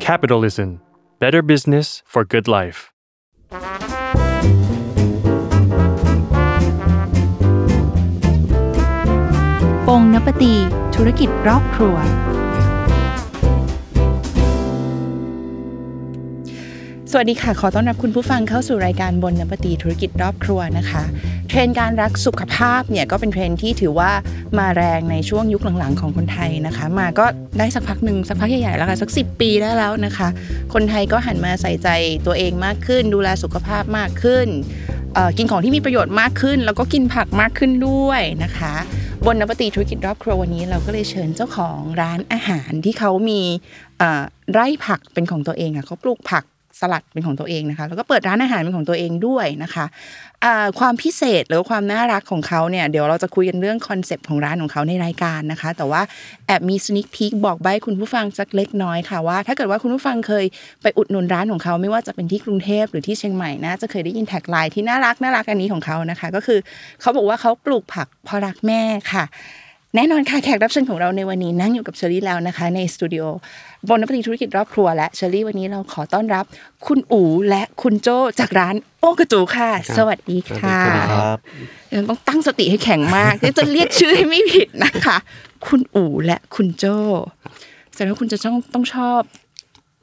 [0.00, 0.80] Capitalism
[1.18, 2.78] Better Business for Good Life
[9.86, 10.54] ปงนปตี
[10.94, 11.96] ธุรกิจรอบครัว
[17.10, 21.02] สวัสดีค่ะ ขอต้อนรับคุณผู้ฟังเข้าสู่รายการบนนปตีธุรกิจรอบครัวนะคะ
[21.52, 24.10] เทรนการรักสุขภาพเนี่ยก็เป็นเทรนที่ถือว่า
[24.58, 27.26] มาแรงในช่วงยุคหลังๆของคนไทยนะคะ มาก็
[27.58, 30.28] ได้สักพักหนึ่งสักพักใหญ่ๆแล้วค่ะสัก 10 ปีได้แล้วนะคะ
[30.74, 31.88] คนไทยก็หันมาใส่ใจ
[32.26, 34.46] ตัวเองมากขึ้น ดูแลสุขภาพมากขึ้น
[35.38, 38.74] กินของที่มีประโยชน์มากขึ้น แล้วก็กินผักมากขึ้นด้วยนะคะ
[39.26, 43.40] Bon Appétit ธุรกิจรอบครัววันนี้เราก็เลยเชิญเจ้าของร้านอาหารที่เขามี
[44.52, 46.44] ไร่ผักเป็นของตัวเองอะเขาปลูกผัก
[46.80, 49.84] สลัดเป็นของตัวเองนะคะ แล้วก็เปิดร้านอาหารเป็นของตัวเองด้วยนะคะ
[50.44, 56.02] อ่าความพิเศษหรือความน่ารักของเขาเนี่ยเดี๋ยวเราจะคุยกันเรื่อง concept ของร้านของเขาในรายการนะคะ แต่ว่า
[56.46, 60.44] แอบมี sneak peek บอกใบ้คุณผู้ฟังสักเล็กน้อยค่ะว่า ถ้าเกิดว่าคุณผู้ฟังเคย
[60.82, 66.58] ไปอุดหนุนร้านของเขาไม่ว่าจะเป็นที่กรุงเทพหรือที่เชียงใหม่นะจะเคยได้ยิน tagline ที่น่ารักน่ารักอันนี้ของเขานะคะ ก็คือ
[67.00, 69.24] เขาบอกว่าเขาปลูกผักเพราะรักแม่ค่ะ
[69.96, 73.24] แน่นอนค่ะแขกรับเชิญของเราในวันนี้นั่งอยู่กับเชอรี่แล้วนะคะ ในสตูดิโอ
[73.88, 76.44] Bon Appétit ธุรกิจรอบครัวและเชอรี่วันนี้เราขอต้อนรับ
[76.86, 78.08] คุณอูและคุณโจ
[78.40, 81.38] จากร้าน โอ้กะจู๋ค่ะ สวัสดีค่ะสวัสดีครับ
[81.94, 85.16] ยังต้องตั้งสติให้แข็งมากจะเรียกชื่อให้ไม่ผิดนะคะ
[85.66, 86.84] คุณอูและคุณโจ
[87.92, 89.20] แสดงว่าคุณจะต้องต้องชอบ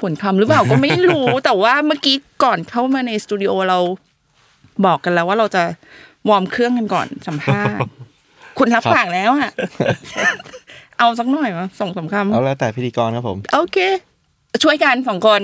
[0.02, 3.80] ผลคำหรือเปล่าก็ไม่รู้แต่ว่าเมื่อกี้ก่อนเข้ามาในสตูดิโอเรา
[4.86, 5.64] บอกกันแล้วว่าเราจะ
[6.30, 7.90] วอร์มเครื่องกันก่อนสัมภาษณ์
[8.58, 9.52] คุณรับปากแล้วอะ
[11.00, 13.78] เอาสักหน่อยมาสองสามคเอาแล้วแต่พิธีกรครับผมำโอเค
[14.64, 15.42] ช่วยกันสองคน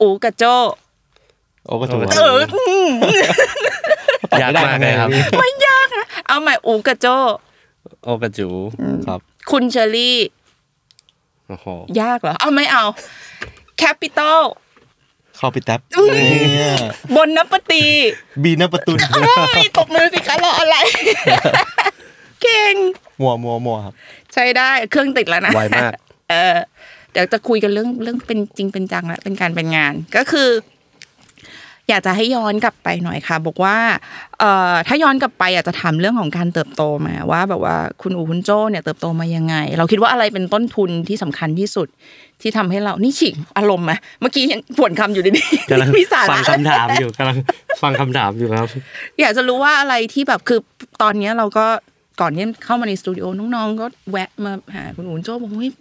[0.00, 0.44] อูกับโจ
[1.66, 2.88] โอ้ก็ถูกเอออืม
[4.42, 5.08] ยากมากเลยครับ
[5.38, 7.06] ไม่ยากนะเอาใหม่อูกับโจ
[8.04, 8.48] โอกระจู
[9.06, 10.18] ครับ คุณเชอรี่
[11.48, 11.66] โอ้โห
[12.00, 12.84] ยากเหรอ เอาไม่เอา
[13.78, 14.40] แคปิตอล
[15.36, 15.80] เข้าไปแท็บ
[17.16, 17.84] บนนับปตี
[18.42, 20.76] บีนประตุนเอ้ยตบมือสิคะรออะไร
[22.42, 22.74] เก่ง
[23.20, 23.94] มัวมัวมัวครับ
[24.36, 25.92] ใช้ได้เครื่องติดแล้วนะไวมาก
[26.30, 26.56] เออ
[27.12, 30.50] เดี๋ยวจะคุยกันเรื่องเรื่องเป็นจริงเป็นจังแล้วเป็นการเป็นงานก็คือ
[31.90, 33.76] อยากจะให้ย้อนกลับไปหน่อยค่ะ บอกว่า
[34.40, 41.88] เอ่อถ้าย้อนกลับไปอยากจะถามเรื่องของการเติบโตมาว่า แบบว่าคุณอูคุณโจเนี่ยเติบโตมายังไง เราคิดว่าอะไรเป็นต้นทุนที่สำคัญที่สุด
[42.40, 45.30] ที่ทำให้เรานี่ฉิงอารมณ์ไหมเมื่อกี้ยังผวนคำอยู่ดี
[45.70, 47.38] กำลังๆมีสาฟัระงคำถามอยู่กำลัง
[47.82, 48.68] ฟังคำถามอยู่ครับ
[49.20, 50.60] อยากจะรู้ว่าอะไรที่แบบคือ
[51.02, 51.66] ตอนเนี้ยเราก็
[52.20, 55.72] ก่อนที่เข้ามาในสตูดิโอน้องๆก็แวะมาหาคุณอูนโจ้บอกเฮ้ย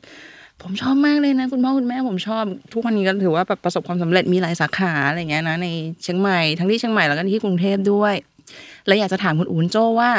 [0.61, 5.67] ผมชอบมากเลยนะ คุณพ่อคุณแม่ผมชอบ ทุกวันนี้ก็ถือว่าแบบประสบความสำเร็จมีหลายสาขาอะไรเงี้ยนะใน
[6.03, 8.13] เชียงใหม่ทั้งที่เชียงใหม่แล้วก็ที่กรุงเทพด้วย
[8.87, 10.11] แล้วอยากจะถามคุณอูนโจ้ว่า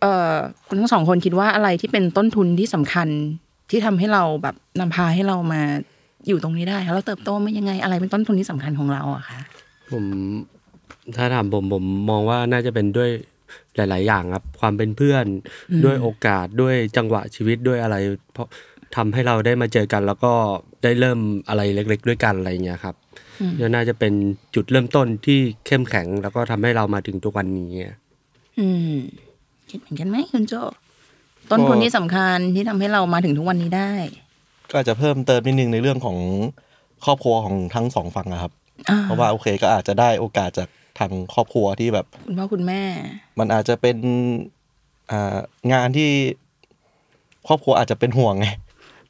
[0.00, 0.34] เออ
[0.68, 3.08] คุณทั้งสองคนคิดว่าอะไรที่เป็นต้นทุนที่สำคัญ
[3.70, 5.62] ที่ทำให้เราแบบนำพาให้เรามา
[6.28, 9.40] อยู่ตรงนี้ได้คะเราเติบโตมายังไงอะไรเป็นต้นทุนที่สำคัญของเราอะคะ
[9.92, 10.04] ผม
[11.16, 13.10] ถ้าถามผมผมมองว่าน่าจะเป็นด้วย
[13.76, 15.24] หลาย ๆ อย่างครับความเป็นเพื่อน
[15.84, 17.96] ด้วยโอกาสด้วยจังหวะชีวิตด้วยอะไร
[18.32, 18.48] เพราะ
[18.96, 20.32] ทำให้เราได้มาเจอกัน แล้วก็
[20.82, 21.18] ได้เริ่ม
[21.48, 22.94] อะไรเล็ก ๆ ด้วยกันอะไรเงี้ยครับ
[23.60, 24.12] ก็น่าจะเป็น
[24.54, 27.70] จุดเริ่มต้นที่เข้มแข็ง แล้วก็ทำให้เรามาถึงทุกวันนี้
[28.58, 28.96] อืม
[29.70, 30.54] คิดเหมือนกันไหมคุณโจ
[31.50, 33.92] ต้นทุนที่สำคัญที่ทำให้เรามาถึงทุกวันนี้ได้
[34.70, 36.16] ก็อาจจะเพิ่มเติมนิดนึงในเรื่องของ
[37.04, 38.52] ครอบครัวของทั้งสองฝั่งอะครับ
[38.90, 40.68] อ่าเพราะว่าโอเคก็อาจจะได้โอกาสจาก
[40.98, 42.82] ทางครอบครัวที่แบบคุณพ่อคุณแม่
[43.38, 43.96] มันอาจจะเป็น
[45.10, 45.36] อ่า
[45.72, 46.10] งานที่
[47.48, 48.48] ครอบครัวอาจจะเป็นห่วงไง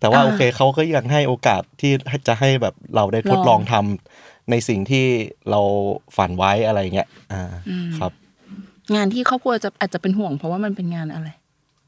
[0.00, 1.92] แต่ว่าอ่าโอเคเขาก็ยังให้โอกาสที่
[2.28, 5.06] จะให้แบบเราได้ทดลลอองงทำในสิ่งที่
[5.50, 5.60] เรา
[6.16, 7.42] ฝันไว้อะไรเงี้ยอ่า
[7.98, 8.12] ครับ
[8.96, 11.28] งานที่ครอบครัวจะอาจจะเป็นห่วง เพราะว่ามันเป็นงานอะไร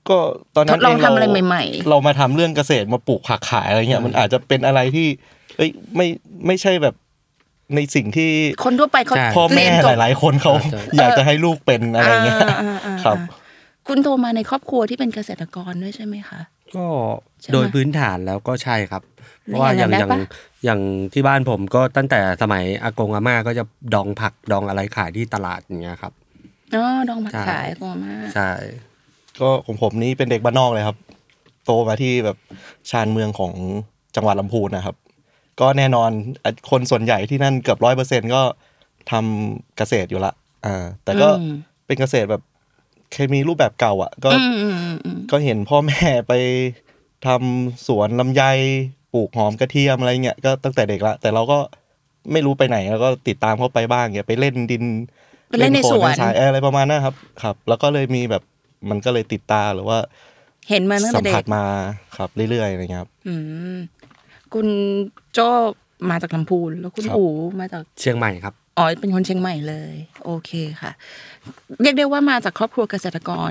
[0.08, 0.18] ก็
[0.56, 5.08] ตอนนั้นทดลองเทำอะไรใหม่ ๆ เรามาทำเรื่องเกษตรมาปลูกผักขายอะไรเงี้ยมันอาจจะเป็นอะไรที่
[5.56, 6.06] เอ้ยไม่
[6.46, 6.94] ไม่ใช่แบบ
[7.74, 8.30] ในสิ่งที่
[8.64, 13.18] คนทั่วไปเขาใช่พ่อแม่เรียนจหบลาย ๆ คนเขาใช่อยากจะให้ลูกเป็นอะไรเงี้ยอ่าอ่าอ่าครับ
[13.88, 16.40] คุณโตมาในครอบครัวที่เป็นเกษตรกรด้วยใช่ไหมคะ
[16.76, 16.86] ก็
[17.40, 19.02] ใช่ไหมโดยพื้นฐานแล้วก็ใช่ครับ
[19.44, 20.80] เพแล้วราะว่าอย่างอย่างอนั้นย่างได้ปะอย่าง
[21.12, 23.64] ที่บ้านผมก็ตั้งแต่สมัยอากงอาม่าก็จะ
[23.94, 26.12] ดองผักดองอะไรขายที่ตลาดอย่างเงี้ยครับ
[26.74, 28.50] อ๋อดองผักใช่ขายกมากใช่
[29.40, 30.96] ก็ของผมนี่เป็นเด็กบ้านนอกเลยครับ
[31.64, 32.36] โตมาที่แบบ
[32.90, 33.52] ชานเมืองของ
[34.16, 34.96] จังหวัดลำพูนนะครับ
[35.60, 36.10] ก็แน่นอน
[36.44, 38.42] อะคนส่วนใหญ่ที่นั่นเกือบร้อยเปอร์เซ็นก็
[39.10, 40.32] ทำเกษตรอยู่ละ
[40.66, 41.52] อ่าแต่ก็อืม
[41.86, 42.42] เป็นเกษตรแบบ
[43.12, 46.32] เคมีรูปแบบเก่าอะ ก็อืมอืมอืมอืมก็เห็นพ่อแม่ไป
[47.26, 48.42] ทำสวนลำไย
[49.12, 51.58] ปลูกหอมกระเทียมอะไรเงี้ยก็ตั้งแต่เด็กละ แต่เราก็
[52.32, 54.84] ไม่รู้ไปไหนแล้วก็ติดตามเขาไปบ้างเงี้ยไปเล่นดิน
[55.48, 58.42] ไปเล่นในโคลสวนทรายเอออะไรประมาณนั้นครับ ครับ แล้วก็เลยมีแบบ
[58.90, 59.98] มันก็เลยติดตาหรือว่า
[60.68, 61.62] เห็นมาตั้งสัแต่มเด็ผัสกมา
[62.16, 63.34] ครับเรื่อยๆอะไรเงี้ยครับอื
[63.74, 63.76] ม
[64.54, 64.66] คุณ
[65.36, 65.48] โจ้
[66.10, 67.26] มาจากลำพูนแล้วคุณครับอู
[67.60, 69.94] มาจากเชียงใหม่ครับอ๋อเป็นคนเชียงใหม่เลย
[70.24, 70.50] โอเค
[70.80, 70.90] ค่ะ
[71.82, 73.50] เรียกได้ว่ามาจากครอบครัวเกษตรกร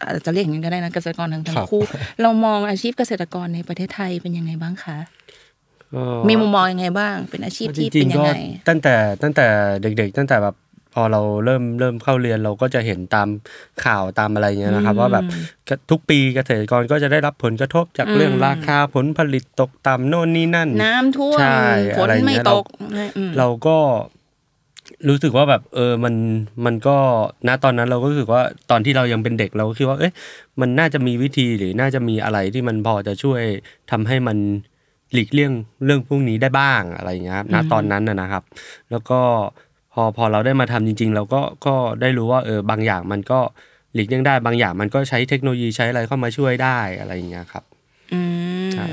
[0.00, 1.82] อาจจะเรียกอย่างนั้นก็ได้นะเกษตรกรทั้งทั้ครังบคู่
[2.22, 4.98] เรามองอาชีพเกษตรกรในประเทศไทยเป็นยังไงบ้างคะ
[5.94, 8.32] ก็มีมุมมองยังไงบ้าง เป็นอาชีพจที่ริเป็งนๆยัก็งไง
[8.68, 9.46] ตั้งแต่ตั้งแต่
[9.82, 10.54] เด็ก ๆ ตั้งแต่แบบ
[10.94, 13.28] พอเราเริ่มเริ่มเข้าเรียนเราก็จะเห็นตาม
[13.84, 15.24] ข่าวตามอะไรเงี้ยนะครับ ว่าแบบ
[15.90, 21.62] ทุกปีเกษตรกรก็จะได้รับผลกระทบจากเรื่องราคาผลผลิตตกต่ำโน่นนี่นั่น น้ำท่วมใช่
[21.96, 22.64] ฝนอะไรเงี้ยไม่ตก
[23.16, 23.76] อืมเราก็
[25.08, 26.14] รู้สึกว่าแบบเออมัน
[26.64, 26.96] มันก็
[27.48, 30.12] ณตอนนั้นเราก็รู้สึกว่าตอนที่เรายังเป็นเด็กเราก็คิดว่า เอ๊ะ
[30.60, 33.42] มันน่าจะมีวิธีหรือน่าจะมีอะไรที่มันพอจะช่วย
[33.90, 34.38] ทำให้มัน
[35.12, 35.52] หลีกเลี่ยง
[35.84, 38.42] เรื่องพวกนี้ได้บ้างอะไรอย่างเงี้ยครับณตอนนั้นนะนะครับ
[38.90, 39.20] แล้วก็
[39.69, 39.69] พ
[40.00, 43.40] อพอเราได้มาทำจริง ๆ เราก็ก็ได้รู้ว่าเออบางอย่างมันก็
[43.94, 47.64] หลีกเลี่ยงได้บางอย่างมันก็ใช้เทคโนโลยีใช้อะไรเข้ามาช่วยได้อะไรอย่างเงี้ยครับ
[48.12, 48.20] อื
[48.66, 48.86] มใช่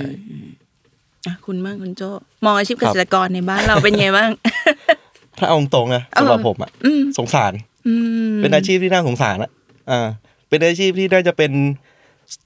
[1.28, 2.02] อะคุณบ้างคุณโจ
[2.46, 4.30] มองอาชีพเกษตรกรในบ้านเราเป็นไงบ้าง
[5.38, 7.54] ถ้าเอาตรงๆนะสำหรับผมอะอืมสงสาร
[7.88, 7.94] อื
[8.34, 9.52] มเป็นอาชีพที่น่าสงสารอะ
[9.92, 10.08] อ่า
[10.50, 11.52] เป็นอาชีพที่น่าจะเป็น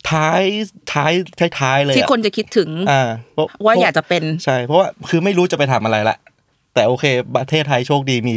[0.09, 0.41] ท้าย
[0.93, 6.17] ท้ายท้ายท้ายเลยอะที่คนจะคิดถึง อ่าเพระว่าอยากจะเป็นใช่ เพราะว่าคือไม่รู้จะไปทำอะไรละ
[6.73, 8.35] แต่โอเค ประเทศไทยโชคดีมี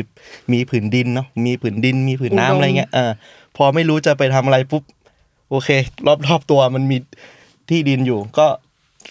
[0.52, 3.12] มีผืนดินเนาะมีผืนดินมีผืนน้ำอุดมอะไรเงี้ยอ่า
[3.56, 4.82] พอไม่รู้จะไปทำอะไรปุ๊บ
[5.50, 5.68] โอเค
[6.06, 6.96] รอบรอบตัวมันมี
[7.70, 8.46] ที่ดินอยู่ ก็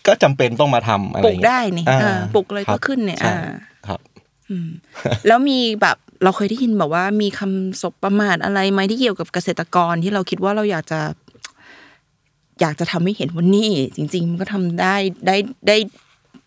[0.07, 3.37] ก็จำเป็นต้องมาทำอะไรปลูกเงี้ยได้นี่อ่าอ่าปลูกเลยครัก็บขึ้นเนี่ยใช่อ่า
[3.87, 3.99] ครับ
[4.49, 4.69] อืม
[5.27, 10.99] แล้วมีแบบเราเคยได้ยินแบบว่ามีคำศพประมาทอะไรไหมที่เกี่ยวกับเกษตรกรที่เราคิดว่าเราอยากจะ
[12.61, 14.95] อยากจะทำให้เห็นว่านี่จริง ๆ มันก็ทำได้
[15.27, 15.35] ได้
[15.67, 15.77] ได้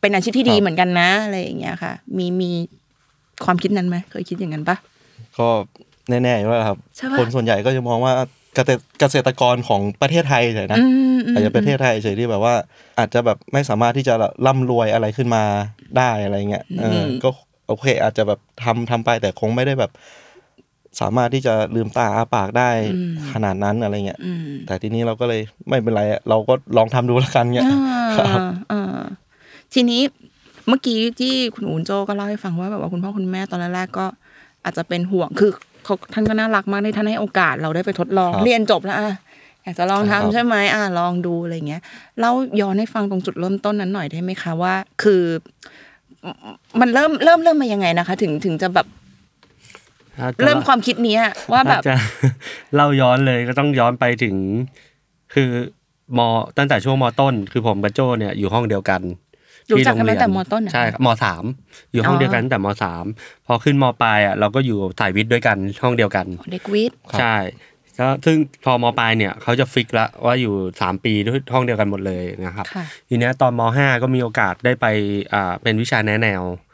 [0.00, 2.50] เป็นอาชีพที่ดีครับเหมือนกันนะอะไรอย่างเงี้ยค่ะ มีมี
[3.44, 4.76] ความคิดนั้นไหมเคยคิดอย่างนั้นปะ
[5.38, 5.48] ก็
[6.08, 8.12] แน่ๆอยู่แล้วครับใช่ปะคนส่วนใหญ่ก็จะมองว่า
[8.54, 10.84] เกษตรเกษตรกรของประเทศไทยเฉยนะอื
[11.16, 12.54] มอืมอาจจะประเทศไทยเฉยที่แบบว่า
[12.98, 14.14] อาจจะแบบไม่สามารถที่จะ
[14.46, 15.42] ร่ำรวยอะไรขึ้นมา
[15.98, 17.28] ได้อะไรเงี้ยเอออก็
[17.68, 19.92] โอเค อาจจะแบบทำทำไปแต่คงไม่ได้แบบ
[21.00, 22.70] สามารถที่จะลืมตาอาปากได้
[23.32, 27.68] ขนาดนั้นอะไรเงี้ยอืมแต่ทีนี้เราก็เลยไม่เป็นไรอะเราก็ลองทำดูแล้วกันเงี้ย
[28.18, 29.02] ครับอ่าอ่า
[29.74, 30.02] ทีนี้
[30.68, 34.06] เมื่อกี้ที่คุณอูนโจก็เล่าให้ฟังว่าแบบว่าคุณพ่อคุณแม่ตอนแรกๆก็
[34.64, 35.50] อาจจะเป็นห่วงคือ
[35.84, 39.14] เขาท่านก็น่ารักมากที่ท่านให้โอกาสเราได้ไปทดลองครับเรียนจบแล้วอะ
[39.62, 41.82] อยากจะลองครัทำบใช่ไหมอะลองดูอะไรเงี้ย
[42.20, 45.22] เล่าย้อนให้ฟังตรงจุดเริ่มต้นนั้นหน่อยได้ไหมคะว่า คือ
[46.80, 48.86] มันเริ่มเริ่มเริ่มมายังไงนะคะ ถึงถึงจะแบบ
[50.18, 51.22] ถ้าจะเริ่มความคิดเนี้ย
[51.52, 51.96] ว่าแบบถ้าจะ
[52.74, 54.36] เล่าย้อนเลยก็ต้องย้อนไปถึง
[55.34, 55.50] คือ
[56.18, 56.20] ม
[56.58, 59.00] ตั้งแต่ช่วงมต้น คือผมกับโจเนี่ยอยู่ห้องเดียวกัน
[59.72, 61.44] รู้จักกันที่โรงเรียตั้งแต่มต้นเหรอใช่ครับมสาม
[61.92, 63.04] อยู่ห้องอ๋อเดียวกันตั้งแต่มสาม
[63.46, 67.36] พอขึ้นมปลายอะเราก็อยู่สายวิทย์ด้วยกันห้องเดียวกันเด็กวิทย์ครับใช่
[67.96, 74.86] แล้วซึ่งพอมปลายเนี่ยเขาจะฟิกละว่าอยู่สามปีด้วยห้องเดียวกันหมดเลยนะครับค่ะทีเนี้ยตอนมห้าก็มีโอกาสได้ไป
[75.34, 76.65] อ่าเป็นวิชาแนะแนวอืม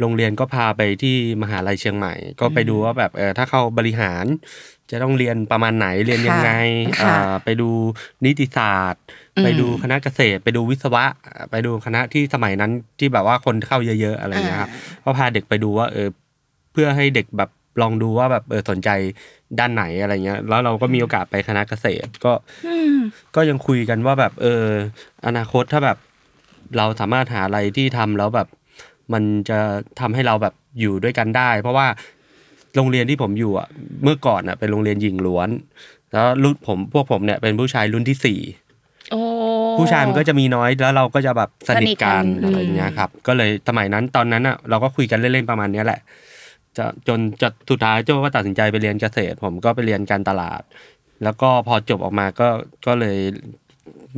[0.00, 4.24] โรงเรียนก็พาไปที่มหาลัยเชียงใหม่ ก็ไปดูว่าแบบเออถ้าเข้าบริหาร
[4.90, 6.50] จะต้องเรียนประมาณไหนเรียนยังไง
[7.02, 7.70] ค่ะอ่าไปดู
[8.24, 9.02] นิติศาสตร์
[9.36, 11.04] อืมไปดูคณะเกษตร ไปดูวิศวะ
[11.50, 14.70] ไปดูคณะที่สมัยนั้นที่แบบว่าคนเข้าเยอะ ๆ อะไรอย่างเงี้ยครับ
[15.04, 16.08] ก็พาเด็กไปดูว่าเออ
[16.72, 17.50] เพื่อให้เด็กแบบ
[17.82, 18.90] ลองดูว่าแบบเออสนใจ
[19.58, 22.32] ด้านไหนอะไรเงี้ย แล้วเราก็มีโอกาสไปคณะเกษตรก็
[22.66, 22.96] อืม
[23.36, 24.64] ก็ยังคุยกันว่าแบบเออ
[25.26, 25.98] อนาคตถ้าแบบ
[26.76, 28.48] เราสามารถหาอะไรที่ทำแล้วแบบ
[29.12, 29.58] มันจะ
[30.00, 31.86] ทำให้เราแบบอยู่ด้วยกันได้ เพราะว่า
[32.76, 33.68] โรงเรียนที่ผมอยู่อะ
[34.02, 35.48] เมื่อก่อนอะเป็นโรงเรียนหญิงล้วน
[36.12, 38.40] แล้วรุ่นผมพวกผมเนี่ยเป็นผู้ชายรุ่นที่สี่
[39.10, 39.20] โอ้
[39.78, 46.00] ผู้ชายมันก็จะมีน้อยแล้วเราก็จะแบบสนิทกันสนิทกันอะไรอย่างเงี้ยครับ ก็เลยสมัยนั้นตอนนั้นอะเราก็คุยกันเล่นๆประมาณเนี้ยแหละ
[46.76, 50.62] จะจนจะสุดท้ายโจก็ตัดสินใจไปเรียนเกษตร ผมก็ไปเรียนการตลาด
[51.24, 52.48] แล้วก็พอจบออกมาก็
[52.86, 53.18] ก็เลย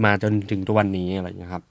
[0.04, 1.64] มาจนถึงทุกวันนี้อะไรอย่างเงี้ยครับ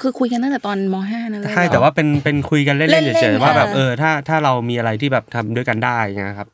[0.00, 6.48] คือคุยกันตั้งแต่ตอนมห้านั่นเลยใช่เหรอแต่ว่าเป็นเป็นคุยกันเล่นๆเล่เฉนยๆๆว่าแบบอ่าเออถ้าถ้าเรามีอะไรที่แบบทำด้วยกันได้เงี้ยครับ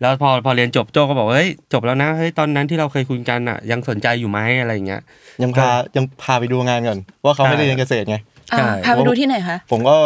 [0.00, 5.02] แล้วพอพอเรียนจบโจก็บอกว่าเฮ้ยจบแล้วนะเฮ้ยตอนนั้นที่เราเคยคุยกันอะ ยังสนใจอยู่ไหมอะไรอย่างเงี้ย
[5.42, 8.16] ยังพายังพาไปดูงานก่อนว่าเขาไม่ได้เรียนเกษตรไง
[8.52, 9.96] อ่าใช่พาไปดูที่ไหนคะผมก็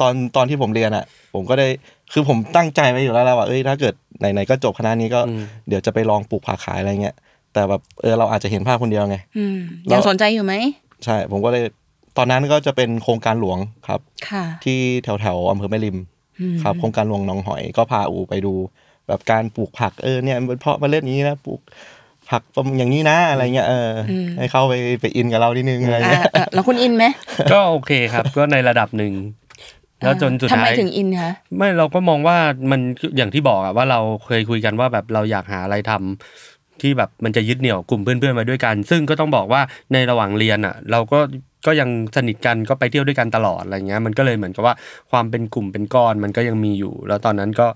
[0.00, 1.04] ตอนตอนที่ผมเรียนอะ
[1.34, 1.68] ผมก็ได้
[2.12, 7.14] คือผมตั้งใจไว้อยู่แล้วแหละว่าเอ้ยถ้าเกิดไหนๆก็จบคณะนี้ก็อืมเดี๋ยวจะไปลองปลูกผักขายอะไรเงี้ย
[7.52, 9.56] แต่แบบเออเราอาจจะเห็นภาพคนเดียวไงอืม
[9.86, 10.54] แล้วยังสนใจอยู่ไหม
[11.04, 11.64] ใช่ ผมก็เลย
[12.16, 14.00] ตอนนั้นก็จะเป็นโครงการหลวงครับ
[14.30, 15.98] ค่ะที่แถวแถวๆอำเภอแม่ริม
[16.40, 18.54] อืมครับ โครงการหลวงหนองหอยก็พาอูไปดู
[19.06, 21.60] แบบการปลูกผักเออเนี่ยมันเพาะเมาเล็ดนี้นะปลูก
[22.30, 27.04] ผักประมาณอย่างนี้นะอะไรเงี้ยเอออให้เข้าไปไปอินกับเรานิดนึงอะไรอ่าเงี้ยอ่าแล้วคุณอินไหม
[27.52, 29.12] ก็โอเคครับ ก็ในระดับหนึ่ง
[30.04, 32.36] แล้วจนสุดทำท้าไมยถึงอินคะไม่เราก็มองว่า
[32.70, 32.80] มัน
[33.16, 36.49] อย่างที่บอกอะว่าเราเคยคุยกันว่าแบบเราอยากหาอะไรทำ
[36.82, 39.60] ที่แบบมันจะยึดเหนี่ยวกลุ่มเพื่อนๆมาด้วยกัน ซึ่งก็ต้องบอกว่า
[39.92, 41.20] ในระหว่างเรียนอะ เราก็
[41.66, 44.74] ก็ยังสนิทกันก็ไปเที่ยวด้วยกันตลอดอะไรเงี้ยมันก็เลยเหมือนกับว่า
[45.10, 47.66] ความเป็นกลุ่มเป็นก้อนมันก็ยังมีอยู่ แล้วตอนนั้นก็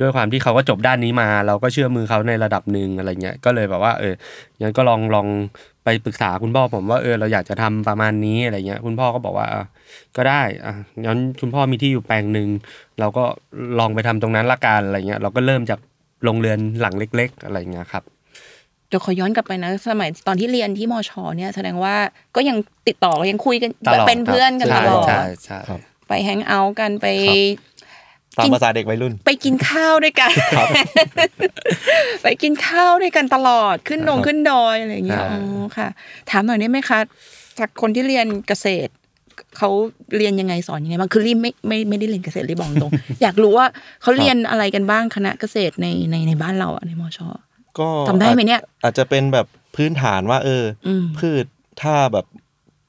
[0.00, 4.14] ด้วยความที่เขาก็จบด้านนี้มา เราก็เชื่อมือเขาในระดับหนึ่งอะไรเงี้ยก็เลยแบบว่า เออ
[4.62, 5.26] งั้นก็ลองลอง
[5.84, 9.46] ไปปรึกษาคุณพ่อผมว่าเออเราอยากจะทำประมาณนี้อะไรเงี้ยคุณพ่อก็บอกว่า
[10.16, 10.74] ก็ได้อะ
[11.06, 12.48] งั้นคุณพ่อมีที่อยู่แปลงหนึ่ง
[13.00, 13.24] เราก็
[13.78, 15.80] ลองไปทำตรงนั้นละกันอะไรเงี้ยเราก็เริ่มจาก
[16.24, 18.04] โรงเรือนหลังเล็ก ๆ อะไรเงี้ยครับ
[18.88, 21.94] เดี๋ยวขอย้อนกลับไปนะ สมัยตอนที่เรียนที่มชเนี่ยแสดงว่า
[22.36, 22.56] ก็ยัง
[22.88, 27.06] ติดต่อยังคุยกันตลอดเป็นเพื่อนกันใช่ตลอดใช่ใช่ครับไปแฮงเอาท์กันไป
[28.38, 30.32] ตามกินภาษาเด็กวัยรุ่น ไปกินข้าวด้วยกัน
[32.22, 35.88] ไปกินข้าวด้วยกันตลอดขึ้นดงครับขึ้นดอยอะไรอย่างเงี้ยใช่อ๋อค่ะ
[36.30, 36.98] ถามหน่อยได้ไหมคะ
[37.58, 38.92] จากคนที่เรียนเกษตร
[39.58, 39.70] เขา
[40.16, 42.92] เรียนยังไงสอนยังไงบ้างคือรีบไม่ไม่ไม่ได้เรียนเกษตรรีบบอกตรง
[43.22, 43.66] อยากรู้ว่า
[44.02, 47.20] เขาเรียนอะไรกันบ้างคณะเกษตรในในในบ้านเราอะในมช
[47.80, 51.44] ก็จำได้ไหมเนี่ย อาจจะเป็นแบบพื้นฐานว่าเอออมพืช
[51.82, 52.26] ถ้าแบบ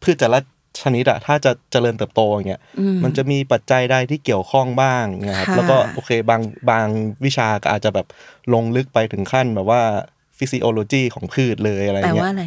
[0.04, 0.40] พืชแต่ละ
[0.82, 6.88] ชนิดอะถ้าจะเจริญเติบโตอย่างเงี้ยอืมันจะมีปัจจัยใดที่เกี่ยวข้องบ้างเนี่ยครับค่ะแล้วก็โอเคบางบาง
[7.26, 8.08] วิชาก็อาจจะแบบ
[8.54, 9.82] ลงลึกไปถึงขั้นแบบว่า
[10.38, 12.46] ฟิสิโอโลจีของพืชเลยอะไรแปลเงี้ว่ายอะไร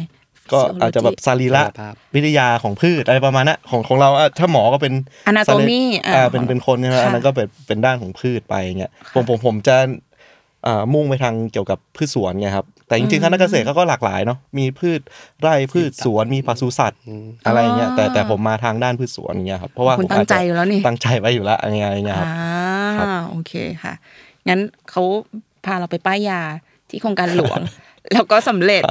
[0.51, 4.93] ก็อาจจะแบบสรีระภาพวิทยาของพืชอะไรประมาณนั้นของของเราอะถ้าหมอก็เป็น
[5.29, 9.87] Anatomy อ่าอ่าเป็นเป็นคนใช่ไหมค่ะอันนั้นก็เป็นเป็นด้านของพืชไปเงี้ยค่ะผมผมผมจะอ่า
[10.93, 14.99] มุ่งไปทางเกี่ยวกับพืชสวนไงครับ แต่จริงๆคณะเกษตรเขาก็หลากหลายเนาะมีพืช
[15.41, 17.01] ไร่พืชสวนมีปศุสัตว์
[17.45, 22.29] อะไรเงี้ยแต่แต่ผมมาทางด้านพืชสวนเงี้ยครับเพราะว่าคุณผมตั้งอาจใจจะอยู่แล้วนี่ตั้งใจไว้อยู่แล้วอะไรเงี้ยอะไรเงี้ยครับ
[22.97, 23.53] ครัอ่าบโอเค
[23.83, 23.93] ค่ะ
[24.47, 25.03] งั้นเขา
[25.65, 26.41] พาเราไปป้ายยา
[26.89, 27.59] ที่โครงการหลวง
[28.13, 28.83] แล้วก็สำเร็จ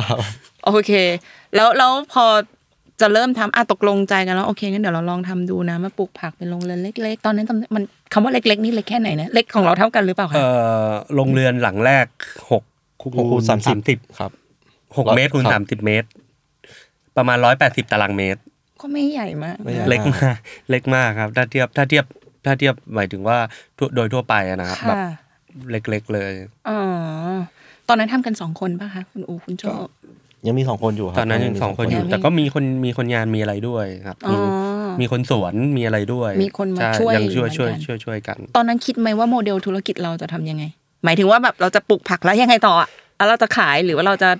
[0.66, 0.92] โอเค
[1.54, 2.24] แล้วแล้วพอ
[3.00, 7.82] จะเริ่มทำอะตกลงใจกันแล้วโอเคงั้นเดี๋ยวเราลองทำดูนะมาปลูกผักเป็นโรงเรือนเล็ก ๆ ตอนนั้นจำมัน
[8.12, 10.46] คำว่าเล็ก ๆ นี่เล็กแค่ไหนนะเล็กของเราเท่ากันหรือเปล่าคะเอ่
[10.84, 12.06] อโรงเรือนหลังแรก
[12.50, 12.62] หก
[13.16, 14.30] หกคูณสามสิบสิบครับ
[14.96, 16.08] หกเมตรคูณครับสามสิบเมตร
[17.16, 18.40] ประมาณร้อยแปดสิบตารางเมตร
[18.80, 20.36] ก็ไม่ใหญ่มากไม่ใหญ่เล็กมาก
[20.70, 22.04] เล็กมากครับ ถ้าเทียบถ้าเทียบ
[22.44, 23.38] ถ้าเทียบหมายถึงว่า
[23.78, 25.10] ทั่วโดยทั่วไปอะนะครับแบบค่ะ
[25.70, 26.32] เล็กๆเลย
[26.68, 26.78] อ๋อ
[27.88, 29.64] ตอนนั้นทำกันสองคนป่ะคะคุณอูคุณโจ
[30.46, 34.38] ยังมีสองคนอยู่ครับตอนนั้นยังสองคนอยู่ยังมีแต่ก็มีคนมีคนงานมีอะไรด้วยครับอ๋อมี
[35.00, 40.64] มีคนสวนมีอะไรด้วย มีคนมาใช่วยยังช่วยเหมือนช่วยกันช่วยช่วยกัน ตอนนั้นคิดไหมว่าโมเดลธุรกิจเราจะทำยังไง
[41.04, 44.30] หมายถึงว่าแบบเราจะปลูกผักแล้วยังไงต่ออะแล้วเราจะขายหรือว่าเราจะ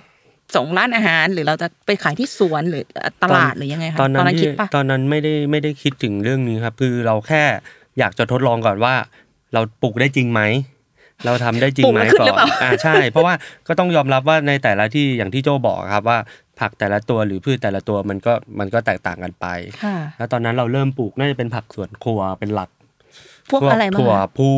[0.55, 2.83] ส่งร้านอาหาร หรือเราจะไปขายที่สวนหรือ
[3.23, 7.43] ตลาดหรือยังไงคะตอนนั้นคิที่ดปะตอนนั้นไม่ได้ไม่ได้คิดถึงเรื่องนี้ครับ คือเราแค่
[7.99, 8.93] อยากจะทดลองก่อนว่า
[9.53, 10.41] เราปลูกได้จริงไหม
[11.25, 13.33] เราทำได้จริงไหมปลูกแล้วขึ้นก่หรืออเปนล่าอ่าใช่ เพราะว่า
[13.67, 16.17] ก็ต้องยอมรับว่าในแต่ละที่อย่างที่โจบอกครับว่า
[16.59, 19.45] ผักแต่ละตัวหรือพืชแต่ละตัวมันก็มันก็แตกต่างกันไป
[19.83, 22.69] ค่ะแล้วตอนนั้นเราเริ่มปลูกน่าจะเป็นผักสวนครัวเป็นหลัก
[23.51, 24.49] พวกอะไรบ้างถั่วคะพู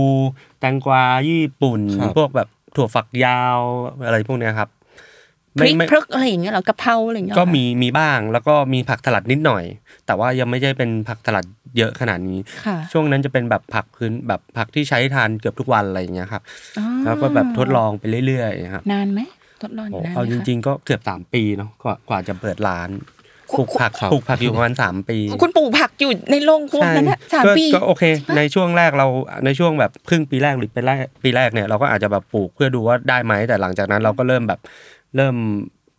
[0.60, 3.58] แตงกวาญี่ปุ่นครับพวกแบบถั่วฝักยาว
[4.06, 4.70] อะไรพวกเนี้ยครับ
[5.60, 9.64] พริกพรึกอะไรอย่างเงี้ยเหรอกะเพราอะไรอย่างเงี้ยเหรก็อคะมีมีบ้างแล้วก็มีผักสลัดนิดหน่อย
[10.06, 11.46] แต่ว่ายังไม่ใช่เป็นผักสลัด
[11.78, 16.42] เยอะขนาดนี้ค่ะช่วงนั้นจะเป็นแบบผักพื้นแบบผักที่ใช้ทานเกือบทุกวันอะไรอย่างเงี้ยครับ
[16.78, 19.20] อ๋อแล้วก็แบบทดลองไปเรื่อยๆครับนานไหม
[19.62, 22.90] ทดลองโอ้นานไหมเอาจคะริง ๆ ก็เกือบสามปีเนาะกว่ากว่าจะเปิดร้าน
[23.52, 28.04] คุณปลูกผักครับปลูกผักอยู่ประมาณสามปี คุณปลูกผักอยู่ในโรงครัวนั้นนะสามก็ปีก็โอเค
[28.38, 29.08] ในช่วงแรกเรา
[29.46, 34.60] ในช่วงแบบครึ่งปีแรกหรือปีแรกปีแรกเนี่ยเราก็อาจจะแบบปลูกเพื่อดูว่าได้ไหมแต่หลังจากนั้นเราก็เริ่มแบบ
[35.16, 35.36] เริ่ม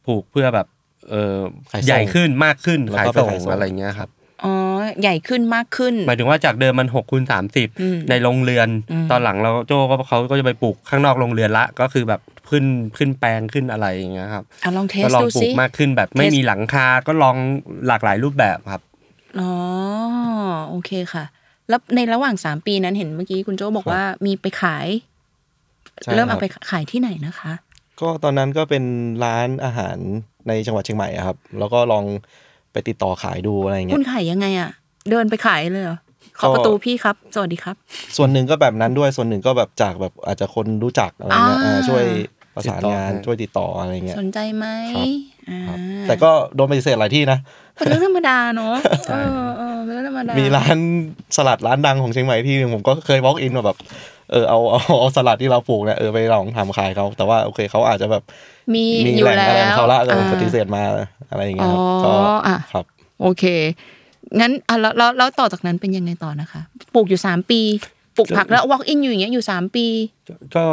[0.07, 0.67] ปลูกเพื่อแบบ
[1.11, 1.37] เออ
[1.73, 4.09] ขายส่งใหญ่ขึ้นมากขึ้นแล้วขายก็ไปส่งขายส่ง อะไรเงี้ยครับ
[4.45, 4.55] อ๋อ
[5.03, 12.21] ใหญ่ขึ้นมากขึ้น หมายถึงว่าจากเดิมมันหกคูณสามสิบอืมในโรงเรือน อืม ตอนหลังเราโจ้ก็เขาก็จะไปปลูกข้างนอกโรงเรือนละ ก็คือแบบ
[12.51, 12.65] ขึ้น
[12.97, 17.37] ขึ้นแปลงขึ้นอะไรอย่างเงี้ยครับอะลองเทสก็ลองดูปลูสิ กมากขึ้นแบบไม่เทส มีหลังคาก็ลอง
[17.87, 18.83] หลากหลายรูปแบบครับ
[19.41, 19.51] อ๋อ
[20.69, 21.25] โอเคค่ะ
[21.69, 24.87] แล้วในระหว่างสามปีนั้นเห็นเมื่อกี้คุณโจบอกว่ามีไปขาย
[26.03, 27.53] ใช่เริ่มครัเอาบไปขายที่ไหนนะคะ
[28.01, 28.85] ก็ตอนนั้นก็เป็น
[29.25, 29.97] ร้านอาหาร
[30.49, 32.05] ในจังหวัดเชียงใหม่อะครับ แล้วก็ลอง
[32.73, 34.71] ไปติดต่อขายดูอะไรเงี้คุย ณขายยังไงอะ
[35.11, 35.99] เดินไปขายเลยเหรอ
[36.39, 37.77] ขอก็ ประตูพี่ครับ สวัสดีครับ
[38.17, 42.05] ส่วนหนึ่งก็แบบนั้นด้วยส่วนหนึ่งก็แบบจากแบบอาจจะคนรู้จักอะไรเงี้ยอ่า อ่าช่วย
[42.55, 45.07] ประสานติดต่องานให้ ช่วยติดต่ออะไรเงี้ย สนใจไหมครับ
[45.51, 47.39] อ่าครับแต่ก็โดนปฏิเสธหลายที่นะ
[47.77, 48.75] เป็นเรื่องธรรมดาเนาะ
[49.11, 50.79] เออเออเป็นเรื่องธรรมดา มีมีร้าน
[51.37, 53.77] สลัดร้านดังของเชียงใหม่ที่หนึงผมก็เคย walk in มาแบบ
[54.31, 58.23] เออเอาเอาเอาสลัดที่เราปลูกเนี่ยเออไปลองทำขายเขาแต่ว่าโอเคเขาอาจจะแบบ
[58.75, 60.83] มีมีอยู่แหล่งแล้วอะไรของเขาละก็อ่าปฏิเสธมา
[61.31, 62.85] อะไรอย่างเงี้ยครับอ๋ก็ออะครับ
[63.21, 63.45] โอเค
[64.41, 66.61] งั้นอะแล้วแล้วแล้วต่อจากนั้นเป็นยังไงต่อนะคะ
[66.95, 67.61] ปลูกอยู่สามปี
[68.17, 69.87] ปลูกผักแล้ว walk in อยู่อย่างเงี้ยอยู่สามปี
[70.57, 70.65] ก็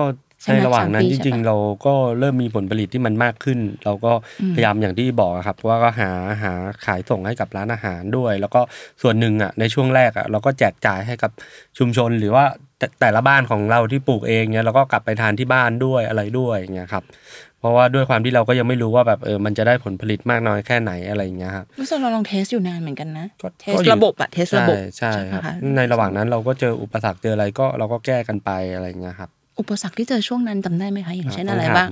[0.43, 6.09] ใช่ไหมในระหว่างนั้นสามปีจใช่ริงปะๆเราก็เริ่มมีผลผลิตที่มันมากขึ้น เราก็อืมพยายามอย่างที่บอกอะครับว่าก็หา
[6.43, 6.53] หา
[6.85, 8.61] ขายส่งให้กับร้านอาหารด้วย แล้วก็
[9.01, 11.31] ส่วนหนึ่งอะในช่วงแรกอะเราก็แจกจ่ายให้กับ
[11.77, 12.45] ชุมชนหรือว่า
[12.79, 17.15] แต่แต่ละบ้านของเราที่ปลูกเองเนี่ยเราก็กลับไปทานที่บ้านด้วยอะไรด้วยอย่างเงี้ยครับพ
[17.59, 29.29] เพราะว่าด้วยความที่เราก็ยังไม่รู้ว่าแบบเออมันจะได้ผลผลิตมากน้อยแค่ไหนอะไรอย่างเงี้ยครับรู้สึกเราลองเทสอยู่นานเหมือนกันนะก็เทสก็อยู่ระบบอะเทสระบบใช่ใช่ไหมครับคะในระหว่างนั้นเราก็เจออุปสรรคเจออะไรก็เราก็แก้กันไปอะไรอย่างเงี้ยครับ
[29.59, 31.89] อุปสรรคที่เจอช่วงนั้นจำได้ไหมคะอย่างเช่นอะไรบ้าง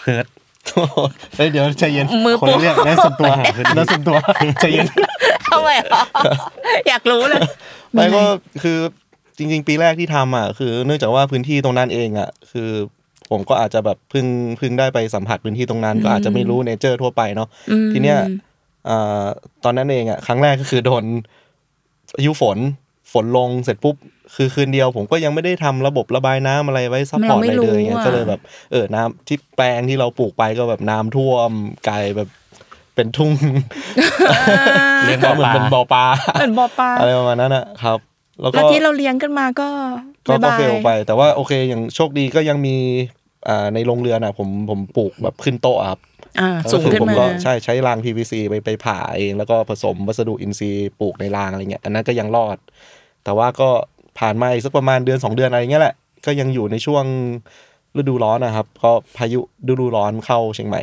[0.00, 0.26] hurt
[1.36, 3.32] เฮ้ยเดี๋ยวใจเย็นมือคนละเรื่องนั่นส่วนตัว
[3.76, 4.16] นั่นส่วนตัว
[4.60, 4.86] ใจเย็น
[5.48, 5.86] ทำไมอะ
[6.88, 7.40] อยากรู้เลย
[7.92, 8.22] ไม่ก็
[8.62, 8.78] คือ
[9.36, 12.70] จริง ๆ ปีแรกที่ทำอะคือเนื่องจากว่าพื้นที่ตรงนั้นเองอะคือ
[13.30, 14.26] ผมก็อาจจะแบบเพิ่ง
[14.58, 18.18] เพิ่งได้ไปสัมผัสพื้นที่ตรงนั้น ก็อาจจะไม่รู้ nature ทั่วไปเนาะอืมทีเนี้ย
[18.88, 19.24] อ่า
[19.64, 21.04] ตอนนั้นเองอะครั้งแรกก็คือโดน
[22.16, 22.58] พายุฝน
[23.12, 23.96] ฝนลงเสร็จปุ๊บ
[24.34, 28.40] คือคืนเดียวผมก็ยังไม่ได้ทำระบบระบายน้ำอะไรไว้ซัพพอร์ตอะไรเลยเงี้ยก็เลยแบบ
[28.72, 31.50] เออน้ำที่แปลงที่เราปลูกไปก็แบบน้ำท่วม
[31.88, 32.28] กลายแบบ
[32.94, 33.32] เป็นทุ่ง
[35.04, 36.04] เลี้ยงก็บ่อเหมือนปลาเป็นบ่อปลา
[36.38, 37.98] เหมือนบ่อปลาอะไรประมาณนั้นนะครับ
[38.40, 39.68] แล้วก็แล้วที่เราเลี้ยงกันมาก็
[40.28, 42.76] ก็ก็บ๊ายบาย fail ไป แต่ว่าโอเคอย่างโชคดีก็ยังมี
[43.48, 46.00] อ่าในโรงเรือนอะ ผมผมปลูกแบบขึ้นโต๊ะอะครับ
[46.40, 52.56] อ่าสูงก็คือขึ้นผมมาก็ใช่ใช้ราง PVC ไปไปผ่าเองแล้วก็ผสมวัสดุอินทรีย์ปลูกในรางอะไรเงี้ยอันนั้นก็ยังรอด
[53.24, 53.70] แต่ว่าก็
[54.18, 55.94] ผ่านมาอีกสักประมาณเดือนสองเดือนอะไรเงี้ยแหละ
[56.26, 57.04] ก็ยังอยู่ในช่วง
[57.96, 60.82] ฤดูร้อนนะครับก็พายุฤดูร้อนเข้าเชียงใหม่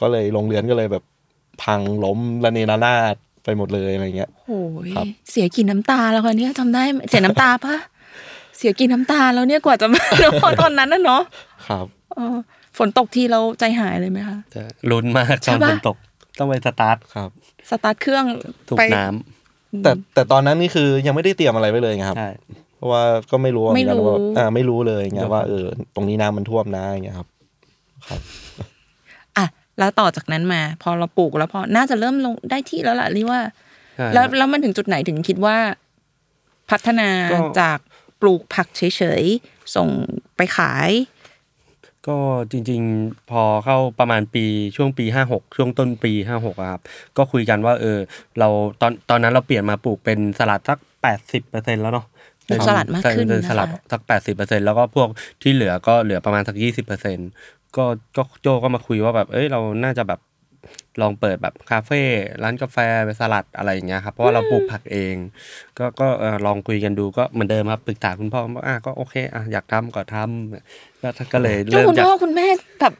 [0.00, 1.04] ก็เลยโรงเรือนก็เลยแบบ
[1.62, 7.76] พังล้มระเนระนาดไปหมดเลยอะไรเงี้ยโอ้ยครับเสียกี่น้ำตาแล้วคะเนี่ยจำได้ไหมเสียน้ำตาปะ
[8.58, 10.02] เสียกี่น้ำตาแล้วเนี่ยกว่าจะมา
[10.60, 11.22] ตอนนั้นน่ะเนาะ
[11.68, 12.36] ครับเออ
[12.78, 15.96] ฝนตกทีเราใจหายเลยไหมคะจะลุ้นมากใช่ตอนปะฝนตก
[16.38, 17.30] ต้องไปสตาร์ทครับ
[17.70, 18.24] สตาร์ทเครื่อง
[18.68, 19.43] ถูกไปน้ำ
[19.82, 22.30] แต่แต่ตอนนั้นนี่คือยังไม่ได้เตรียมอะไรไว้เลยไงครับใช่
[22.76, 25.64] เพราะว่าก็ไม่รู้เหมือนกันไม่รู้ว่าอ่าไม่รู้เลยไงเดี๋ยวว่าเออ
[25.94, 27.28] ตรงนี้น้ำมันท่วมนะอย่างเงี้ยครับ
[29.36, 29.46] อะ
[29.78, 33.40] แล้วต่อจากนั้นมา พอเราปลูกแล้วพอน่าจะเริ่มลงได้ที่แล้วล่ะรีว่า
[33.96, 35.56] ใช่แล้วแล้วมันถึงจุดไหนถึงคิดว่า
[36.70, 37.78] พัฒนาก็จาก
[38.20, 38.82] ปลูกผักเฉ
[39.22, 39.88] ยๆส่ง
[40.36, 40.90] ไปขาย
[42.08, 42.16] ก็
[42.50, 44.44] จริงๆ พอเข้าประมาณปี
[44.76, 46.82] ช่วงปีห้าหกช่วงต้นปีห้าหกครับ
[47.16, 47.98] ก็คุยกันว่าเออ
[48.38, 48.48] เรา
[48.80, 52.06] ตอนตอนนั้นเราเปลี่ยนมาปลูกเป็นสลัดสักแปดสิบเปอร์เซ็นแล้วเนาะ
[52.48, 55.08] ปลูกสลัดมากขึ้นเป็นนะคะสลัดสักแปดสิบเปอร์เซ็นแล้วก็พวก
[55.42, 57.18] ที่เหลือก็เหลือประมาณสักยี่สิบเปอร์เซ็น
[57.76, 57.84] ก็
[58.16, 60.20] ก็โจก็มาคุยว่าแบบเอ้ยเราน่าจะแบบ
[61.00, 62.02] ลองเปิดแบบคาเฟ่
[62.42, 62.76] ร้านกาแฟ
[63.20, 65.14] สลัดอะไรอย่างเงี้ยครับเพราะว่าเราปลูกผักเอง
[65.78, 72.46] ก็ก็เออลองคุยกันดูก็เหมือนเดิมครับปรึกษาคุณพ่อว่าอะก็โอเคอะอยากทำก็ทำก็ก็เลยเจ้าเริ่มคุณจากพ่อคุณแม่
[72.80, 72.94] แบบ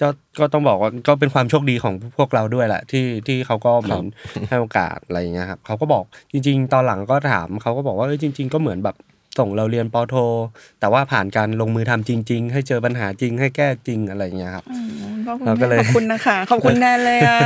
[0.00, 4.04] ก็ก็ต้องบอกว่าก็เป็นความโชคดีของพวกเราด้วยแหละ ที่ที่เขาก็เหมือน
[4.48, 8.96] ให้โอกาสอะไรอย่างเงี้ยครับเขาก็บอกจริง ๆ ตอนหลังก็ถามเขาก็บอกว่าเออจริง ๆ ก็เหมือนแบบ
[9.38, 10.14] ส่งเราเรียนปอโท
[10.80, 14.64] แต่ว่าผ่านการลงมือทำจริง ๆ ให้เจอปัญหาจริงให้แก้จริงอะไรอย่างเงี้ยครับ
[15.26, 17.38] พ่อคุณเราก็แม่เลยขอบคุณนะคะขอบคุณแนนเลยอะ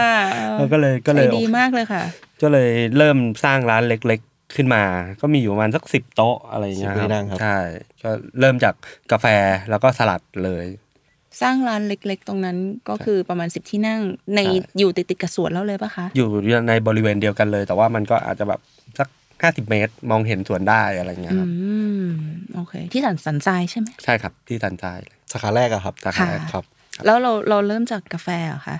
[0.59, 2.03] เราก็เลยก็เลยใจดีมากเลยค่ะ
[2.43, 4.83] ก็เลยเริ่มสร้างร้านเล็กๆ ขึ้นมา
[5.21, 7.59] ก็มีอยู่ประมาณสักสิบโต๊ะอะไรอย่างเงี้ย10ที่นั่งครับใช่
[8.03, 8.75] ก็เริ่มจาก
[9.13, 9.27] กาแฟ
[9.71, 10.67] แล้วก็สลัดเลย
[11.43, 12.57] สร้างร้านเล็ก ๆ ตรงนั้น
[12.89, 14.01] ก็คือประมาณสิบที่นั่ง
[14.35, 16.29] ในใช่อยู่ติดๆกับสวนแล้วเลยปะคะ อยู่
[16.69, 18.61] ในบริเวณเดียวกันเลย แต่ว่ามันก็อาจจะแบบ
[18.99, 19.09] สัก
[19.43, 21.49] ห้าสิบเมตร มองเห็นสวนได้อะไรอย่างเงี้ยอืครับ
[22.07, 22.09] ม
[22.55, 26.65] โอเค ที่สันสันทรายใช่ไหมใช่ครับ ที่สันทรายเลยสาขาแรกอะครับสาขาแรกครับ
[27.07, 28.77] แล้วเราเราเริ่มจากกาแฟเหรอคะ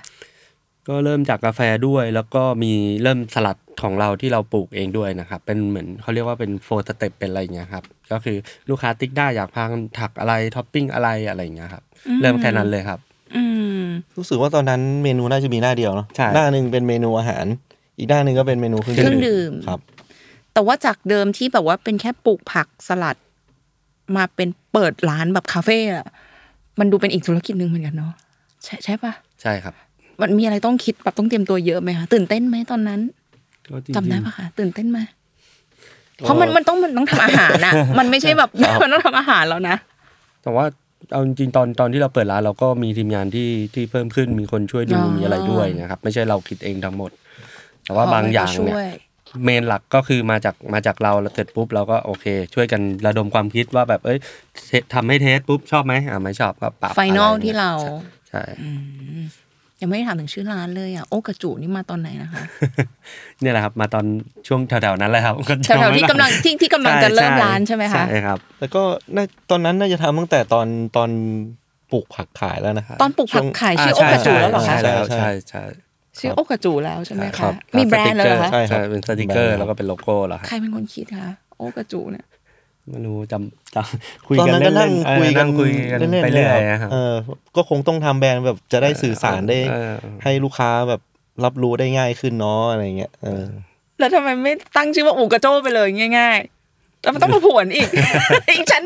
[0.87, 2.71] ก็เริ่มจากกาแฟด้วยแล้วก็มี
[3.03, 8.37] เริ่มสลัดของเราที่เราปลูกเองด้วยนะครับ เป็นเหมือนเขาเรียกว่าเป็น four step เป็นอะไรอย่างเงี้ยครับ ก็คือ
[8.69, 11.83] ลูกค้าติ๊กได้อยากพังถักอะไรท็อปปิ้งอะไรอะไรอย่างเงี้ยครับ
[12.21, 12.99] เริ่มแค่นั้นเลยครับ
[13.35, 13.43] อื
[13.81, 13.83] ม
[14.17, 17.45] รู้สึกว่าตอนนั้นเมนูน่าจะมีหน้าเดียวเนาะใช่หน้าหนึ่งเป็นเมนูอาหาร
[17.97, 19.79] อีกหน้าหนึ่งก็เป็นเมนูเครื่องเครื่องดื่มครับ
[20.53, 23.17] แต่ว่าจากเดิมที่แบบว่าเป็นแค่ปลูกผักสลัด
[24.15, 26.05] มาเป็นเปิดร้านแบบคาเฟ่อะ
[26.79, 28.13] มันดูเป็นอีกธุรกิจหนึ่งเหมือนกันเนาะ
[28.63, 29.73] ใช่ใช่ปะใช่ครับ
[30.21, 32.99] มันมีอะไรต้องคิดแบบต้องเตรียมตัวเยอะไหมคะตื่นเต้นไหมตอนนั้น
[33.71, 34.99] ก็จริงๆจำได้ปะคะตื่นเต้นไหม
[36.23, 38.49] เพราะมันมันต้องมันต้องทำอาหารอะมันไม่ใช่แบบ
[38.81, 39.75] มันต้องทำอาหารแล้วนะ
[40.43, 40.65] แต่ว่า
[41.11, 47.11] เอาจริงๆตอนตอนที่เราเปิดร้านเราก็มีทีมงานที่ที่เพิ่มขึ้นมีคนช่วยดูอ๋อมีอะไรด้วยนะครับ ไม่ใช่เราคิดเองทั้งหมด
[47.85, 48.89] แต่ว่าบางอย่างเนี่ยช่วย
[49.43, 54.19] เมนหลักก็คือมาจากมาจากเราเสร็จปุ๊บเราก็โอเค ช่วยกันระดมความคิดว่าแบบเอ้ย
[54.67, 57.71] เททำให้เทสปุ๊บชอบไหมอ่าไม่ชอบก็ปรับไฟนอละไรที่เรา
[58.29, 58.41] ใช่
[59.81, 62.43] ยังไม่ได้ถามถึงชื่อร้านเลยอะโอกระจูนี่มาตอนไหนนะคะ
[63.41, 64.05] เนี่ยแหละครับ มาตอน
[64.47, 68.83] ช่วงแถวๆนั้นเลยครับก็แถวๆที่กำลังที่ที่กำลังจะเริ่มร้านใช่ไหมคะใช่ครับ แล้วก็
[69.15, 70.67] น่าตอนนั้นน่าจะทำตั้งแต่ตอน
[70.97, 71.09] ตอน
[71.91, 82.25] ปลูกผักขายแล้วนะตอนปลูกผักขายชื่อโอใช่กระจูแล้วเหรอใช่คะแล้วใช่ใช่ใช่ ชื่อโอกระจูแล้วใช่ไหมครัคะบมีแบรนด์แล้วเหรอคะใช่ครับใช่เป็นสติกเกอร์แบรนด์แล้วก็เป็นโลโก้แล้วครับใครเป็นคนคิดคะโอกระจูเนี่ย
[82.89, 87.13] ไม่รู้จำจำคุยตอนกันนั้นก็เล่นั่งนๆเออคุยกันนั่งคุยกันเล่นๆไปเรื่อยนี่อะครับเออ
[87.55, 89.93] ก็คงต้องทำแบรนด์แบบจะได้สื่อสารได้เออ
[90.23, 91.01] ให้ลูกค้าแบบ
[91.43, 93.43] รับรู้ได้ง่ายขึ้นเนาะอะไรเงี้ยเออ
[93.99, 97.89] แล้วทำไมไม่ตั้งชื่อว่าอูกระโจ้ไปเลยง่ายๆแล้วมันต้องมาผวนอีก
[98.49, 98.83] อีกชั้น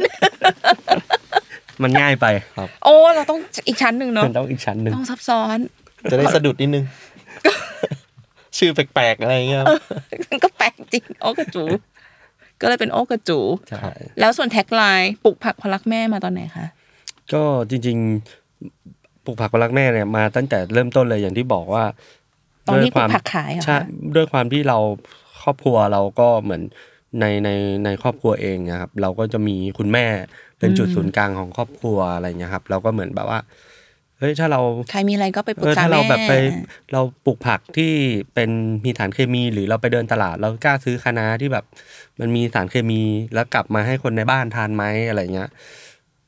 [1.84, 2.26] มันง่ายไป
[2.84, 5.58] โอ้เราต้องอีกชั้นหนึ่งเนาะมันต้องอีกชั้นหนึ่งต้องซับซ้อน
[6.12, 6.86] จะได้สะดุดนิดนึง
[8.58, 9.70] ชื่อแปลกๆอะไรเงี้ยครับ
[10.44, 11.64] ก็แปลกจริงโอกระจู
[12.62, 13.86] ก็เลยเป็นโอกระจูใช่
[14.20, 16.66] แล้วส่วนแท็กไลน์ปลูกผักพลักแม่มาตอนไหนคะ
[17.34, 17.98] ก็จริง
[18.62, 21.84] ๆปลูกผักรักแม่เนี่ยมาตั้งแต่เริ่มต้นเลยอย่างที่บอกว่า
[22.68, 23.78] ตอนที่ด้วยความปลูกผักขายเหรอคะใช่
[24.16, 24.78] ด้วยความที่เรา
[25.42, 26.62] ครอบครัวเราก็เหมือน
[27.20, 27.50] ในใน
[27.86, 30.06] ในครอบครัวเองนะครับ เราก็จะมีคุณแม่
[30.60, 33.40] เป็นจุดศูนย์กลางของครอบครัวอะไรเงี้ยครับ เราก็เหมือนแบบว่า
[34.20, 36.34] เฮ้ยถ้าเราใครมีอะไรก็ไปปรึเอกอษาถ้าแม่เราแบบไป
[36.94, 37.92] เราปลูกผักที่
[38.34, 38.50] เป็น
[38.86, 41.66] มีสารเคมีหรือเราไปเดินตลาด เรากล้าซื้อคะน้าที่แบบ
[42.20, 43.02] มันมีสารเคมี
[43.34, 45.50] แล้วกลับมาให้คนในบ้านทานไหมอะไรเงี้ย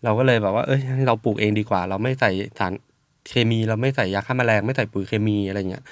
[0.04, 2.74] เราก็เลยแบบว่า เอ้ยให้เราปลูกเองดีกว่า เราไม่ใส่สาร
[3.30, 5.84] เคมีเราไม่ใส่ยาฆ่าแมลงไม่ใส่ปุ๋ยเคมีอะไรเงี้ย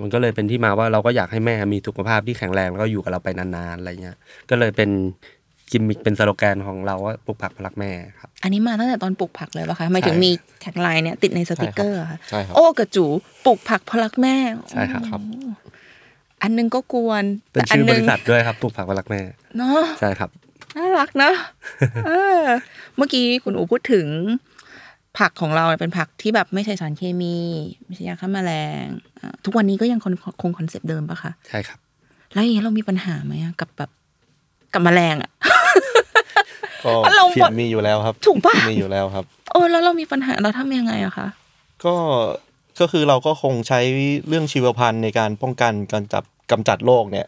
[0.00, 4.16] มันก็เลยเป็นที่มาว่าเราก็อยากให้แม่มีสุขภาพที่แข็งแรงแล้วก็อยู่กับเราไปนานๆอะไรเงี้ย
[4.50, 4.90] ก็เลยเป็น
[5.72, 13.04] กิมมิคเป็นสโลแกนของเราว่าปลูกผักรักแม่ครับ อันนี้มาตั้งแต่ตอนปลูกผักเลยปะคะหมายถึงใช่มี tagline เนี่ยติดในสติกเกอร์อะค่ะใช่ครับโอ้กะจู๋
[13.44, 14.36] ปลูกผักรักแม่
[14.70, 15.20] ใช่ครับครับ
[16.42, 19.20] อันหนึงก็กวนเป็นแต่อัชื่อบหนึริงษัทด้วยครับปลูกผักรักแม่
[19.58, 20.30] เนาะใช่ครับ
[20.76, 21.30] น่ารักนะ
[22.06, 22.42] เออ
[22.96, 24.06] เมื่อกี้คุณอูพูดถึง
[25.18, 27.36] ผักของเราเป็นผักที่แบบไม่ใช่สารเคมี
[27.86, 28.52] ไม่ใช่ยาฆ่าแมล
[28.82, 28.84] ง
[29.20, 31.78] อ่าทุกวันนี้ก็ยังคงคงคอนเซปต์เดิมปะคะใช่ครับ
[32.32, 33.90] แล้วอย่างนี้เรามีปัญหาไหมอะกับแบบ
[34.74, 35.30] กับแมลงอะ
[36.84, 41.26] ก็เราเขียนมีอยู่แล้วครับ ถูกปะมีอยู่แล้วครับเออแล้วเรามีปัญหาเราทำยังไงอะคะ
[41.84, 41.94] ก็
[42.80, 43.80] ก็คือเราก็คงใช้
[44.28, 47.26] เรื่องชีวพันธุ์ในการป้องกันการจับกำจัดโรคเนี่ย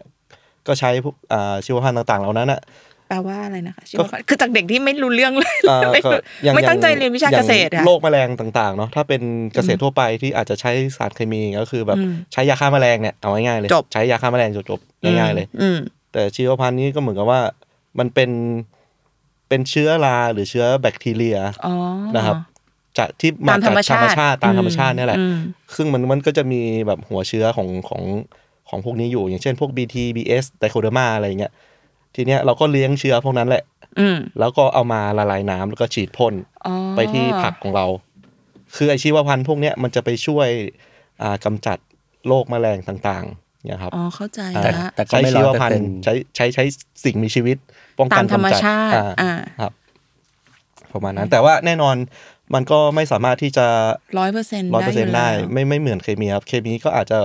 [0.66, 2.60] ก็ใช้พวกอ่าชีวพันธุ์ต่างๆเหล่านั้นอะ
[3.08, 6.10] แปลว่าอะไรนะคะชีวพันธุ์คือจากเด็กที่ไม่รู้เรื่องเลยอ่าไม่ก็
[6.44, 9.22] อย่างไม่อย่าตั้งใจเรียนวิชาอย่เกษตรอะโรคแมลงต่างๆเนาะถ้าเป็น
[9.54, 15.78] เกษตรทั่วไปที่อาจจะใช้สารเคมีก็คือแบบอืมใช้ยาฆ่าแมลงเนี่ยเอาง่ายๆเลยจบใช้ยาฆ่าแมลงจบๆง่ายๆเลยอืม
[16.12, 17.40] แต่ชีวพันธุ์นี้ก็เหมือนกับว่า
[17.98, 18.30] มันเป็น
[19.48, 21.74] เป็นเชื้อราหรือเชื้อแบคทีเรียอ๋อ
[22.16, 22.36] นะครับ
[22.98, 25.36] จะที่มาตามธรจากรมธรรมชาชาติติตามธรรมชาติเนี่ยแหละอืม
[25.76, 28.02] ซึ่งมันมันก็จะมีแบบหัวเชื้อของของ
[28.68, 31.52] ของพวกนี้อยู่ อย่างเช่นพวก BT BS Trichoderma อะไรเงี้ย
[32.14, 33.62] ทีเนี้ยเราก็เลี้ยงเชื้อพวกนั้นแหละ
[34.00, 36.34] อืมแล้วก็เอามาละลายน้ำแล้วก็ฉีดพ่น
[36.66, 37.86] อ๋อไปที่ผักของเรา
[38.76, 40.48] คือไอชีวพันธุ์พวกเนี้ยมันจะไปช่วย
[41.22, 41.78] อ่ากำจัด
[42.26, 46.64] โรคแมลงต่างๆ เนี่ยครับอ๋อเข้าใจอ่าแต่ละแต่ก็ไม่ร้อยเปอร์เซ็นต์ใช้ชีวพันธุ์ต์ใช้ใช้ใช้
[47.04, 47.56] สิ่งมีชีวิต
[47.98, 49.72] ป้องกัตานมธรรมชาติอ่าอ่าครับ
[50.92, 51.96] ประมาณนั้น แต่ว่าแน่นอน
[52.54, 53.66] มันก็ไม่สามารถที่จะ
[54.18, 57.18] ร้อยเปอร์เซ็นต์ร้อยเปอร์เซ็นต์ได้อยู่แล้วไม่ไม่เหมือนเคมีครับ เคมีก็อาจจะ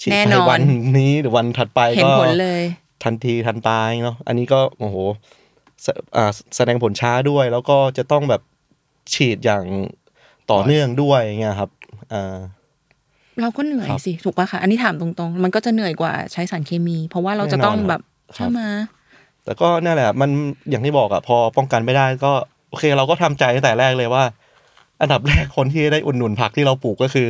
[0.00, 0.60] ฉีดแน่ไปนอนวัน
[0.98, 2.64] นี้หรือวันถัดไปเห็นก็ผลเลย
[3.04, 4.96] ทันทีทันตายเนาะอันนี้ก็โอ้โห
[5.82, 8.42] แสอ่าแสดงผลช้าด้วย แล้วก็จะต้องแบบ
[9.14, 9.64] ฉีดอย่าง
[10.50, 11.70] ต่อเนื่องด้วยอย่างเงี้ยครับ
[12.12, 12.36] อ่า
[13.40, 18.00] เราก็เหนื่อยครับสิถูกปะคะอันนี้ถามตรงๆ มันก็จะเหนื่อยกว่าใช้สารเคมี เพราะว่าเราจะต้องแน่นอนแบบ
[18.36, 18.60] ครับ ใช่ไหม
[19.44, 20.30] แต่ก็นั่นแหละ มัน
[20.70, 22.32] อย่างที่บอกอะพอป้องกันไม่ได้ก็
[22.70, 24.24] โอเค เราก็ทำใจตั้งแต่แรกเลยว่า
[25.00, 27.28] อันดับแรกคนที่ได้อุดหนุนผักที่เราปลูกก็คือ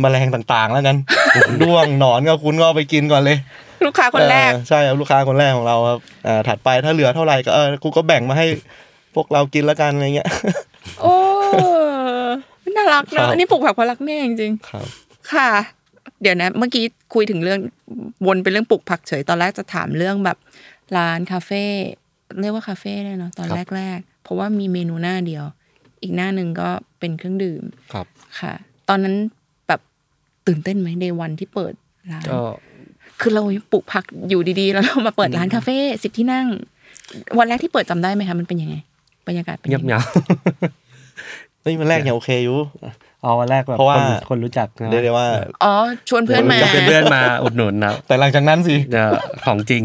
[0.00, 0.96] แมลงต่างๆ แล้วกัน
[1.62, 3.38] ด้วงหนอนก็คุณก็เอาไปกินก่อนเลย
[3.86, 8.46] ลูกค้าคนแรก เออใช่ครับลูกค้าคนแรกของเราครับอ่าถัดไปถ้าเหลือเท่าไหร่ก็เออกูก็แบ่งมาให้
[9.14, 10.28] พวกเรากินแล้วกันอะไรเงี้ย
[11.02, 11.14] โอ้
[12.76, 15.50] น่ารักครัเนาะบ อันนี้ปลูกผักเพราะรักแม่จริงครับๆ ค่ะ
[16.22, 16.84] เดี๋ยวนะ เมื่อกี้
[17.14, 17.60] คุยถึงเรื่อง
[18.26, 20.38] วนเป็นเรื่องปลูกผักเฉยตอนแรกจะถามเรื่องแบบ
[20.96, 21.64] ร้านคาเฟ่
[22.40, 25.44] เรียกว่าคาเฟ่เลยเนาะตอนครับแรกๆเพราะว่ามีเมนูหน้าเดียว
[26.02, 27.62] อีกหน้าหนึ่งก็เป็นเครื่องดื่ม
[27.92, 28.06] ครับ
[28.40, 28.54] ค่ะ
[28.88, 29.14] ตอนนั้น
[29.68, 29.80] แบบ
[30.46, 31.74] ตื่นเต้นไหมในวันที่เปิด
[32.12, 32.40] ร้านก็
[33.20, 36.46] คือเราปลูกผักอยู่ดีๆ แล้วเรามาเปิดร้านคาเฟ่สิบที่นั่ง
[37.38, 38.76] วันแรกที่เปิดจำได้ไหมคะมันเป็นยังไง
[39.28, 40.00] บรรยากาศเป็นเงียบไงเหงา
[41.62, 42.58] เฮ้ยมันแรกยังโอเคอยู่
[43.26, 45.26] เอาวันแรกแบบเพราะว่าคนคนรู้จักนะเรียกได้ว่า
[45.64, 45.74] อ๋อ
[46.08, 49.02] ชวนเพื่อนมาเดี๋ยวเพื่อนๆมาอุดหนุนนะแต่หลังจากนั้นสิจะ
[49.46, 49.82] ของจริง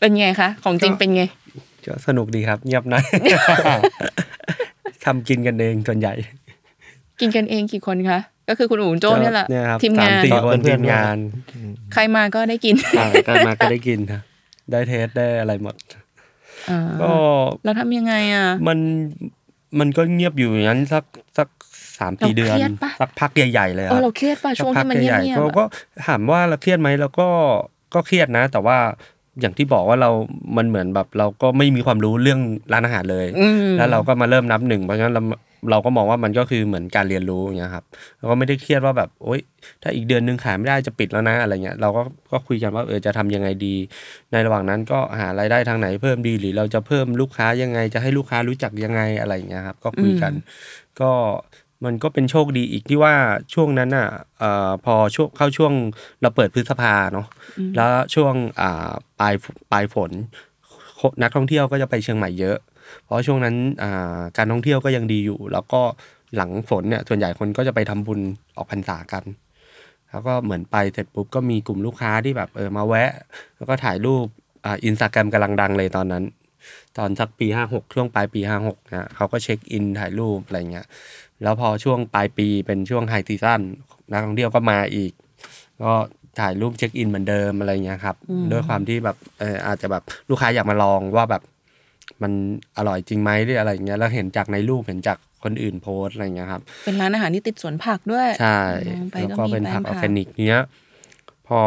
[0.00, 1.22] เป็นไงคะของจริงเป็นไง
[1.86, 3.04] ก็สนุกดีครับ เงียบหน่อย
[5.04, 6.14] ทำกินกันเองส่วนใหญ่
[7.20, 11.16] กินกันเองกี่คนคะก็คือคุณอู๋โจ้เนี่ยแหละเนี่ยครับทีมงานสสี่คนเพื่ทีอนมๆงาน
[11.92, 14.22] ใครมาก็ได้กินอ่าได้มาก็ได้กินครับ
[14.70, 15.74] ได้เทสได้อะไรหมด
[16.70, 17.12] อ่าก็
[17.64, 18.78] แล้วทำยังไงอะ มัน
[19.78, 21.04] มันก็เงียบอยู่อย่างนั้นสัก
[21.38, 21.48] สัก
[21.98, 25.64] สามสี่เราเดือนเครียดปะสักพักใหญ่ๆเลยคเอรัอบเราเครียดป่ะช่วงที่มันเงียบสักพักเงียใหญ่บๆก็ก็
[26.06, 27.28] ถามว่าเราเครียดไหมเราก็
[27.94, 28.78] ก็เครียดนะ แต่ว่า
[29.40, 30.10] อย่างที่บอกว่าเรา
[30.56, 32.40] มันเหมือนแบบ เราก็ไม่มีความรู้เรื่อง
[32.72, 33.26] ร้านอาหารเลย
[33.78, 35.22] แล้วเราก็มาเริ่มนับหนึ่ง เพราะงั้นเรา
[35.70, 37.84] เราก็มองว่ามันก็คือเหมือนการเรียนรู้อย่างเงี้ยครับ
[38.18, 39.40] เราก็ไม่ได้เครียดว่าแบบโอ๊ย
[39.82, 43.74] ถ้าอีกเดือนหนึงขายไม่ได้จะปิดแล้วนะอะไรเงี้ย เราก็ก็คุยกันว่าเออจะทำยังไงดี
[44.32, 50.32] ในระหว่างนั้นก็หารายได้ทางไหนเพิ่มดีหรือเราจะเพิ่มลูกค้ายังไง จะให้ลูกค้ารู้จักยังไงอะไรอย่างเงี้ยครับ ก็คุยกัน
[51.00, 51.10] ก็
[51.84, 53.14] มันก็เป็นโชคดีอีกที่ว่า
[53.54, 54.08] ช่วงนั้นอะ
[54.38, 55.72] เอ่อพอช่วงเข้าช่วง
[56.20, 57.26] เราเปิดพฤษภาเนาะ
[57.76, 59.34] แล้วช่วงอ่าปลาย
[59.72, 60.10] ปลายฝน
[61.22, 62.58] นักท่องเที่ยวก็จะไปเชียงใหม่เยอะ
[63.04, 65.80] เพราะช่วงนั้นอ่าการท่องเที่ยวก็ยังดีอยู่ แล้วก็
[66.36, 68.20] หลังฝนเนี่ยส่วนใหญ่คนก็จะไปทำบุญ
[68.56, 69.24] ออกพรรษากัน
[70.10, 73.10] แล้วก็เหมือนไปเสร็จปุ๊บก็มีกลุ่มลูกค้าที่แบบเออมาแวะ
[73.56, 74.24] แล้วก็ถ่ายรูป
[74.64, 76.24] อ่าอินสตาแกรมกำลังดังเลยตอนนั้น
[76.98, 80.86] ตอนสักปีห้าหกช่วงปลายปีห้าหกนะเขาก็ check in ถ่ายรูปอะไรเงี้ย
[81.42, 83.60] แล้วพอช่วงปลายปีเป็นช่วง high season
[84.10, 85.12] นักท่องเที่ยวก็มาอีก
[85.82, 85.92] ก็
[86.40, 88.16] ถ่ายรูป check in เหมือนเดิมอะไรเงี้ยครับ
[88.52, 91.42] ด้วยความที่แบบเอออาจจะแบบลูกค้าอยากมาลองว่าแบบ
[92.22, 92.32] มัน
[92.76, 98.60] อร่อยจริงไหมหรืออะไรเงี้ยแล้วเห็นจากในรูปเห็นจากคนอื่นโพสต์อะไรเงี้ยครับ เป็นร้านอาหารที่ติดสวนผักด้วยใช่
[98.94, 100.62] มองไปแล้วก็ก็มีเป็นแปลผังกอผัอกร์แกนิกเนี้ย
[101.48, 101.60] พอ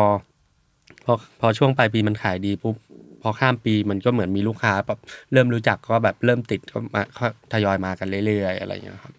[1.06, 2.76] พอพอช่วงปลายปีมันขายดีปุ๊บ
[3.22, 5.00] พอข้ามปีมันก็เหมือนมีลูกค้าแบบ
[5.32, 9.19] เริ่มรู้จักก็แบบเริ่มติดก็มาก็ทยอยมากันเรื่อยๆอะไรอย่างเงี้ยครับอืม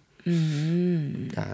[1.35, 1.49] ใช่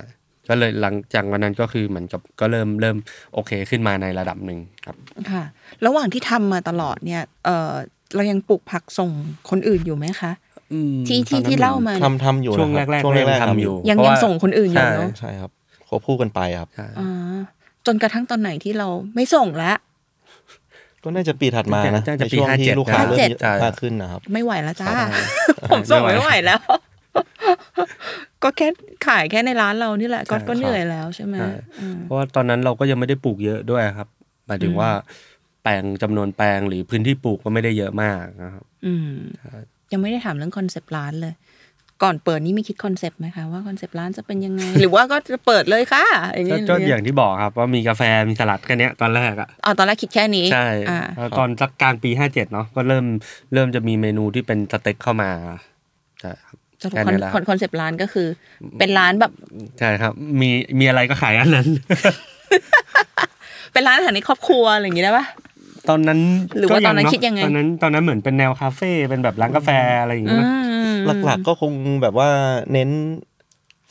[0.50, 2.98] ก็เลยหลังจากวันนั้นก็คือเหมือนกับก็เริ่มเริ่ม
[3.34, 4.96] โอเคขึ้นมาในระดับหนึ่งครับ
[5.32, 5.44] ค่ะ
[5.86, 7.74] ระหว่างที่ทำมาตลอดเนี่ย เออ
[8.16, 9.12] เรายังปลูกผักส่ง
[9.50, 10.32] คนอื่นอยู่ไหมคะ
[11.08, 15.52] ที่ที่ที่เล่ามาทำทำอยู่ช่วงนะคแรบกๆช่วงก็ยังแรกๆทำทำออยู่ยู่ ยังเพราะยังว่าส่งคนอื่นอยู่ใช่เนาะใช่ครับ
[15.88, 17.38] ควบคู่กันไปครับใช่อ่า
[17.86, 19.78] จนกระทั่งตอนไหนที่เราไม่ส่งแล้ว
[21.04, 25.12] ก็น่าจะปีถัดมานะน่าจะในปีช่วงที่57ลูกค้าเริ่ม57เยอะมากขึ้นนะครับ ไม่ไหวแล้วจ้าครับ
[25.72, 26.60] ผมส่งไม่ไม่ไหไหววแล้ว
[28.44, 28.68] ก็แค่
[29.08, 34.08] ขายแค่ในร้านเรานี่แหละก็ใช่ก็เหนื่อยแล้วใช่ไหมใช่อืมเพราะว่าตอนนั้นเราก็ยังไม่ได้ปลูกเยอะด้วยครับ
[34.48, 34.90] หมายถึงว่า
[35.64, 39.12] แปลงจำนวนแปลงหรือพื้นที่ปลูกก็ไม่ได้เยอะมากนะครับ อืม
[39.92, 41.34] ยังไม่ได้ถามเรื่องคอนเซปต์ร้านเลย
[42.04, 46.04] ก่อนเปิดนี่มีคิด concept ไหมคะว่า concept ร้านจะเป็นยังไง หรือว่าก็จะเปิดเลยค่ะ
[46.36, 53.06] อย่างก็นี้ก็อย่างที่บอกครับ ว่ามีกาแฟมีสลัดแค่เนี้ยตอนแรกอะอ๋อตอนแรกคิดแค่นี้ใช่อ่าแล้วตอนสักกลางปีห้าเจ็ดเนาะก็เริ่ม
[53.54, 55.77] เริ่มจะมีเมนูที่เป็นสเต็กเข้ามาใช่ครับ
[56.84, 58.28] สรุปแค่นี้แหละ con concept ร้านก็คือ
[58.80, 59.32] เป็นร้านแบบ
[59.80, 61.68] ใช่ครับ มีมีอะไรก็ขายอันนั้น
[63.74, 65.26] เป็นร้านอาหารในครอบครัวอะไรอย่างงี้ได้ปะ
[65.90, 66.20] ตอนนั้น
[66.58, 69.70] หรือว่าก็ตอนนั้นเะคิดยังไงตอนนั้นตอนนั้นเหมือนเป็นแนวคาเฟ่เป็นแบบร้านกาแฟ
[70.02, 70.46] อะไรอย่างอืเงี้ย
[70.94, 72.30] มหลักๆก็คงแบบว่า
[72.74, 72.90] เน้น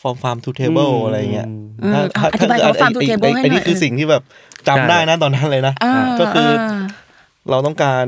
[0.01, 1.49] from farm to table อืมอะไรเงี้ย
[1.83, 4.22] อืมถ้าอะอธิบายคำว่า farm to ไอ้ table ไอ้ให้ไอ้หน่นี่อยคือสิ่งที่แบบ
[4.68, 6.77] จำใช่ได้นะตอนนั้นเลยนะอ่าก็คือา
[7.51, 8.07] เราต้องการ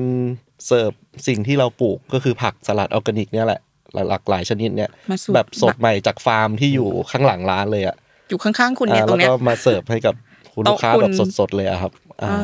[0.67, 0.93] เสิร์ฟ
[1.27, 3.61] สิ่งที่เราปลูกก็คือผักสลัดออร์แกนิกเนี่ยแหละ
[3.95, 7.97] หลากหลายชนิดเนี่ยมาสู่แบบสดใหม่จากฟาร์มที่อยู่ข้างหลังร้านเลยอะ
[8.29, 10.15] อยู่ข้างๆคุณเนี่ยอ่าตรแล้วงเนี้ยก็มาเสิร์ฟให้กับ
[10.53, 12.39] คุณลูกค้าโต๊ะคุณแบบสดๆเลยอะครับอ่าอ่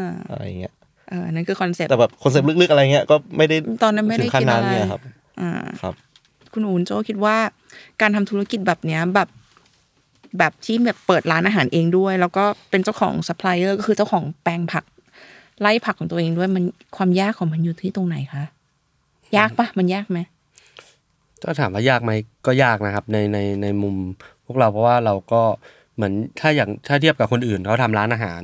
[0.00, 0.72] าอะไรเงี้ย
[1.08, 5.00] เออนั่นคือ concept แต่แบบ conceptลึกๆอะไรเงี้ยก็ไม่ได้ตอนนั้นไม่ได้ถึงขั้นคิดนั้นอะไรเนี่ยครับ
[5.40, 5.94] อ่าครับ
[6.52, 7.36] คุณอูนโจคิดว่า
[8.00, 9.28] การทำธุรกิจแบบเนี้ยแบบ
[10.38, 14.84] แบบที่แบบเปิดร้านอาหารเองด้วย แล้วก็เป็นเจ้าของซัพพลายเออร์ก็คือเจ้าของแปลงผัก
[15.60, 16.64] ไร่ผักของตัวเองด้วยมัน
[16.96, 18.44] ความยากของมันอยู่ที่ตรงไหนคะ
[19.36, 20.18] ยากปะมันยากไหม
[21.44, 22.12] ก็ถามว่ายากไหม
[22.46, 23.96] ก็ยากนะครับ ในในในมุม
[24.46, 25.42] พวกเราเพราะว่าเราก็
[25.96, 28.42] เหมือนถ้าอย่างถ้าเทียบกับคนอื่นเขาทำร้านอาหาร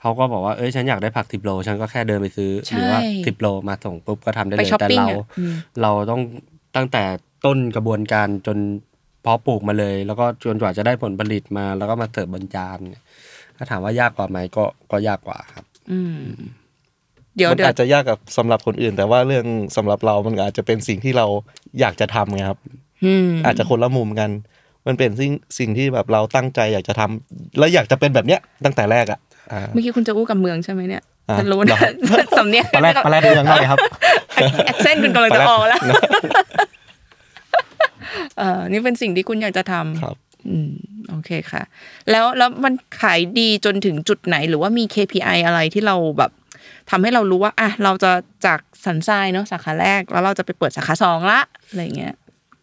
[0.00, 6.20] เขาก็บอกว่าเอ้ยฉันอยากได้ผักสิบโล ฉันก็แค่เดินไปซื้อใช่หรือว่าสิบโลมาส่งปุ๊บก็ทำได้ไปเลยช้อปแต่ปิ้งเราอะอืมเราต้อง
[6.76, 7.04] ตั้งแต่
[7.44, 8.58] ต้นกระบวนการจน
[9.22, 13.04] เพาะปลูกมาเลย แล้วก็จนกว่าจะได้ผลผลิตมา แล้วก็มาเสิร์ฟบนจานเนี่ย
[13.56, 16.18] ถ้าถามว่ายากกว่าไหมก็ก็ยากกว่าครับ อืม
[17.36, 19.44] เดี๋ยวมันเดี๋ยวอาจจะยากกับสำหรับคนอื่น แต่ว่าเรื่อง
[19.76, 21.26] สำหรับเรามันอาจจะเป็นสิ่งที่เรา
[21.80, 22.58] อยากจะทำไงครับ
[23.04, 24.30] อืมอาจจะคนละมุมกัน
[24.86, 29.18] มันเป็นสิ่งสิ่งที่แบบเราตั้งใจอยากจะทำแล้วอยากจะเป็นแบบเนี้ยตั้งแต่แรกอะ
[29.52, 33.78] อ่าเมื่อกี้คุณจะอู้กับเมืองใช่ไหมเนี่ยอ่าฉันรู้เหรนะอสำเนียงตอนแรกตอนแรกดูยังไงครับ
[34.66, 35.80] แอคเซนต์คุณกำลังจะออกแล้ว
[38.38, 40.16] เออนี่เป็นสิ่งที่คุณอยากจะทำครับ
[40.48, 40.70] อืม
[41.10, 41.62] โอเคค่ะ
[42.10, 46.30] แล้วแล้วมันขายดีจนถึงจุดไหนหรือว่ามี KPI อะไรที่เราแบบ
[46.90, 48.10] ทำให้เรารู้ว่าอะเราจะ
[48.46, 52.14] จากสันทรายเนาะสาขาแรก แล้วเราจะไปเปิดสาขาสองละอะไรเงี้ย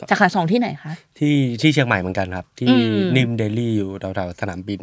[0.09, 4.81] สาขาสองที่ไหนคะที่ที่เชียงใหม่เหมือนกันครับ ที่อืมนิมเดลี่อยู่แถวๆสนามบิน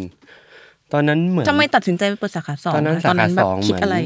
[0.92, 3.96] ตอนนั้นเหมือนทำไมตัดสินใจไปเปิดสาขาสองตอนนั้นคะสาขาแบสบองคิดเหมือนอะไร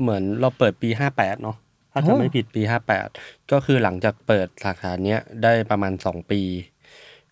[0.00, 1.56] เหมือนเราเปิดปีห้าแปดเนาะ
[1.92, 3.08] ถ้าโอ้จะไม่ผิดปีห้าแปด
[3.52, 6.40] ก็คือหลังจากเปิดสาขาเนี้ยได้ประมาณสองปี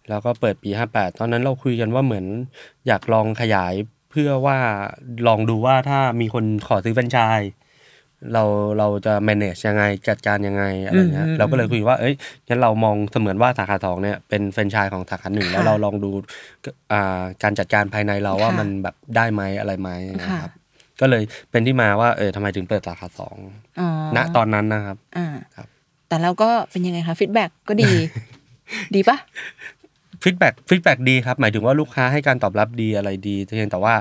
[0.09, 2.27] แล้วก็เปิดปีห้าแปดตอนนั้นเราคุยกันว่าเหมือน
[2.87, 3.75] อยากลองขยาย
[4.13, 4.59] เพื่อว่า
[5.29, 7.53] ลองดูว่าถ้ามีคนขอซื้อแฟรนไชส์
[8.33, 8.45] เรา
[8.79, 12.15] เราจะ manage ยังไงจัดการยังไงอะไรเงี้ยอืมเราก็เลยคุยว่าเอ้ย
[12.49, 16.11] งั้นเรามองเสมือนว่าสาขาสองเนี่ยเป็นแฟรนไชส์ของสาขาหนึ่งค่ะแล้วเราลองดู
[16.93, 20.53] อ่าการจัดการภายในเราว่าค่ะมันแบบได้ไหมอะไรไหมนะค่ะครับ
[21.01, 23.37] ก็เลยเป็นที่มาว่าเออทำไมถึงเปิดสาขาสอง
[23.81, 25.69] อ๋อณตอนนั้นนะครับอ่าครับ
[26.09, 27.91] แต่เราก็เป็นยังไงคะฟีดแบ็กก็ดี
[28.95, 29.17] ดีปะ
[30.23, 33.95] feedback feedback ดีครับ หมายถึงว่าลูกค้าให้การตอบรับดีอะไรดีเพียงแต่ว่า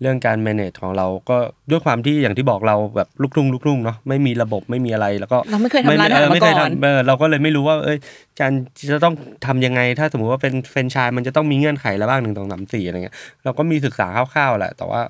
[0.00, 1.36] เรื่องการ manage ของเราก็
[1.70, 7.98] ด้วยความที่อย่างที่บอกเราแบบลูกทุ่งลูกทุ่งเนาะไม่มีระบบไม่มีอะไรแล้วก็เราไม่เคยทำร้านอาหารไม่เคยทำมาก่อนเออเราก็เลยไม่รู้ว่า เอ้ย
[8.40, 8.52] การ
[8.90, 9.14] จะต้อง
[9.46, 15.00] ทำยังไง ถ้าสมมุติว่าเป็นแฟรนไชส์มันจะต้องมีเงื่อนไขอะไรบ้างหนึ่งสองสามสี่อะไรเงี้ยเราก็มีศึกษาคร่าวๆแหละ แต่ว่า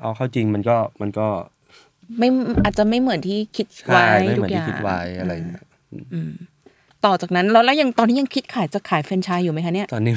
[0.00, 1.26] เอาเข้าจริงมันก็มันก็
[2.18, 2.28] ไม่
[2.64, 5.64] อาจจะไม่เหมือนที่คิดไว้ใช่ไม่เหมือนที่ย่างไว้อะไรเงี้ย
[6.14, 6.30] อืม
[7.04, 10.14] ต่อจากนั้นแล้วแล้วยังตอนนี้ยังคิดขายจะขายแฟรนไชส์อยู่ไหมคะเนี่ยตอนนี้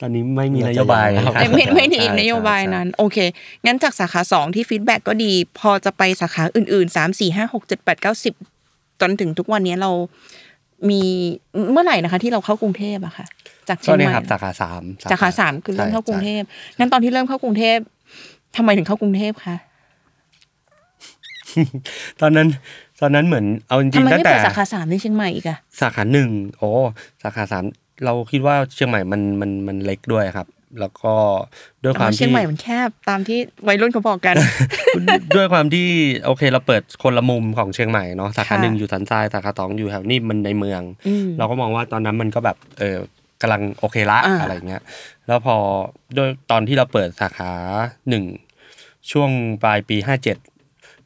[0.00, 3.18] ตอนนี้ไม่มีนโยบายน่าจะยังครับไม่ไม่ไม่ได้ใช่นโยบายใช่นั้น โอเค
[3.66, 8.34] งั้นจากสาขาสองที่ feedback ก็ดี พอจะไปสาขาอื่นๆสามสี่ห้าหกเจ็ดแปดเก้าสิบ
[9.00, 9.90] จนถึงทุกวันนี้เรา
[10.90, 11.02] มี
[11.72, 13.26] เมื่อไหร่นะคะ ที่เราเข้ากรุงเทพอะค่ะ
[13.68, 16.42] จากเชียงใหม่ก็เนี่ยครับสาขาสามสาขาสามคือเริ่มเข้ากรุงเทพ
[16.78, 17.78] งั้นตอนที่เริ่มเข้ากรุงเทพ
[18.56, 19.56] ทำไมถึงเข้ากรุงเทพคะ
[22.20, 22.48] ตอนนั้น
[23.02, 26.70] ตอนนั้นเหมือนเอาจริทำงไมๆตั้ไม่งแต่เปิดสาขาสามที่เชียงใหม่อีกอะสาขาหนึ่งโอ้
[27.22, 27.64] สาขาสาม
[28.04, 30.48] เราคิดว่าเชียงใหม่มันมันมันเล็กด้วยครับ
[30.80, 31.14] แล้วก็
[31.84, 33.38] ด้วยความอ๋อเชียงที่ ใหม่มันแคบตามที่
[33.68, 34.36] วัยรุ่นเขาบอกกัน
[35.36, 35.86] ด้วยความที่
[36.24, 42.98] โอเคเราเปิดคนละมุมของเชียงใหม่เนาะสาขาค่ะหนึ่งอยู่สันทรายสาขาสองอยู่แถวนี้มันในเมือง อืมเราก็มองว่าตอนนั้นมันก็แบบเออ
[43.40, 44.82] กำลังโอเคละอ่า อะไรเงี้ย
[45.26, 45.56] แล้วพอ
[46.16, 47.52] ด้วยตอนที่เราเปิดสาขา
[48.08, 48.24] หนึ่ง
[49.10, 49.30] ช่วง
[49.62, 50.36] ปลายปีห้าเจ็ด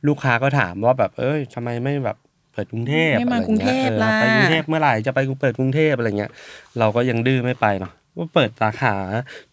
[0.09, 2.17] ลูกค้าก็ถามว่าแบบเอ้ยทำไมไม่แบบ
[2.53, 6.33] เปิดกรุงเทพไม่มาอะไรกรุงเทงี้ยพเออล่ะไปกรุงเทพเมื่อไหร่จะไปเปิดกรุงเทพอะไรเงี้ย
[6.79, 8.97] เราก็ยังดื้อไม่ไปเนาะว่าเปิดสาขา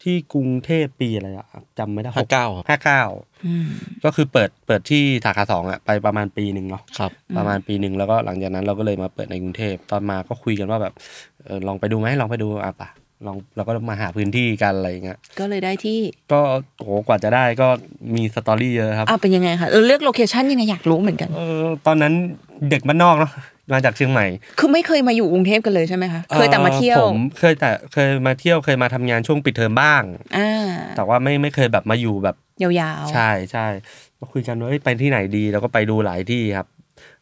[0.03, 1.47] ที่กรุงเทพปีอะไรอะ
[1.79, 3.03] จำไม่ได้ห้าเก้าครับห้าเก้า
[3.45, 3.67] อืม
[4.05, 10.93] ก็คือเปิดเปิดที่สาขาสองอะไปประมาณปีหนึ่งเนาะครับ ประมาณปีหนึ่งแล้วก็หลังจากนั้นเราก็เลยมาเปิดในกรุงเทพตอนมาก็คุยกันว่าแบบ
[11.45, 12.89] เออลองไปดูไหมลองไปดูอะปะ
[13.25, 15.99] ลองเราก็มาหาพื้นที่กันอะไรอย่างเงี้ยก็เลยได้ที่
[16.31, 16.39] ก็
[16.79, 17.67] โหกว่าจะได้ก็
[18.15, 22.13] มี story เยอะครับอ่าเป็นยังไงคะเออเลือก location ยังไงอยากรู้เหมือนกันเออตอนนั้น
[22.69, 23.31] เด็กบ้านนอกเนาะ
[23.73, 24.25] มาจากเชียงใหม่
[24.59, 30.03] คือไม่เคยมาอยู่กรุงเทพกันเลยใช่ไหมคะเคยแต่มาเที่ยวผมเคยแต่เคยมาเที่ยวเคยมาทำงานช่วงปิดเทอมบ้าง
[30.37, 33.67] อ่าแต่ว่าไม่ไม่เคยแบบมาอยู่แบบยาวๆใช่ใช่
[34.19, 36.67] ก็คุยกันว่าเอ้ยไปที่ไหนดี แล้วก็ไปดูหลายที่ครับ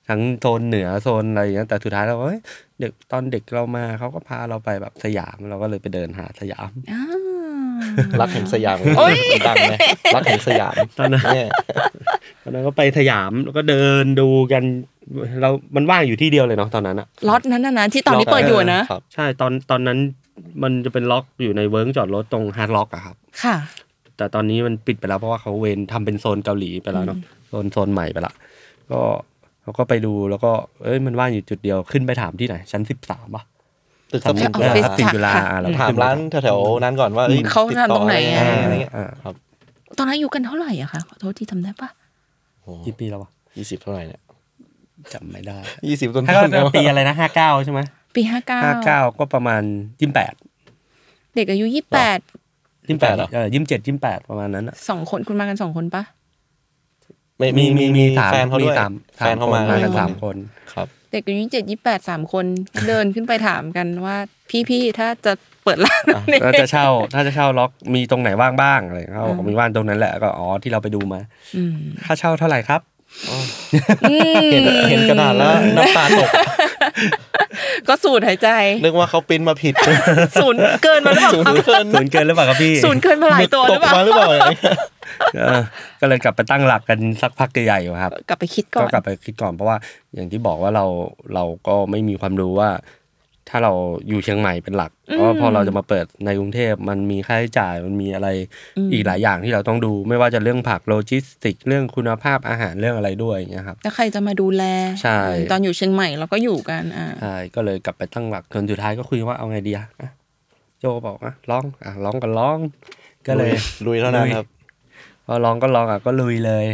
[0.10, 2.40] ทั้งโซนเหนือโซนอะไรอย่างเงี้ยแต่สุดท้ายเราก็เอ้ย
[2.80, 7.04] เด็กตอนเด็กเรามาเขาก็พาเราไปแบบสยามเราก็เลยไปเดินหาสยามอ่า
[8.22, 9.16] รักแห่งสยามโอ้ย
[9.48, 9.74] ดังไหม
[10.16, 11.50] รักแห่งสยามตอนนั้นเนี่ย
[12.44, 14.64] ตอนนั้นก็ไปสยามแล้วก็เดินดูกัน
[15.42, 19.98] เรา มันว่างอยู่ที่เดียวเลยเนาะตอนนั้นอะ ล็อกนั้นนะนะที่ตอนนี้เปิดอยู่อะนะ ครับใช่ตอนตอนนั้น
[20.64, 23.56] มันจะเป็นล็อกอยู่ในเวิร์กจอดรถตรง Hard Rock อะครับ ค่ะ
[24.18, 28.34] แต่ตอนนี้มันปิดไปแล้วเพราะว่าเขาเวนทำเป็นโซนเกาหลีไปแล้วเนาะโซนโซนใหม่ไปละ
[28.92, 29.02] ก็
[29.64, 30.52] เขาก็ไปดูแล้วก็
[30.84, 33.44] เอ้ยมันว่างอยู่จุดเดียวขึ้นไปถามที่ไหน ชั้นสิบสามป่ะ
[34.12, 39.36] ตึกสัมที่พันออฟฟิศติดจุฬาค่ะอะเราก็ถามขึ้นไปร้านแถวๆนั้นก่อนว่าอ้ยเขาติดทำตรงไหนต่ออะอะไรเงี้ยอ่าครับ
[39.98, 41.90] ตอนนั้นอายู่กันเท่าไหร่อะคะขอโทษที่จำได้ปะ
[42.86, 44.22] กี่ปีแล้ววะยี่สิบเท่าไหร่เนี่ย
[45.14, 47.80] จำไม่ได้ยี่สิบต้นถ้าต้นก็ปีอะไรนะห้าเก้าใช่ไหม
[48.16, 49.62] ปีห้าเก้าห้าเก้าก็ประมาณ
[50.00, 50.34] ยี่สิบแปด
[51.36, 52.20] เด็กอายุยี่แปด
[52.88, 56.04] ยี่สิบแปดเออยี่สิบเจ็ดยี่สิบแปดประมาณนั้นอะสองคนคุณมากันสองคนปะ
[57.42, 60.36] ไม่มีมีมีสามแฟนเขาด้วยมีสามแฟนเขามามากันด้วยสามคน
[60.74, 62.46] ครับ เด็กอายุเจ็ดยี่แปดสามคน
[62.88, 64.18] เดินขึ้นไปถามกันว่า
[64.70, 71.20] พี่ๆถ้าจะเปิดร้านเนี่ยถ้าจะเช่า ถ้าจะเช่าล็อกมีตรงไหนว่างบ้างอะไรเขาบอกมีว่างตรงนั้นแหละก็อ๋อที่เราไปดูมา
[71.56, 71.76] อืม
[72.06, 72.82] ค่าเช่าเท่าไหร่ครับ
[74.52, 76.30] เห็นเห็นกระดาษแล้วน้ำตาตก
[77.88, 78.50] ก็สูดหายใจ
[78.84, 79.74] นึกว่าเขาปริ้นมาผิด
[80.42, 84.62] ศูนย์เกินมาหรือเปล่าศูนคะย์เกินศูนย์เกินหรือเปล่าครับพี่ศูนย์เกินมาหลายตัวหตรืกอเปล่ามาหรือเปล่าอย่างเงี้ย
[85.38, 85.60] เออ
[86.00, 89.78] ก็เลยกลับไปตั้งหลักกันสักพักใหญ่ๆอยู่ครับ กลับไปคิดก่อก็นกลับไปคิดก่อนเพราะว่า
[90.16, 90.86] อย่างที่บอกว่าเรา
[91.36, 92.70] เราก็ไม่มีความรู้ว่า
[93.54, 93.74] ถ้าเรา
[94.08, 98.28] อยู่เชียงใหม่เป็นหลัก เพราะว่าพอเราจะมาเปิดในกรุงเทพมันมีค่าใช้จ่ายมันมีอะไร
[98.94, 104.64] อีกหลายอย่างที่เราต้องดู ไม่ว่าจะเรื่องผักโลจิสติกเรื่องคุณภาพอาหารเรื่องอะไรด้วยอย่างเงี้ยครับแล้วใครจะมาดูแล
[105.02, 105.20] ใช่
[105.52, 110.10] ตอนอยู่เชียงใหม่เราก็อยู่กันอ่าใช่ก็เลยกลับไปตั้งหลักจนสุดท้ายก็คุยว่าเอาไงดีอะอะ
[110.80, 112.58] โจบอกอะร้องอะร้องกันร้อง
[113.28, 113.52] ก็เลย
[113.88, 114.46] ลุยเท่านั้นครับ
[115.26, 116.66] พอลองก็ลองอะก็ลุยเลย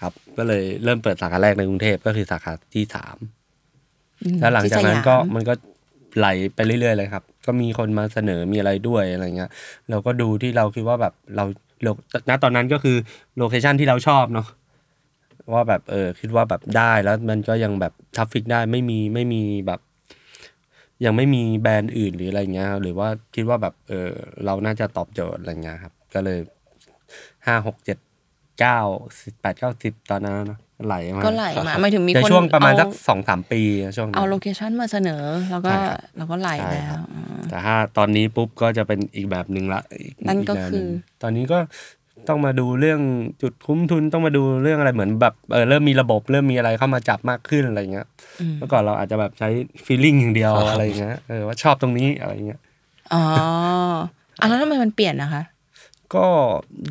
[0.00, 3.39] ครับ ก็เลยเริ่มเปิดสาขาแรกในกรุงเทพก็คือสาขาที่สามอืม
[4.40, 5.54] แล้วหลังจากนั้นที่สยามก็มันก็
[6.18, 9.50] ไหลไปเรื่อยๆเลยครับ ก็มีคนมาเสนอมีอะไรด้วยอะไรเงี้ย
[9.90, 11.44] เราก็ดูที่เราคิดว่าแบบเรา
[11.82, 11.90] เรา
[12.28, 12.96] ณตอนนั้นก็คือ
[13.36, 14.46] location ที่เราชอบเนาะ
[15.52, 19.80] ว่าแบบเออคิดว่าแบบได้แล้วมันก็ยังแบบ traffic ได้ไม่มีไม่มีแบบ
[21.04, 24.08] ยังไม่มีแบรนด์อื่นหรืออะไรเงี้ย หรือว่าคิดว่าแบบเออ
[24.44, 26.38] เราน่าจะตอบโจทย์อะไรเงี้ยครับ ก็เลย
[27.46, 27.98] ห้าหกเจ็ด
[28.60, 28.80] เก้า
[29.20, 40.86] สิบแปดเก้าสิบตอนนั้นเนอะ ไหลมาก็ไหลมาหมายถึงมีในคนช่วงประมาณสักเอสองสามปีอะช่วงนั้นเอา location มาเสนอแล้วก็ใช่ครับเราก็ไหลใช่ครับแล้วอ่าแต่ถ้าตอนนี้ปุ๊บก็จะเป็นอีกแบบหนึ่งละอีนั่นก็กแวหงคือ
[41.22, 41.58] ตอนนี้ก็
[42.28, 43.00] ต้องมาดูเรื่อง
[43.42, 48.06] จุดคุ้มทุนต้องมาดูเรื่องอะไรเหมือนแบบเออเริ่มมีระบบเริ่มมีอะไรเข้ามาจับมากขึ้นอะไรเงี้ย
[48.40, 49.48] อืมเมื่อก่อนเราอาจจะแบบใช้
[49.84, 52.60] feeling อย่างเดียวอะไรเงี้ยเออว่าชอบตรงนี้อะไรเงี้ย
[53.14, 53.22] อ๋อ
[54.40, 55.42] อะแล้วทำไมมันเปลี่ยนนะคะ
[56.14, 56.26] ก็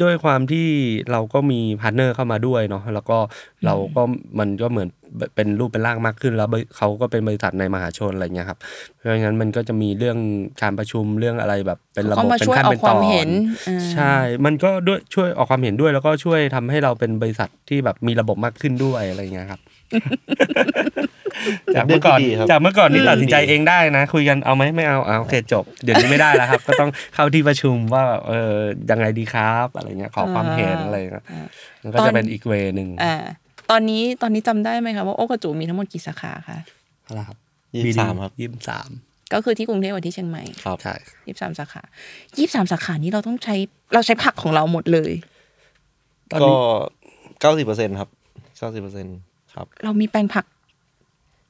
[0.03, 0.67] ด้วยความที่
[1.11, 3.17] เราก็มี partner เข้ามาด้วยเนาะแล้วก็
[3.65, 4.01] เราก็
[4.39, 4.89] มันก็เหมือน
[5.35, 8.59] เป็นรูปเป็นร่างมากขึ้น แล้วเขาก็เป็นบริษัทในมหาชนอะไรเงี้ยครับ
[8.95, 10.17] เพราะงั้นมันก็จะมีเรื่อง
[10.61, 13.31] การประชุมเรื่องอะไรแบบเป็นระบบเขามาเป็นช่วยขั้นออกเป็นคตวาอมเห็นน
[13.67, 14.15] อ่าใช่
[14.45, 19.61] มันก็ด้วยช่วยออกความเห็นด้วย แล้วก็ช่วยทำให้เราเป็นบริษัทที่แบบมีระบบมากขึ้นด้วยอะไรเงี้ยครับ
[21.75, 28.55] จากเมื่อก่อนเรื่องที่ดีครับจากเมื่อก่อนนี่อืมตัดสินใจเองได้นะ คุยกันเอาไหมไม่เอาอ่าโอเคจบ เดี๋ยวนี้ไม่ได้แล้วครับ ก็ต้องเข้าที่ประชุมว่าเออ
[28.89, 31.45] ยังไงดีครับอะไรเงี้ยขอความเห็นอะไรเงี้ยอ่า
[31.83, 33.15] มันก็ตอนจะเป็นอีกเวหนึ่งอ่า
[33.71, 36.59] ตอนนี้ตอนนี้จำได้ไหมคะว่าโอกระจูมีทั้งหมดกี่สาขาคะ
[37.07, 37.37] อะไรครับ
[37.75, 38.89] ยี่สิบสามครับยี่สิบสาม
[39.33, 40.95] ก็คือที่กรุงเทพกับที่เชียงใหม่ครับใช่
[41.27, 41.81] ยี่สามสาขา
[42.37, 43.55] ยี่สามสาขานี้เราต้องใช้
[43.93, 45.11] เราใช้ผักของเราหมดเลย
[46.31, 46.55] ตอนก็นี้
[47.39, 48.09] เก้าสิบเปอร์เซ็นครับ
[48.57, 49.07] เก้าสิบเปอร์เซ็น
[49.53, 50.45] ครับ เรามีแปลงผัก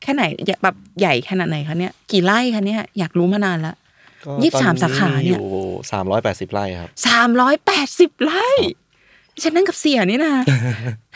[0.01, 0.23] แค่ไหน
[0.63, 3.75] แบบใหญ่ขนาดไหนคะเนี่ยกี่ไร่คะเนี่ยอยากรู้มานานละ
[4.25, 5.47] ก็ยี่สิบสามตอสาขาเนี่ยอยู่
[5.91, 8.47] สามร้อยแปดสิบไร่ครับสามร้อยแปดสิบไร่
[9.43, 10.33] ฉันนั่งกับเสียนี่นะ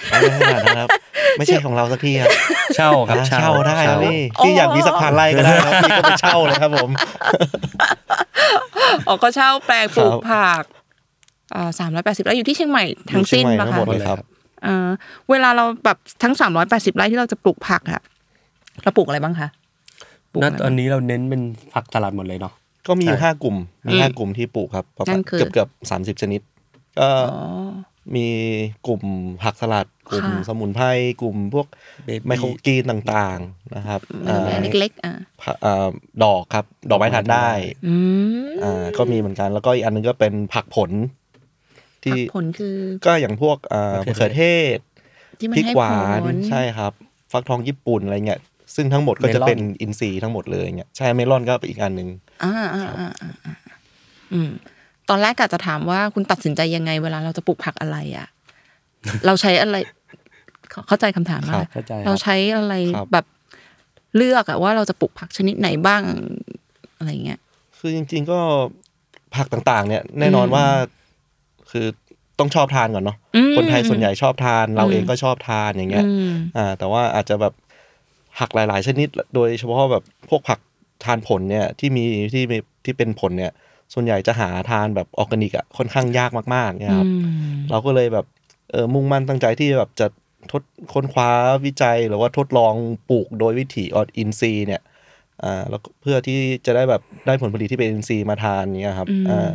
[0.10, 0.90] ไม่ขนาดนั้นครับ
[1.38, 2.30] ไม่ใช่ของเราสักที่ครับ
[2.76, 6.90] เช่าครับอ่าเช่าเช่าได้ครับพี่อ๋อพี่อยากมีสักพันไร่ก็ได้ครับพี่ก็ไปเช่าเลยครับผม
[9.08, 10.64] อ๋อก็เช่าแปลงปลูกครับผัก
[11.56, 14.20] อ่าสามร้อยแปดสิบไร่อยู่ที่เชียงใหม่ทั้งสิ้นอยู่ปะเชียงใหม่ทั้งหมคะดเลยครับ
[14.66, 14.90] อ่า
[15.30, 18.02] เวลาเราแบบทั้งสามร้อยแปดสิบไร่ที่เราจะปลูกผักอะ
[18.84, 19.48] เราปลูกอะไรบ้างคะ
[20.34, 21.42] ปลูกณอะไรตอนนี้เราเน้นเป็น
[21.74, 22.54] ผักสลัดหมดเลยเนาะ
[22.88, 23.56] ก็มีอยู่ใช่ห้ากลุ่ม
[23.88, 26.42] มีห้ากลุ่มที่ปลูกครับประนั่มาณนคือเกือบเกือบสามสิบชนิด
[27.00, 27.40] ก็อ๋อ
[28.16, 28.28] มี
[28.88, 29.02] กลุ่ม
[29.44, 30.86] ผักสลัด กลุ่มค่ะสมุนไพร
[31.22, 31.68] กลุ่มพวก
[32.08, 35.90] Baby ไมโครกรีนต่างๆนะครับเอออ่าเล็กๆอะผักอ่า
[36.24, 37.50] ดอกครับ ดอกไม้ทานได้
[37.88, 37.96] อื
[38.46, 40.92] มอ่าก็มีเหมือนกันแล้วก็อีกอันนึงก็เป็นผักผล
[42.06, 42.76] ที่ผักผลคือ
[43.06, 44.44] ก็อย่างพวกอ่ามะมะเขืเขืออเทเท
[44.76, 44.80] ศศ
[45.40, 46.92] ที่มันพริกให้หวานผลใช่ครับ
[47.32, 48.40] ฟักทองญี่ปุ่นอะไรเงี้ย
[48.76, 52.10] ซึ่งทั้งหมดก็จะเมลอนเป็นอินทรีย์ทั้งหมดเลยเงี้ยใช่เมลอนก็เป็นอีกอันหนึ่ง
[52.44, 53.56] อ่าอ่าอ่าอ่าอ่า
[54.34, 54.50] อืม
[55.10, 58.28] ตอนแรกกะจะถามว่าคุณตัดสินใจยังไง เวลาเราจะปลูกผักอะไรอะ
[59.26, 59.76] เราใช้อะไร
[60.70, 63.26] เข้าเข้าใจคำถามไหมครับเข้าใจครับเราใช้อะไรครับแบบ
[64.16, 66.02] เลือกอะว่าเราจะปลูกผักชนิดไหนบ้าง
[66.98, 67.40] อะไรเงี้ย
[67.78, 68.40] คือจริง ๆก็
[69.36, 70.66] ผักต่างๆ เนี่ย แน่นอนว่า
[71.74, 71.88] คือ
[72.40, 77.54] ต้องชอบทานก่อนเนาะอืมคนไทยส่วนใหญ่ชอบทาน เราอืมเองก็ชอบทานอย่างเงี้ยอืมอ่าแต่ว่าอาจจะแบบ
[78.38, 80.60] ผักหลาย ๆ ชนิด โดยเฉพาะแบบพวกผัก
[81.06, 83.52] ทานผลเนี่ยที่มีที่มีที่เป็นผลเนี่ย
[83.94, 88.26] ส่วนใหญ่จะหาทานแบบออร์แกนิกอะค่อนข้างยากมากๆเนี่ยครับอืมเราก็เลยแบบ
[88.72, 90.08] เออมุ่งมั่นตั้งใจที่แบบจะ
[90.52, 90.64] ทด
[90.94, 91.30] ค้นคว้า
[91.66, 92.74] วิจัยหรือว่าทดลอง
[93.10, 94.82] ปลูกโดยวิถีออินทรีย์เนี่ย
[95.44, 99.52] อ่าแล้วก็เพื่อที่จะได้แบบได้ผลผลิตที่เป็นอินทรีย์มาทานเนี่ยครับอืมอ่า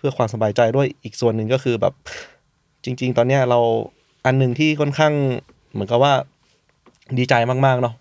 [0.00, 1.94] เพื่อความสบายใจด้วยอีกส่วนหนึ่งก็คือแบบ
[2.84, 3.60] จริง ๆ ตอนเนี้ยเรา
[4.26, 5.12] อันหนึ่งที่ค่อนข้าง
[5.72, 6.12] เหมือนกับว่า
[7.18, 7.34] ดีใจ
[7.66, 7.94] มากๆเนาะ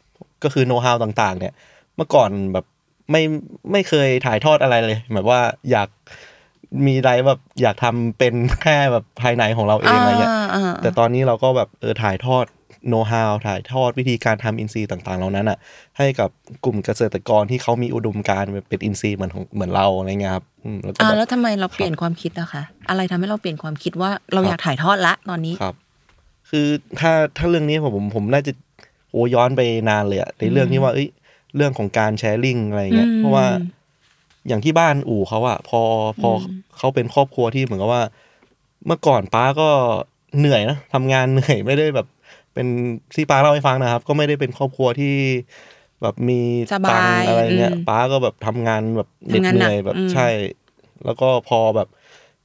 [0.43, 1.53] ก็คือโน้ตฮาวต่าง ๆ เนี่ย
[1.95, 2.65] เมื่อก่อนแบบ
[3.11, 3.21] ไม่
[3.71, 5.39] ไม่เคยถ่ายทอดอะไรเลยแบบว่า
[5.71, 5.89] อยาก
[6.85, 8.33] มีอะไรแบบอยากทำเป็น
[8.63, 12.45] แค่แบบภายในของเราเองอะไรเงี้ยอ่าแต่ตอนนี้เราก็แบบเออถ่ายทอด
[12.87, 15.57] โน้ตฮาวถ่ายทอดวิธีการทำอินซีย์ต่างๆ เหล่านั้นอะ
[15.97, 16.29] ให้กับ
[16.65, 25.75] กลุ่มเกษตรกรที่เขามีอุดมการณ์เป็นอินซีย์เหมือนของเหมือนเราอะไรเงี้ยครับอืมแล้วก็อ่าแบบแล้วทำไมเราเปลี่ยนความคิดอะคะอะไรทำให้เราเปลี่ยนความคิดว่าเราอยากถ่ายทอดละตอนนี้ครับ
[26.49, 26.67] คือ
[26.99, 28.51] ถ้าถ้าเรื่องนี้ผมผมผมน่าจะ
[29.11, 31.07] โอ้ย้อนไปนานเลยอะในเรื่องที่ว่าเอ้ย
[31.55, 33.45] เรื่องของการแชร์ลิงอะไรเงี้ยอืมเพราะว่า
[34.47, 35.81] อย่างที่บ้านอู่เขาอะพอ
[36.21, 36.33] พออ
[36.77, 38.03] เขาเป็นครอบครัวที่เหมือนกับว่า
[38.85, 39.69] เมื่อก่อนป้าก็
[40.37, 42.07] เหนื่อยนะทำงานเหนื่อยไม่ได้แบบ
[42.59, 42.73] เป็น
[43.15, 45.15] ที่ป้าเล่าให้ฟังนะครับ ก็ไม่ได้เป็นครอบครัวที่
[46.01, 46.41] แบบมี
[46.73, 50.27] สบายตังค์อะไรเงี้ยอืมป้าก็แบบทำงานแบบเหน็ดทำงานเหหนักนื่อยแบบอืมใช่
[51.05, 51.87] แล้วก็พอแบบ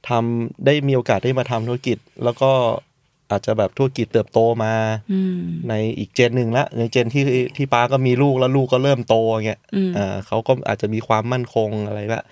[0.09, 2.51] ทำได้มีโอกาสได้มาทำธุรกิจ แล้วก็
[3.31, 4.73] อาจจะแบบธุรกิจเติบโตมา
[5.11, 5.39] อืม
[5.69, 7.23] ในอีกเจนหนึ่งละในเจนที่
[7.57, 9.15] ที่ป้าก็มีลูกแล้วลูกก็เริ่มโต
[9.47, 12.25] เงี้ยอืมอ่าเขาก็อาจจะมีความมั่นคงอะไรละ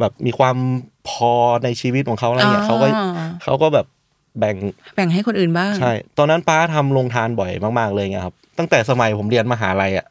[0.00, 0.56] แบบมีความ
[1.08, 1.34] พอ
[1.64, 3.06] ในชีวิตของเขาอะไรเงี้ยเขาก็อ๋อ
[3.42, 3.86] เขาก็แบบ
[4.38, 4.56] แบ่ง
[4.96, 10.06] แบ่งให้คนอื่นบ้าง ใช่ ตอนนั้นป้าทำโรงทานบ่อยมากๆเลยไงครับ ตั้งแต่สมัยผมเรียนมหาลัยอะ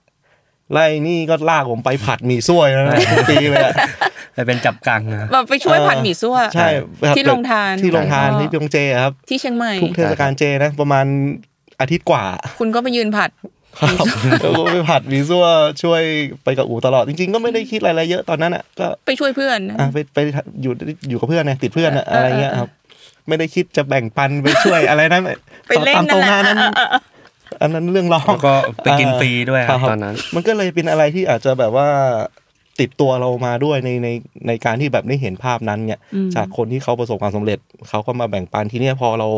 [0.73, 3.73] ไล่นี่ก็ลากผมไปผัดหมี่ซั่วนะทุกปีเลยอะ
[4.34, 6.67] ไปเป็นจับกังนะแบบไปช่วยผัดหมี่ซั่วใช่
[7.07, 11.05] ครับที่โรงทานที่โรงทานอ๋อที่โรงเจอะครับ ที่เชียงใหม่ทุกเทศกาลเจนะประมาณ
[11.82, 12.23] อาทิตย์กว่า
[12.59, 13.30] คุณก็ไปยืนผัด
[13.80, 14.07] ครับ
[14.41, 15.45] แล้วก็ไปผัดหมี่ซั่ว
[15.84, 16.01] ช่วย
[16.43, 20.17] ไปกับอูตลอดจริง ๆ ก็ไม่ได้คิดอะไรเยอะตอนนั้นอะก็ไปช่วยเพื่อนนะอะไปไป
[20.63, 20.73] อยู่
[21.09, 22.69] อยู่กับเพื่อนนะติดเพื่อนอะอะไรเงี้ยครับ
[23.28, 25.19] ไม่ได้คิดจะแบ่งปันไปช่วยอะไรนะ
[25.67, 26.57] ไปเล่นตามนั่ตรนงแหละงานนั้น
[27.61, 31.88] อันนั้นเรื่องร้องแล้วก็ไปกินฟรีด้วยครับตอนนั้น มันก็เลยเป็นอะไรที่อาจจะแบบว่า
[32.80, 34.09] ติดตัวเรามาด้วยในใน
[34.47, 37.59] ในการที่แบบได้เห็นภาพนั้นเนี่ยอืมจากคนที่เขาประสบความสำเร็จ
[37.89, 39.30] เขาก็มาแบ่งปันทีเนี้ยพอเรา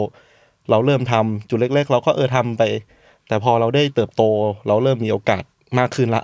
[0.70, 2.64] เราเริ่มทำจุดเล็ก ๆ เราก็เออทำไป
[3.28, 4.24] แต่พอเราได้เติบโต
[4.68, 5.44] เราเริ่มมีโอกาส
[5.80, 6.24] มากขึ้นละ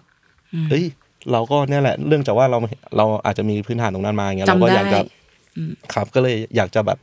[0.70, 0.86] เอ้ย
[1.32, 2.58] เราก็เนี่ยแหละ เรื่องจากว่าเรา
[2.98, 5.00] เราอาจจะมีพื้นฐานตรงนั้นมาเงี้ยเราก็จำได้อยากจะ
[5.58, 6.98] อืมครับก็เลยอยากจะแบบ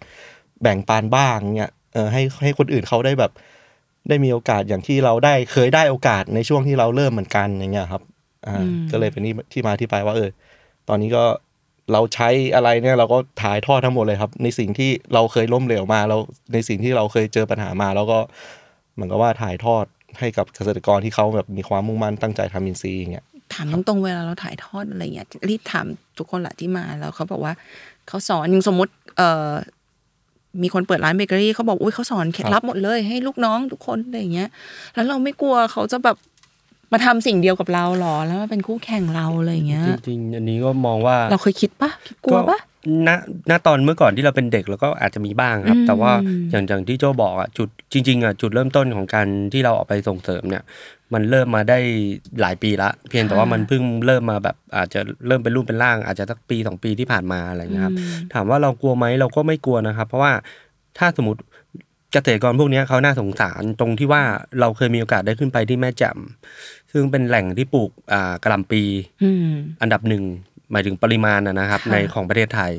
[0.62, 3.32] แบ่งปันบ้างเนี่ยเออให้ให้คนอื่นเขาได้แบบ
[4.08, 8.02] ได้มีโอกาสอย่างที่เราได้เคยได้โอกาสในช่วงที่เราเริ่มเหมือนกันอย่างเงี้ยครับ
[8.46, 10.30] อ่าอืมก็เลยเป็นที่ที่มาที่ไปว่าเออ
[10.88, 11.24] ตอนนี้ก็
[11.92, 16.18] เราใช้อะไรเนี่ยเราก็ถ่ายทอดทั้งหมดเลยครับ ในสิ่งที่เราเคยล้มเหลวมาเรา
[16.52, 18.18] ในสิ่งที่เราเคยเจอปัญหามา แล้วก็
[18.94, 19.84] เหมือนกับว่าถ่ายทอด
[20.18, 25.86] ให้กับเกษตรกรที่เขาแบบมีความมุ่งมั่นตั้งใจทำอินทรีย์อย่างเงี้ยถามตรงๆเวลาเราถ่ายทอดอะไรเงี้ยรีบถาม
[26.18, 27.52] ทุกคนแหละที่มาแล้วเขาบอกว่า
[28.08, 29.50] เขาสอนอย่างสมมติเอ่อ
[30.62, 34.48] มีคนเปิดร้านเบเกอรี่เขาบอกอุ้ยเขาสอนเคล็ดลับหมดเลยให้ลูกน้องทุกคนอะไรอย่างเงี้ย
[34.94, 36.16] แล้วเราไม่กลัวเขาจะแบบ
[36.92, 42.58] มาทำสิ่งเดียวกับเราหรอแล้วมาเป็นคู่แข่งเราอะไรอย่างเงี้ยจริงๆอันนี้ก็มองว่าเราเคยคิดปะคิดกลัวปะ
[43.06, 43.08] ณ
[43.50, 46.12] ณตอนเมื่อก่อนที่เราเป็นเด็กเราก็อาจจะมีบ้างครับอืมแต่ว่า
[46.50, 50.64] อย่างอย่างที่โจบอกอะจุดจริงๆอะจุดเริ่มต้นของการที่เราออกไปส่งเสริมเนี่ย
[51.14, 51.78] มันเริ่มมาได้
[52.40, 57.94] หลายปีละ เพียงแต่ว่ามันเพิ่งเริ่มมาแบบอาจจะเริ่มเป็นรูปเป็นร่าง อาจจะสักปีสองปีที่ผ่านมาอะไรอย่างเงี้ยครับ
[58.34, 60.32] ถามว่าเรากลัวไหมเราก็ไม่กลัวนะครับ เพราะว่า
[60.98, 61.40] ถ้าสมมติ
[62.12, 64.22] เกษตรกรพวกเนี้ยเขาน่าสงสารตรงที่ว่า
[64.60, 66.18] เราเคยมีโอกาสได้ขึ้นไปที่แม่แจ่ม
[66.92, 68.82] ซึ่งเป็นแหล่งที่ปลูกอ่ากระหลำปี
[69.22, 69.52] อืม
[69.82, 70.24] อันดับหนึ่ง
[70.72, 72.72] หมายถึงปริมาณนะนะครับค่ะในของประเทศไทย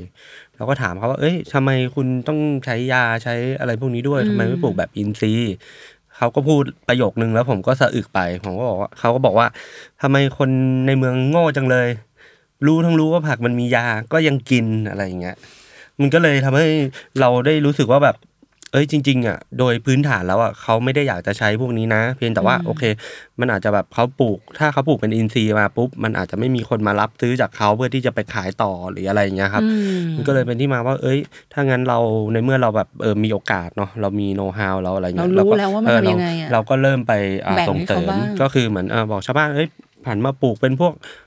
[0.55, 5.53] เราก็ถามเขาว่า เอ้ยทำไมคุณต้องใช้ยาใช้อะไรพวกนี้ด้วยทำไมไม่ปลูกแบบอินทรีย์
[6.17, 9.47] เขาก็พูดประโยคนึงแล้วผมก็สะอึกไป ผมก็บอกว่าเขาก็บอกว่า
[10.01, 10.49] ทำไมคน
[10.87, 11.87] ในเมืองโง่จังเลย
[12.65, 15.35] รู้ทั้งรู้ว่าผักมันมียาก็ยังกินอะไรอย่างเงี้ย
[15.99, 16.67] มันก็เลยทำให้
[17.19, 18.15] เราได้รู้สึกว่าแบบ
[18.73, 22.83] เอ้ยจริงๆอะโดยพื้นฐานแล้วอะเขาไม่ได้อยากจะใช้พวกนี้นะ เพียงแต่ว่าโอเค
[23.39, 31.19] มันอาจจะแบบเขาปลูก ถ้าเขาปลูกเป็นอินทรีย์มาปุ๊บมันอาจจะไม่มีคนมารับซื้อจากเขาเพื่อที่จะไปขายต่อหรืออะไรอย่างเงี้ยครับอืมมันก็เลยเป็นที่มาว่า เอ้ย
[31.53, 31.99] ถ้างั้นเรา
[32.33, 37.13] ในเมื่อเราแบบเออมีโอกาสเนาะเรามีโน้ตฮาวเราอะไรเงี้ยเรารู้ก็แล้วว่ามันเออทำยังไงอะเราก็เริ่มไป
[37.45, 39.69] อ่าแบ่งส่งให้เสริเขามบ้างก็คือเหมือนเออบอกชาวบ้านเอ้ย
[40.05, 41.22] ผันมาปลูกเป็นพวกผัก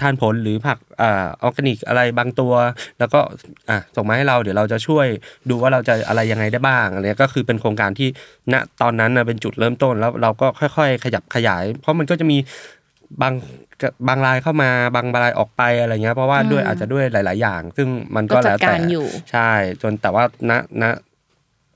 [0.00, 2.52] ทานผลหรือผักอ่าออร์แกนิกอะไรบางตัว
[2.98, 3.20] แล้วก็
[3.68, 5.06] อะส่งมาให้เราเดี๋ยวเราจะช่วย
[5.50, 8.08] ดูว่าเราจะอะไรยังไงได้บ้างอะไรเงี้ยก็คือเป็นโครงการที่
[8.52, 12.38] ณตอนนั้นนะเป็นจุดเริ่มต้นแล้วเราก็ค่อย ๆ ขยับขยาย เพราะมันก็จะมี
[13.22, 13.34] บาง
[14.08, 19.50] บางรายเข้ามาบางรายออกไปอะไรเงี้ยเพราะว่าด้วยอาจจะด้วยหลาย ๆ อย่าง ซึ่งมันก็ก็จัดแล้วแต่การอยู่ใช่
[19.82, 20.84] จนแต่ว่าณณ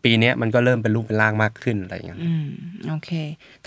[0.05, 2.47] ปีเนี้ยมันก็เริ่มเป็นรูปเป็นร่างมากขึ้นอะไรอย่างเงี้ยอืม
[2.89, 3.11] โอเค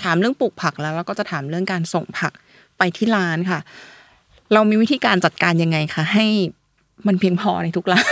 [0.03, 2.33] ถามเรื่องปลูกผักแล้วแล้วก็จะถามเรื่องการส่งผัก
[2.77, 3.59] ไปที่ร้านค่ะ
[4.53, 6.25] เรามีวิธีการจัดการยังไงคะให้
[7.07, 8.05] มันเพียงพอในทุกร้าน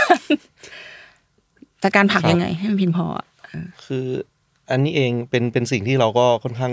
[1.82, 3.26] จัดการผักครับยังไง ให้มันเพียงพออะ
[3.86, 4.06] คือ
[4.70, 6.72] อันนี้เองเป็นเป็นสิ่งที่เราก็ค่อนข้าง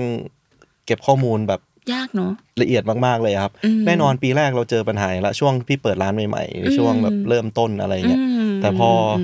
[0.85, 1.61] เก็บข้อมูลแบบ
[1.93, 2.31] ยากเนาะ
[2.61, 9.23] ละเอียดมากๆเลยครับอืมแน่นอนปีแรกเราเจอปัญหาอยู่ละช่วงพี่เปิดร้านใหม่ๆในช่วงแบบเริ่มต้นอะไรเงี้ยมแต่พออม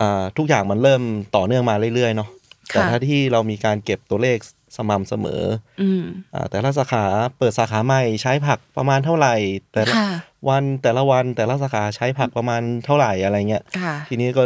[0.00, 1.02] อ่าทุกอย่างมันเริ่ม
[1.36, 2.28] ต่อเนื่องมาเรื่อยๆเนาะ
[2.72, 4.36] ค่ะแต่ถ้าที่เรามีการเก็บตัวเลข
[4.76, 5.42] สม่ำเสมอ
[5.82, 6.04] อืม
[6.34, 7.04] อ่าแต่ละสาขา
[7.38, 9.34] เปิดสาขาใหม่ใช้ผักประมาณเท่าไหร่
[9.72, 10.08] แต่ละค่ะ
[10.48, 14.42] วันแต่ละวันแต่ละสาขาใช้ผักประมาณเท่าไหร่อะไรเงี้ยค่ะทีนี้ก็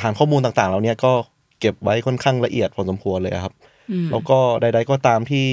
[0.00, 1.12] ฐานข้อมูลต่างๆเราเนี่ยก็
[1.60, 3.54] เก็บไว้ค่อนข้างละเอียดพอสมควรเลยครับ
[3.90, 5.46] อืมแล้วก็ใด ๆ ก็ตามที่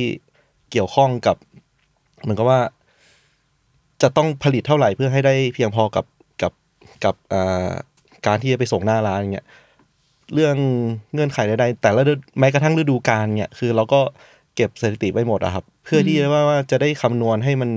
[0.72, 1.36] เกี่ยวข้องกับ
[2.22, 2.60] เหมือนกับว่า
[4.02, 6.06] จะต้องผลิตเท่าไหร่เพื่อให้ได้เพียงพอกับ
[6.42, 6.54] กับ
[7.04, 7.70] กับอ่า
[8.28, 9.46] การที่จะไปส่งหน้าร้านอย่างเงี้ย
[10.34, 10.56] เรื่อง
[11.14, 14.00] เงื่อนไขใดๆแต่ละฤดูแม้กระทั่งฤดูกาลเนี่ยคือเราก็
[14.56, 17.70] เก็บสถิติไว้หมดอะครับ เพื่อที่จะว่าว่าจะได้คำนวณให้มัน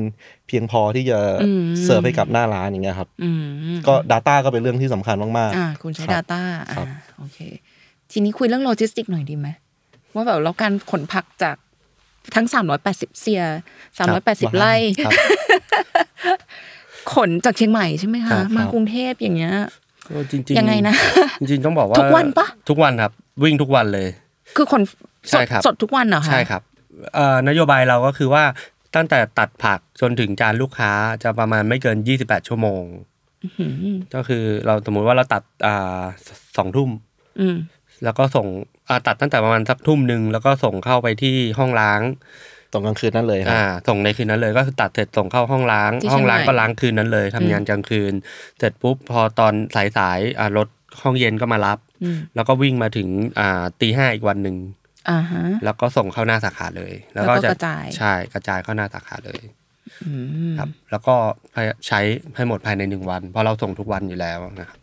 [0.47, 3.45] เพียงพอที่จะอืมเสิร์ฟให้กับหน้าร้านอย่างเงี้ยครับอืม
[3.87, 6.43] ก็ Data ก็เป็นเรื่องที่สำคัญมากๆอ่าคุณใช้ครับ Data
[6.77, 6.89] ครัอ่าบ
[7.19, 7.39] โอเค
[8.11, 9.49] ทีนี้คุยเรื่องโลจิสติกหน่อยดีไหม
[10.15, 11.57] ว่าแบบแล้วการขนผักจาก
[12.35, 12.47] ทั้ง
[12.85, 13.43] 380เซีย
[14.01, 14.75] 380ไร่
[15.05, 15.13] ครับ
[17.15, 19.55] ขนจากเชียงใหม่ใช่ไหมครัคะบมากรุงเทพอย่างเงี้ย
[20.09, 20.95] ก็จริงๆยังไงนะ
[21.41, 24.09] จริงๆต้องบอกว่าทุกวันปะทุกวันครับ วิ่งทุกวันเลย
[24.57, 24.93] คือขนส
[25.29, 26.63] ใช่ดครับสดทุกวันเหรอคะใช่ครับ
[27.15, 28.45] เอ่อนโยบายเราก็คือว่า
[28.97, 30.93] ตั้งแต่ตัดผักจนถึงจานลูกค้า
[31.23, 32.83] จะประมาณไม่เกิน 28 ชั่วโมง
[33.45, 36.03] อืมก็คือเราสมมุติว่าเราตัดอ่า
[36.57, 36.91] สองทุ่ม
[37.41, 37.57] อืม
[38.05, 38.47] แล้วก็ส่ง
[38.89, 42.01] อ่าตัดตั้งแต่ประมาณสักทุ่มหนึ่งแล้วก็ส่งเข้าไปที่ห้องล้าง
[42.73, 48.12] ตรงกลางคืนนั่นเลยครับอ่าส่งในคืนนั้นเลยก็คือตัดเสร็จส่งเข้าห้องล้างที่ห้องล้างเชียงใหม่ก็ล้างคืนนั้นเลยทำงานกลางคืน
[48.59, 50.68] เสร็จปุ๊บพอตอนสายสายๆอ่ารถ
[51.03, 53.09] ห้องเย็นก็มารับอืมแล้วก็วิ่งมาถึง
[53.39, 54.57] อ่าตีห้าอีกวันหนึ่ง
[55.11, 59.43] อ่าฮะแล้วก็ส่งเข้าหน้าสาขาเลย แล้วก็จะกระจายใช่กระจายเข้าหน้าสาขาเลย
[60.05, 60.11] อื
[60.51, 61.14] มครับ แล้วก็
[61.87, 62.01] ใช้
[62.37, 64.79] ให้หมดภายในหนึ่งวัน เพราะเราส่งทุกวันอยู่แล้วนะครับ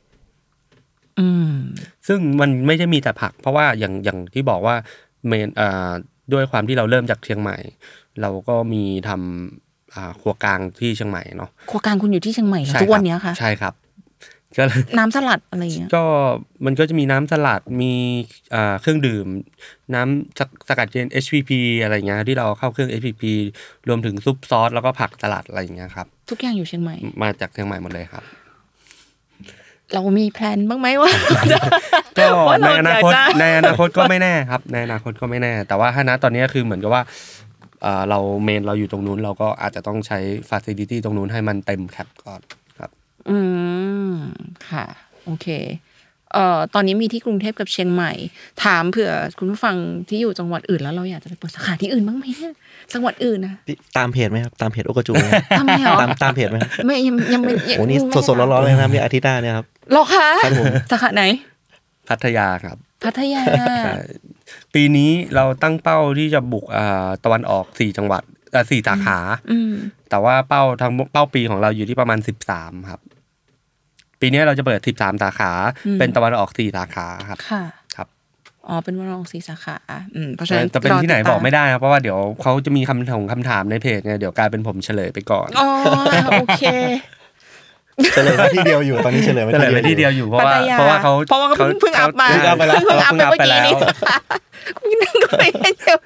[1.19, 1.53] อืม
[2.07, 4.75] ซึ่งมันไม่ใช่มีแต่ผัก เพราะว่าอย่างอย่างที่บอกว่า
[5.27, 5.91] เมนอ่า
[6.33, 7.57] ด้วยความที่เราเริ่มจากเชียงใหม่
[8.21, 13.73] เราก็มีทำอ่าครัวกลางที่เชียงใหม่เนาะครัวกลางคุณอยู่ที่เชียงใหม่เหรอใช่ทุกวันรับเนี้ยค่ะใช่ครับ
[14.57, 16.03] ก็เลยน้ำสลัดอะไรเงี้ยก็
[16.65, 17.93] มันก็จะมีน้ำสลัดมี
[18.55, 19.27] อ่าเครื่องดื่ม
[19.93, 21.51] น้ำสกสกัดเย็น HPP
[21.83, 23.23] อะไรเงี้ยที่เราเข้าเครื่อง HPP
[23.87, 28.23] รวมถึงซุปซอสแล้วก็ผักสลัดอะไรอย่างเงี้ยครับทุกอย่างอยู่เชียงใหม่มาจากเชียงใหม่หมดเลยครับ
[29.93, 31.11] เรามีแพลนบ้างไหมว่า
[32.17, 37.03] ก็ว่าในเราอนาคตอยากจะในอนาคตก็ไม่แน่ครับ ในอนาคตก็ไม่แน่ แต่ว่าถ้าณตอนนี้คือเหมือนกับว่า
[37.85, 40.19] อ่าเราเมนเราอยู่ตรงนู้น เราก็อาจจะต้องใช้
[40.49, 42.41] ฟ a ซิลิตี้ตรงนู้นให้มันเต็มแคปก่อน
[42.79, 42.89] ครับ
[43.29, 43.37] อื
[44.09, 44.13] ม
[44.69, 44.85] ค่ะ
[45.25, 45.47] โอเค
[46.33, 48.11] เอ่อตอนนี้มีที่กรุงเทพกับเชียงใหม่
[48.63, 49.75] ถามเผื่อคุณผู้ฟัง
[50.09, 52.53] ที่อยู่จังหวัดอื่นแล้วเราอยากจะไปเปิดสาขาที่อื่นบ้างไหมเนี่ย
[52.93, 55.27] จังหวัดอื่นนะพี่ตามเพจไหมครับตามเพจโอกาจูไหม
[55.59, 61.23] ทำไมหรอตามตามเพจไหมครับไม่ยังยังไม่ยังโอ้นี่ไม่สดๆร้อนๆเลยนะครับนี่อาทิตย์หน้าเนี่ยครับ หรอคะครับผมสาขาไหน
[62.09, 63.41] พัทยาครับ พัทยา
[63.85, 63.97] ใช่
[64.73, 68.23] ปีนี้เราตั้งเป้าที่จะบุกอ่าตะวันออกสี่จังหวัด
[68.53, 69.19] อ่าสี่สาขา
[69.51, 69.73] อืม
[70.09, 73.01] แต่ว่าเป้าทางเป้าปีของเราอยู่ที่ประมาณสิบสามครับ
[74.21, 75.51] ปีนี้เราจะเปิดสิบสามสาขา
[75.99, 77.63] เป็นตะวันออกสี่สาขาครับค่ะ
[77.95, 78.07] ครับ
[78.67, 79.77] อ๋อเป็นวันรองสีสาขา
[80.15, 85.67] อืมเพราะฉะนั้นจะเป็นที่ไหนรติดตามบอกไม่ได้ครับเพราะว่าเดี๋ยวเขาจะมีคำถามคำถามในเพจไงเดี๋ยวกลายเป็นผมเฉลยไปก่อนอ๋อ
[86.31, 86.63] โอเค
[88.13, 95.97] เฉลยมาที่เดียวอยู่ตอนนี้เฉลยมาเฉลยไปที่ที่เดีเดียยววอยู่เพราะว่าพัทยเพราะว่าเขาเพราะว่าเขาเพิ่งเพิ่งอัพมาเพิ่งอัพไปแล้วเพิ่งอัพไปเมื่อกี้นี้เพิ่งอัพไปแล้วคุณนั่งคุยกันอยู่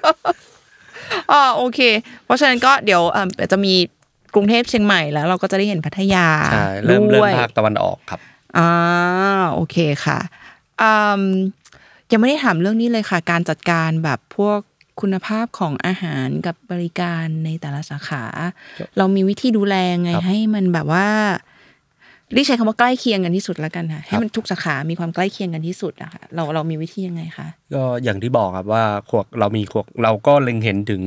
[1.31, 1.79] อ๋อโอเค
[2.25, 3.73] เพราะฉะนั้นก็เดี๋ยวเอ่อจะมี
[4.35, 8.19] กรุงเทพเชียงใหม่แล้ว เราก็จะได้เห็นพัทยาใช่เริ่มเริ่มด้วยภาคตะวันออกครับ
[8.57, 8.69] อ่า
[9.53, 10.19] โอเคค่ะ
[10.81, 11.23] อืม
[12.11, 14.59] ยังไม่ได้ถามเรื่องนี้เลยค่ะ การจัดการแบบพวก
[15.01, 18.23] คุณภาพของอาหารกับบริการในแต่ละสาขา
[18.97, 21.07] เรามีวิธีดูแลไงครับให้มันแบบว่า
[21.47, 31.01] เรียกใช้คำว่าใกล้เคียงกันที่สุดแล้วกันค่ะให้มันทุกสาขามีความใกล้เคียงกันที่สุดอะค่ะเราเรามีวิธียังไงคะก็อย่างที่บอกครับว่าขวกเรามีขวกเราก็เล็งเห็นถึง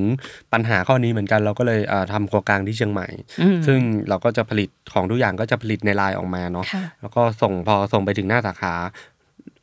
[0.52, 3.06] ปัญหาข้อนี้เหมือนกัน เราก็เลยอ่าทำครัวกลางที่เชียงใหม่
[3.40, 8.74] อืมซึ่งเราก็จะผลิตของทุกอย่างก็จะผลิตในไลน์ออกมาเนาะค่ะแล้วก็ส่งพอส่งไปถึงหน้าสาขา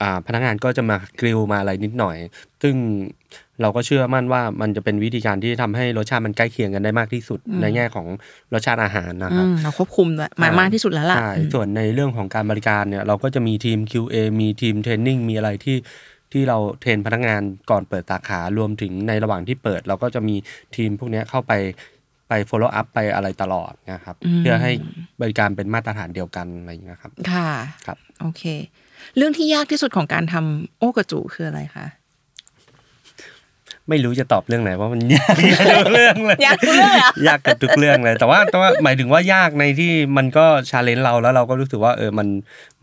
[0.02, 2.18] อ่าพนักงานก็จะมากริลมาอะไรนิดหน่อย
[2.62, 2.76] ซึ่ง
[3.62, 8.08] เราก็เชื่อมั่นว่ามันจะเป็นวิธีการที่ทำให้รสชาติมันใกล้เคียงกันได้มากที่สุด ในแง่ของ
[8.54, 15.78] รสชาติอาหารนะคอืรับมเราควบคุมด้วยมามากที่สุดแล้วล่ะใช่อืมส่วนในเรื่องของการบริการเนี่ยเราก็จะมีทีม QA มีทีมเทรนนิ่งมีอะไรที่
[16.32, 20.36] ที่เราเทรนพนักงานก่อนเปิดสาขารวมถึงในระหว่างที่เปิด เราก็จะมี
[20.76, 21.54] ทีมพวกเนี้ยเข้าไป
[22.28, 24.72] ไป follow up ไปอะไรตลอดนะครับอืมเพื่อให้
[25.22, 27.50] บริการเป็นมาตรฐานเดียวกันอะไรอย่างเงี้ยครับ ค่ะ
[27.86, 28.44] ครับโอเค
[29.18, 31.86] เรื่องที่ยากที่สุดของการทำโอกระจูคืออะไรคะ
[33.90, 35.36] ไม่รู้จะตอบเรื่องไหนเพราะมันยาก
[35.78, 42.28] ทุกเรื่องเลยยากทุกเรื่องเลยเหรอยากกับทุกเรื่องเลยแต่ว่าแต่ว่าหมายถึงว่ายากในที่มันก็ชาเลนจ์เราแล้วเราก็รู้สึกว่าเออมัน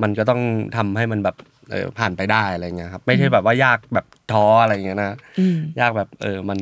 [0.02, 0.40] มันก็ต้อง
[0.76, 1.36] ทำให้มันแบบ
[1.70, 6.58] เออผ่านไปได้อะไรเงี้ยครับไม่ใช่แบบว่ายากแบบท้ออะไรเงี้ยนะอืมยากแบบเออมัน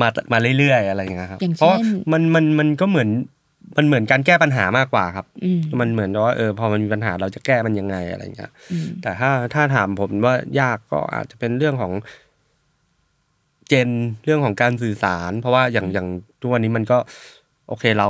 [0.00, 1.78] มามาเรื่อยๆอะไรเงี้ยครับอย่างเช่นเพราะว่า
[2.12, 3.08] มันมันมันก็เหมือน
[3.76, 11.92] มันเหมือนการแก้ปัญหามากกว่าครับอืมมันเหมือนว่าเออพอมันมีปัญหาเราจะแก้มันยังไงอะไรเงี้ยอืมแต่ถ้าถ้าถามผมว่ายากก็อาจจะเป็นเรื่องของ
[13.68, 13.88] เจน
[14.24, 16.06] เรื่องของการสื่อสาร เพราะว่าอย่างอย่าง
[16.40, 16.98] ทุกวันนี้มันก็
[17.68, 18.08] โอเคเรา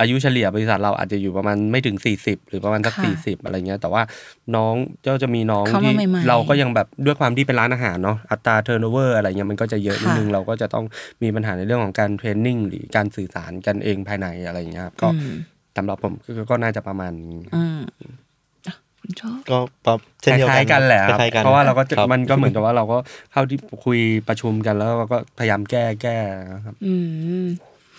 [0.00, 4.02] อายุเฉลี่ยบริษัทเราอาจจะอยู่ประมาณไม่ถึงสี่สิบหรือประมาณสักค่ะสี่สิบอะไรเงี้ย แต่ว่า
[4.56, 10.84] น้องเจ้าจะมีน้องเข้ามาที่ใหม่ๆเราก็ยังแบบด้วยความที่เป็นร้านอาหารเนาะอัตราเทอร์โนเวอร์อะไรเงี้ยมันก็จะเยอะนิดนึงค่ะเราก็จะต้อง
[11.22, 15.36] มีปัญหาในเรื่องของการเทรนนิ่งหรือการสื่อสารกันเองภายในอะไรเงี้ยครับก็อืม
[15.76, 18.12] สำหรับผมก็ก็น่าจะประมาณนี้อืมอะคุณ
[19.20, 22.98] ชอบก็ปรับเช่นเดียวคกันล้ายๆกันแหละครับคล้ายๆกันเพราะว่าเราก็จะคบมันก็เหมือนกับว่าเราก็
[23.32, 26.16] เข้าที่คุยประชุมกันแล้วเราก็พยายามแก้แก้
[26.54, 26.94] นะครับอื
[27.42, 27.46] ม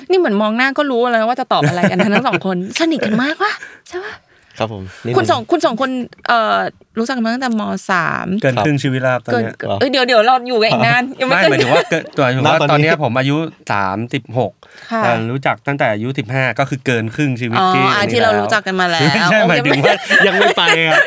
[0.09, 3.53] นี่เหมือนมองหน้าก็รู้แล้วว่าจะตอบอะไรกันทั้งสองคน สนิทกันมากวะ
[3.89, 4.13] ใช่ปะ
[4.59, 5.89] ครับผมนิดคุณนึสองคุณสองคน
[6.27, 6.57] เอ่อ
[6.99, 13.37] รู้จักกันมาตั้งแต่มสามเกินครึ่งชีวิตแล้วครับตอนเกินเนี้ยหรอเอ้ยเดี๋ยวเดี๋ยวเราอยู่กันอีกนานยังไม่ไม่เกินหมายถึงว่าเกินตัวหมายถึงว่าณตอนนี้ตอนเนี้ยผมอายุ
[13.71, 14.51] สามสิบหก
[14.91, 19.95] ค่ะแต่รู้จักตั้งแต่อายุสิบห้าก็คือเกินครึ่งชีวิตอ๋อที่อะที่เรารู้จักกันมาแล้วไม่ใช่หมายถึงว่า
[20.27, 21.01] ยังไม่ไปครับ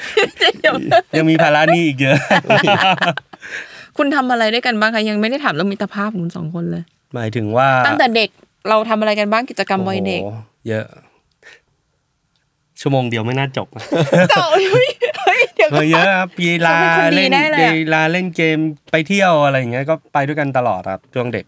[0.61, 0.75] เดี๋ยว
[1.17, 2.17] ยังมีภาระหนี้อีกเยอะ
[3.99, 6.83] คุณทำอะไรด้วยกันบ้างคะยังไม่ได้ถามเรื่องมิตรภาพของคุณสองคนเลย
[7.15, 8.29] หมายถึงว่าตั้งแต่เด็ก
[8.69, 10.39] เราทำอะไรกันบ้างกิจกรรมวัยเด็กโอ้โห
[10.69, 10.87] เยอะ
[12.83, 13.83] ชั่วโมงเดียวไม่น่าจบอะ
[14.31, 14.89] เก่าเฮ้ย
[15.23, 18.59] เฮ้ยเดี๋ยวเอก็อเยอะครับกีฬาเขาเป็นคนดีเล่นแน่เลยอะกีฬาเล่นเกม
[18.93, 21.47] ไปเที่ยวอะไรอย่างเงี้ยก็ไปด้วยกันตลอดครับช่วงเด็ก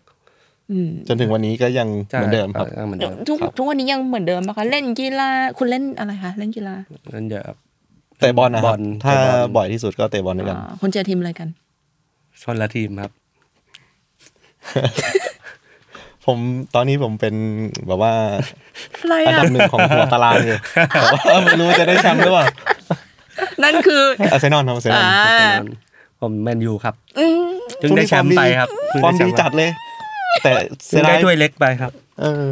[0.71, 5.29] อืมจนถึงวันนี้ก็ยังเหมือนเดิมครับใช่เหมือนเดิมทุกครับทุกวันนี้ยังเหมือนเดิมปะคะเล่นกีฬา
[5.59, 6.75] คุณเล่นอะไรคะเล่นกีฬา
[7.13, 7.57] เล่นเยอะครับ
[8.21, 11.49] เตะบอลนะครับบอลถ้าเตะบอลบ่อยที่สุดก็เตะบอลด้วยกันอ่าคุณเจอทีมอะไรกัน
[12.43, 13.13] ชนละทีมครับ
[16.27, 16.39] ผม
[16.75, 17.35] ตอนนี้ผมเป็น
[17.87, 18.15] แบบว่า
[19.03, 20.59] อะไรอันอะดับหนึ่งของหัวตารางอยู่
[20.91, 21.01] แต่
[21.33, 22.47] ว่าไม่รู้จะได้แชมป์หรือเปล่า
[23.65, 24.03] นั่นคือ
[24.33, 25.11] อาร์เซนอลครับอาร์เซนอลอ่า
[26.21, 27.45] ผมแมนยูครับอืม
[27.79, 29.71] เพิ่งได้แชมป์ไปครับเพิ่งฟอร์มไแชดีป์จัดเลย
[30.43, 30.51] แต่
[30.89, 32.45] เพิ่งได้ถ้วยเล็กไปครับ เออ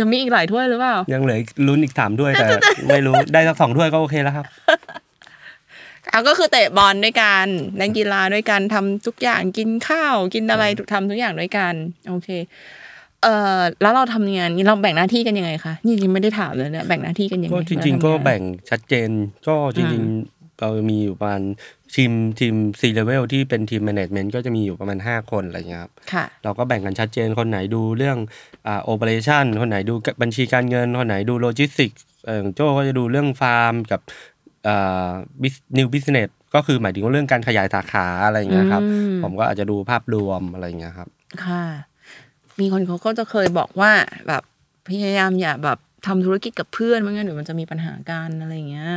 [0.00, 2.46] ยังมีอีกหลายถ้วยหรือเปล่า ยังเหลืออีกลุ้นอีกสามถ้วยแต่
[2.88, 4.46] ไม่รู้ได้สักสองถ้วยก็โอเคแล้วครับ
[6.12, 7.46] อะก็คือเตะบอลด้วยกัน
[7.76, 11.74] เล่นกีฬาด้วยกันทำทุกอย่างกินข้าวกินอะไรทำทุกอย่างด้วยกัน
[12.08, 12.28] โอเค
[13.24, 19.10] เอ่อแล้วเราทำงานนี้เราแบ่งหน้าที่กันยังไงคะนี่ยังไม่ได้ถามเลยเนี่ยแบ่งหน้าที่กันยังไงก็จริง ๆ ก็แบ่งชัดเจน
[19.46, 21.42] ก็จริงอืมๆเรามีอยู่ประมาณ
[21.94, 28.18] ทีมทีมซีเลเวลที่เป็นทีมแมネจเมนต์ก็จะมีอยู่ประมาณ 5 คนอะไรเงี้ยครับค่ะเราก็แบ่งกันชัดเจนคนไหนดูเรื่อง
[28.66, 34.00] อ่า operation คนไหนดูบัญชีการเงิน คนไหนดูโลจิสติกส์เอ่อโจก็จะดูเรื่องฟาร์มกับ
[34.66, 35.10] อ่า
[35.76, 41.08] new business ก็คือหมายถึงว่าเรื่องการขยายสาขาอะไรอย่างเงี้ยครับอืมผมก็อาจจะดูภาพรวมอะไรอย่างเงี้ยครับ
[41.44, 41.64] ค่ะ
[42.60, 43.90] มีคนเขาก็จะเคยบอกว่า
[44.28, 44.42] แบบ
[44.88, 48.90] พยายามอย่าแบบทำธุรกิจกับเพื่อนไม่งั้นเดี๋ยวมันจะมีปัญหากันอะไรอย่างเงี้ย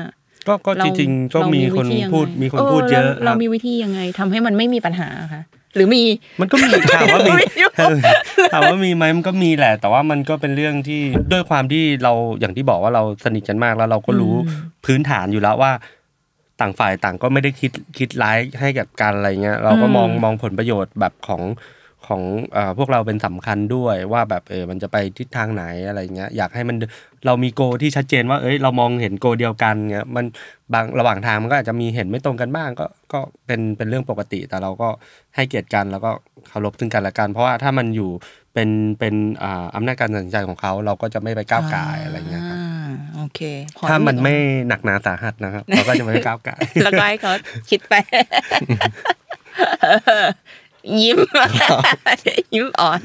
[0.48, 5.44] ก็ก็เราจริงๆก็เรามีคนวิธียังไงพูดมีคนพูดเยอะ เราครับมีวิธียังไงทำให้มันไม่มีปัญหาคะ
[5.76, 6.04] หรือมี
[6.42, 7.98] มันก็มีถามว่ามีไม่รู้เออ
[8.54, 11.02] ถามว่ามีไหมมันก็มีแหละ แต่ว่ามันก็เป็นเรื่องที่
[11.32, 14.34] ด้วยความที่เราอย่างที่บอกว่าเราสนิทกันมากแล้วเราก็รู้
[14.86, 15.72] พื้นฐานอยู่แล้วว่า
[16.62, 21.42] ต่างฝ่ายต่างก็ไม่ได้คิดคิดร้ายให้กับกันอะไรเงี้ยเราก็มองมองผลประโยชน์แบบของ
[22.08, 22.22] ของ
[22.54, 26.78] เอ่อพวกเราเป็นสำคัญด้วยว่าแบบเออมันจะไปทิศทางไหนอะไรเงี้ยอยากให้มัน
[27.26, 30.26] เรามีโกที่ชัดเจนว่าเอ้ยเรามองเห็นโกเดียวกันเงี้ยมัน
[30.74, 34.90] บางระหว่างทางมันก็อาจจะมีเห็นไม่ตรงกันบ้างก็ก็เป็นเป็นเรื่องปกติ แต่เราก็
[35.36, 36.12] ให้เกียรติกันแล้วก็
[36.50, 38.10] เคารพซึ่งกันและกัน เพราะว่าถ้ามันอยู่
[38.54, 38.70] เป็น
[39.00, 43.42] เป็นอ่าอำนาจการตัดสินใจของเขาเราก็จะไม่ไปก้าวไก่ายอะไรเงี้ยครับอ่าโอเค
[43.78, 44.36] พอถ้ามันไม่
[44.68, 47.32] หนักหนาสาหัสนะครับเราก็จะไม่ก้าวไก่ายแล้วก็ให้เขา
[47.70, 47.94] คิดไป
[51.02, 51.20] ยิ้ม
[52.54, 53.02] ยิ้มอ่อน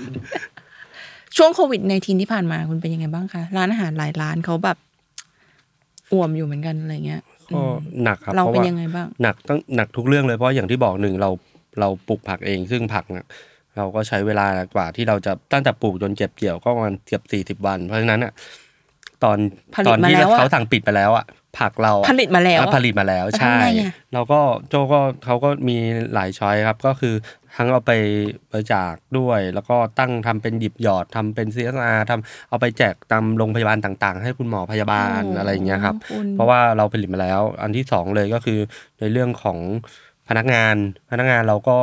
[1.36, 4.76] ช่วงโควิดในทีที่ผ่านมาคุณเป็นยังไงบ้างคะ ร้านอาหารหลายร้านเขาแบบ
[6.12, 7.22] อ่วมอยู่เหมือนกันอะไรเงี้ย
[7.54, 7.62] ก็
[8.04, 11.30] หนักครับเราพะเป็นว่ยังไงบ้างหนักตั้งหนักทุกเรื่องเลยเพราะอย่างที่บอกหนึ่งเรา
[11.80, 13.26] เราปลูกผักเองซึ่งผักเนี่ย
[13.76, 18.32] เราก็ใช้เวลากว่าที่เราจะตั้งแต่ปลูกจนเก็บเกี่ยวก็ประมาณเกือบสี่สิบวัน เพราะฉะนั้นอะ
[19.24, 19.38] ตอน
[19.74, 21.24] ผลิตตอนที่มาแล้วอะเขาสั่งปิดไปแล้วอะ
[21.58, 25.76] ผักเราอะผลิตมาแล้วอะอะผลิตมาแล้วแล้วใช่ทำไงอะเราก็โจก็เขาก็มี
[26.14, 27.14] หลายช้อยครับ ก็คือ
[27.56, 27.92] ทั้งเอาไป
[28.50, 38.58] บริจาคด้วย แล้วก็ตั้งทำเป็นหยิบหยอดทำเป็น CSR ทำเอาไปแจกตามโรงพยาบาลต่าง ๆ ให้คุณหมอพยาบาลอะไรอย่างเงี้ยครับคุณเพราะว่าเราผลิตมาแล้ว อันที่สองเลยก็คือ
[39.00, 39.58] ในเรื่องของ
[40.28, 40.76] พนักงาน
[41.10, 41.76] พนักงานเราก็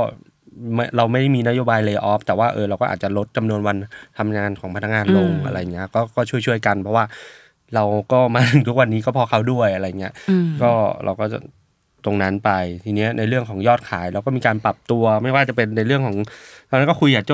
[0.75, 3.77] ไม่เราไม่ได้มีนโยบายเล y off แต่ว่าเออเราก็อาจจะลดจำนวนวัน
[4.17, 7.05] ทำงานของพนักงานลงอืมอะไรเงี้ยก็ก็ช่วยช่วยๆกัน เพราะว่า
[7.75, 10.71] เราก็มาถึงทุกวันนี้ก็เพอเขาด้วยอะไรเงี้ยอืมก็
[11.05, 11.39] เราก็จะ
[12.05, 12.51] ตรงนั้นไป
[12.85, 16.17] ทีเนี้ยในเรื่องของยอดขายเราก็มีการปรับตัวไม่ว่าจะเป็นในเรื่องของ
[16.69, 17.33] ตอนนั้นก็คุยกับโจ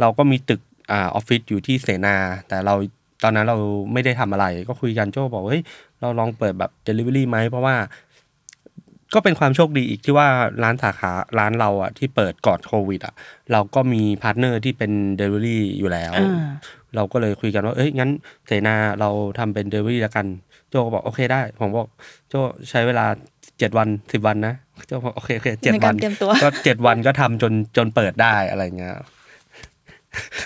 [0.00, 2.16] เราก็มีตึกอ่าออฟฟิศอยู่ที่เสนา
[2.48, 2.74] แต่เรา
[3.22, 3.56] ตอนนั้นเรา
[3.92, 5.62] ไม่ได้ทำอะไร ก็คุยกันโจบอกเฮ้ย
[6.00, 7.76] เราลองเปิดแบบ Delivery ไหมเพราะว่า
[9.14, 10.28] ก็เป็นความโชคดีอีกที่ว่า
[10.62, 13.14] ร้านสาขาร้านเราอะที่เปิดก่อนโควิดอะ
[13.52, 16.12] เราก็มี partner ที่เป็น delivery อยู่แล้ว
[16.94, 18.10] เราก็เลยคุยกันว่า เอ้ยงั้น
[18.46, 20.26] เสนาเราทำเป็นเดลิเวอรี่ล้วกัน
[20.70, 21.88] โจก็บอกโอเคได้ ผมบอก
[22.28, 22.34] โจ
[22.70, 23.06] ใช้เวลา
[23.58, 24.54] เจ็ดวันสิบวันนะ
[24.86, 28.94] โจบอกโอเคโอเคเจ็ดวันในการเตรียมตัวก็เจ็ดวันก็ทำจนจนเปิดได้อะไรเงี้ย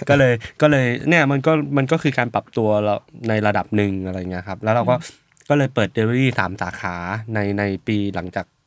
[0.08, 0.32] ก็เลย
[0.62, 2.94] ก็เลยเนี่ยมันก็มันก็คือการปรับตัวเรา
[3.28, 4.94] ในระดับหนึ่งอะไรเงี้ยครับ แล้วเราก็
[5.48, 6.94] ก็เลยเปิดเดลิเวอรี่สามสาขา
[7.34, 8.59] ในในปีหลังจากเอ่อ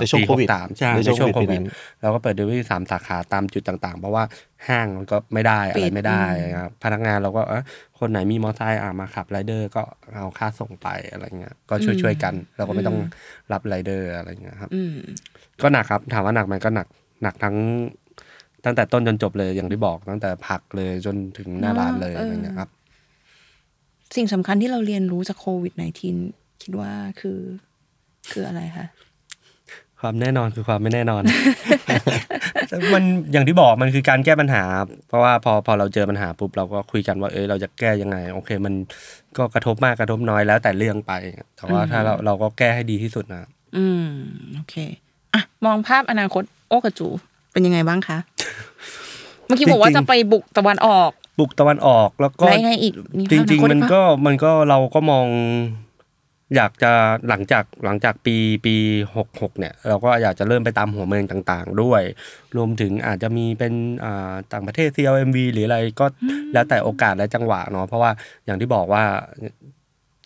[0.00, 1.66] ในช่วงปีโควิด63ใช่ในในช่วงช่วงโคโควิวิดดนั้น
[2.02, 4.24] เราก็เปิดเดลิเวอรี่สามสาขาตามจุดต่างๆ เพราะว่า
[4.68, 7.64] ห้างมันก็ไม่ได้อะไรปิดไม่ได้อืมครับพนักงานเราก็เอ้ย
[7.98, 9.82] คนไหนมีมอเตอร์ไซค์อะมาขับไรเดอร์ก็
[10.16, 12.98] เอาค่าส่งไปอะไรเงี้ยก็ช่วยช่วยๆกัน เราก็ไม่ต้อง
[13.52, 14.94] รับไรเดอร์อะไรเงี้ยครับอืม
[15.62, 16.86] ก็หนักครับถามว่าหนักไหมก็หนัก
[17.22, 17.56] หนักทั้ง
[18.64, 22.70] ตั้งแต่ต้นจนจบเลยอย่างที่บอกตั้งแต่ผักเลยจนถึงหน้าร้านเลยเออออะไรเงี้ยครับ
[24.16, 27.40] สิ่งสำคัญที่เราเรียนรู้จากโควิด -19 คิดว่าคือ
[28.30, 28.86] คืออะไรคะ
[30.00, 31.22] ความแน่นอนคือความไม่แน่นอน
[32.94, 34.62] มันอย่างที่บอกมันคือการแก้ปัญหา
[35.08, 38.74] เพราะว่าพอพอเราเจอปัญหาปุ๊บเราก็คุยกันว่า เออเราจะแก้ยังไง โอเค มัน
[39.36, 41.12] ก็กระทบมากกระทบน้อยแล้วแต่เรื่องไป
[41.56, 44.06] แต่ว่าถ้าเราเราก็แก้ให้ดีที่สุดนะ อืม
[44.54, 44.74] โอเค
[45.34, 47.08] อะมองภาพอนาคตโอ้กับจู
[47.52, 48.18] เป็นยังไงบ้างคะ
[49.46, 55.26] เมื่อกี้บอกว่าจะไปบุกตะวันออก บุกตะวันออกแล้วก็ไหนไงอีกมีจภาพอริงนาคตๆมันอีปะก็มันก็เราก็มอง
[56.56, 56.92] อยากจะ
[57.28, 58.36] หลังจากหลังจากปี
[58.66, 58.74] ปี
[59.16, 62.02] หกหกเนี่ย เราก็อยากจะเริ่มไปตามหัวเมืองต่างๆ ด้วย
[62.56, 63.74] รวมถึงอาจจะมีเป็น
[64.04, 66.06] อ่าต่างประเทศ CLMV หรืออะไรก็
[66.52, 68.10] แล้วแต่โอกาสและจังหวะเนาะเพราะว่า
[68.46, 69.02] อย่างที่บอกว่า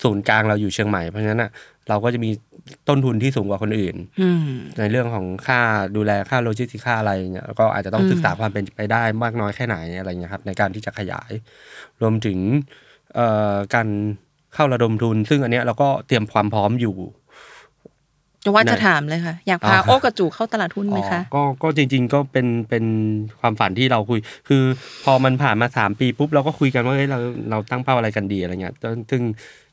[0.02, 1.50] ศูนย์กลางเราอยู่เชียงใหม่เพราะฉะนั้นอะ
[1.88, 2.30] เราก็จะมี
[2.88, 4.48] ต้นทุนที่สูงกว่าคนอื่นอืม
[4.78, 5.60] ในเรื่องของค่า
[5.96, 11.30] ดูแลค่าโลจิสติกค่าอะไรเนี่ยก็อาจจะต้องอืมศึกษาความเป็นไปได้มากน้อยแค่ไหนอะไรเงี้ยครับ ในการที่จะขยาย
[12.00, 12.38] รวมถึง
[13.14, 13.88] เอ่อการ
[14.54, 16.96] เข้าระดมทุน ซึ่งอันเนี้ยเราก็เตรียมความพร้อมอยู่
[18.44, 22.84] จะว่าจะไหนถามเลยค่ะ อยากพาอ๋อโอ้กะจู๋เข้าตลาดหุ้นไหมคะอ๋อก็ก็จริง ๆ ก็เป็นเป็น
[23.40, 24.62] ความฝันที่เราคุย คือ
[25.04, 27.18] พอมันผ่านมาสามปีปุ๊บเราก็คุยกันว่าเอ้ยเรา
[27.50, 29.22] เราตั้งเป้าอะไรกันดีอะไรเงี้ยซึ่งซึ่ง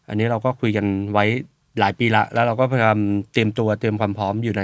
[0.09, 1.25] อันนี้เราก็คุยกันไว้
[1.79, 2.99] หลายปีละ แล้วเราก็พยายาม
[3.33, 4.63] เตรียมตัวเตรียมความพร้อมอยู่ใน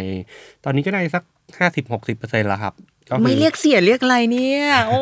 [0.63, 1.23] ตอนนี้ก็ได้สัก
[1.59, 2.73] ห้าสิบหกสิบเปอร์เซ็นต์แล้วครับ
[3.09, 5.01] ก็คือไม่เรียกเสียเรียกอะไรเนี่ย โอ้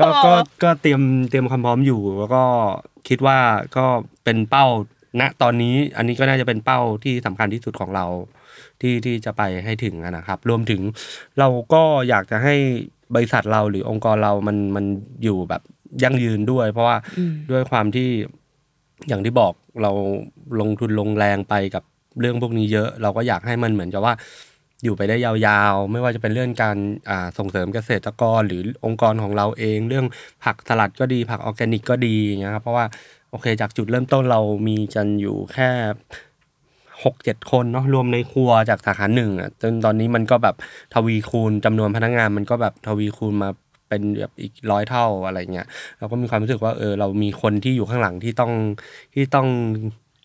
[0.00, 0.32] ก็ก็
[0.62, 2.42] ก็เตรียมเตรียมความพร้อมอยู่ แล้วก็
[3.08, 3.38] คิดว่า
[3.76, 3.86] ก็
[4.24, 4.66] เป็นเป้า
[5.20, 8.06] ณตอนนี้อันนี้ก็น่าจะเป็นเป้าที่สำคัญที่สุดของเรา
[8.80, 10.80] ที่ที่จะไปให้ถึงอะนะครับ รวมถึง
[11.38, 12.54] เราก็อยากจะให้
[13.14, 14.84] บริษัทเราหรือองค์กรเรามันมัน
[15.22, 15.62] อยู่แบบ
[16.02, 18.08] ยั่งยืนด้วย เพราะว่าอืมด้วยความที่
[19.08, 19.52] อย่างที่บอก
[19.82, 19.90] เรา
[20.60, 21.84] ลงทุนลงแรงไปกับ
[22.20, 24.14] เรื่องพวกนี้เยอะ เราก็อยากให้มันเหมือนกับว่า
[24.84, 26.76] อยู่ไปได้ยาวๆ ไม่ว่าจะเป็นเรื่องการ
[27.10, 30.06] อ่าส่งเสริมเกษตรกร หรือองค์กรของเราเอง เรื่อง
[30.44, 32.84] ผักสลัดก็ดีผักออร์แกนิกก็ดีอย่างเงี้ยครับเพราะว่า
[33.30, 35.70] โอเค จากจุดเริ่มต้นเรามีกันอยู่แค่
[37.04, 40.56] หกเจ็ดคนเนาะรวมในครัวจากสาขาหนึ่งอะจนตอนนี้มันก็แบบ
[40.94, 43.50] ทวีคูณจำนวนพนักงานมันก็แบบทวีคูณมา
[43.88, 45.66] เป็นแบบอีกร้อยเท่าอะไรเงี้ย
[45.98, 48.52] เราก็มีความรู้สึกว่าเออเรามีคนที่อยู่ข้างหลังที่ต้อง
[49.14, 49.46] ที่ต้อง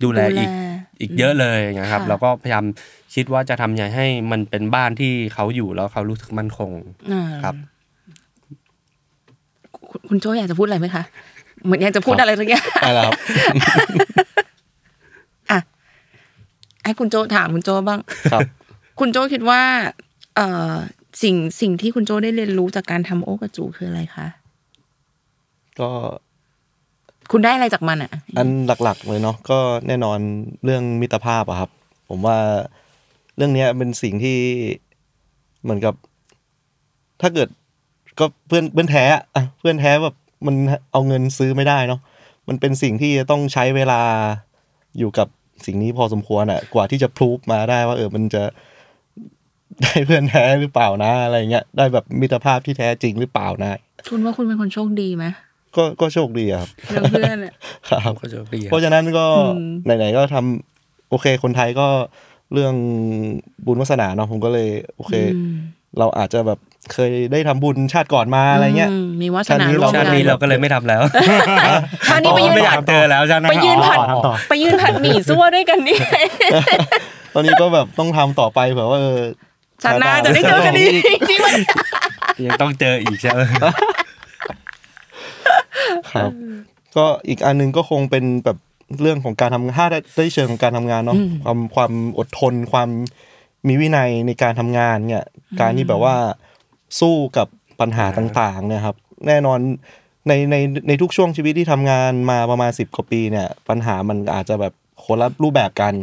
[0.03, 2.65] ดูแลอีกดูแล อีกเยอะเลยนะครับค่ะเราก็พยายาม
[3.15, 6.71] คิดว่าจะทำยังไงให้มันเป็นบ้านที่เขาอยู่แล้วเขารู้สึกมั่นคง
[7.11, 7.55] อ่าครับ
[9.89, 11.03] คุณคุณโจอยากจะพูดอะไรไหมคะ
[11.63, 13.15] เหมือนอยากจะพูดอะไรสักอย่างได้แล้วครับ
[15.51, 15.59] อะ
[16.85, 17.99] ให้คุณโจถามคุณโจบ้าง
[18.31, 18.41] ครับ
[18.99, 19.61] คุณโจคิดว่า
[20.35, 20.73] เอ่อ
[21.23, 24.27] สิ่งสิ่งที่คุณโจได้เรียนรู้จากการทำโอกระจูคืออะไรคะ
[25.79, 25.89] ก็
[27.31, 28.49] คุณได้อะไรจากมันอะ อัน
[28.83, 30.19] หลักๆเลยเนาะก็แน่นอน
[30.63, 31.69] เรื่องมิตรภาพอะครับ
[32.09, 32.37] ผมว่า
[33.37, 34.37] เรื่องเนี้ยเป็นสิ่งที่
[35.63, 35.93] เหมือนกับ
[37.21, 37.49] ถ้าเกิด
[38.19, 39.03] ก็เพื่อนเพื่อนแท้
[39.35, 40.15] อะเพื่อนแท้แบบ
[40.45, 40.55] มัน
[40.91, 41.99] เอาเงินซื้อไม่ได้เนาะ
[42.47, 44.01] มันเป็นสิ่งที่จะต้องใช้เวลา
[44.99, 45.27] อยู่กับ
[45.65, 48.43] สิ่งนี้พอสมควรอะกว่าที่จะพรูฟมาได้ว่า เออมันจะ
[49.83, 55.25] ได้เพื่อนแท้หรือเปล่านะอะไรเงี้ยได้แบบมิตรภาพที่แท้จริงหรือเปล่านะคุณว่าคุณเป็นคนโชคดีไหม
[55.75, 57.53] ก็ก็โชคดีอะครับเรื่องเพื่อนอะ
[57.89, 59.25] ครับก็จะดีคเพรับราะฉะนั้นก็
[59.57, 61.87] อืมไหนๆก็ทำโอเค คนไทยก็
[62.53, 62.75] เรื่อง
[63.65, 65.55] บุญวาสนาเนาะผมก็เลย โอเคอืม
[65.99, 66.59] เราอาจจะแบบ
[66.93, 71.01] เคยได้ทำบุญชาติก่อนมาอะไรเงี้ยมมีวาสชาตินานี้ร่วมเราชาติกันนี้เราก็เลยไม่ทำแล้ว
[72.09, 75.97] ชาตินี้ไปยืนไม่อยากเจอแล้วชาติหน้าไปยืนผัดอ๋อไปยืนผัดหมี่ซั่วด้วยกันนี่
[77.33, 79.21] ตอนนี้ก็แบบต้องทำต่อไปเผื่อว่าเออ
[79.83, 80.93] ชาติหน้าจะได้เจอกันอีก
[81.29, 81.53] ที่มัน
[82.45, 83.41] ยังต้องเจออีกใช่ไหม
[86.11, 86.31] ครับ
[86.95, 88.57] ก็อีกอันหนึงก็คงเป็นแบบ
[89.01, 92.89] เรื่องของการทำงานถ้าได้ได้เชิงของการทำงานเนาะความความอดทนความ
[93.67, 95.25] มีวินัยในการทำงานเนี่ย
[95.61, 96.15] การที่แบบว่า
[96.99, 97.47] สู้กับ
[97.79, 98.95] ปัญหาต่างๆเนี่ยครับ
[99.27, 99.59] แน่นอน
[100.27, 100.55] ในใน
[100.87, 104.73] ในทุกช่วงชีวิตที่ทำงานมาประมาณสิบกว่าปีเนี่ย ปัญหามันอาจจะแบบ
[105.05, 105.93] คนละรูปแบบกัน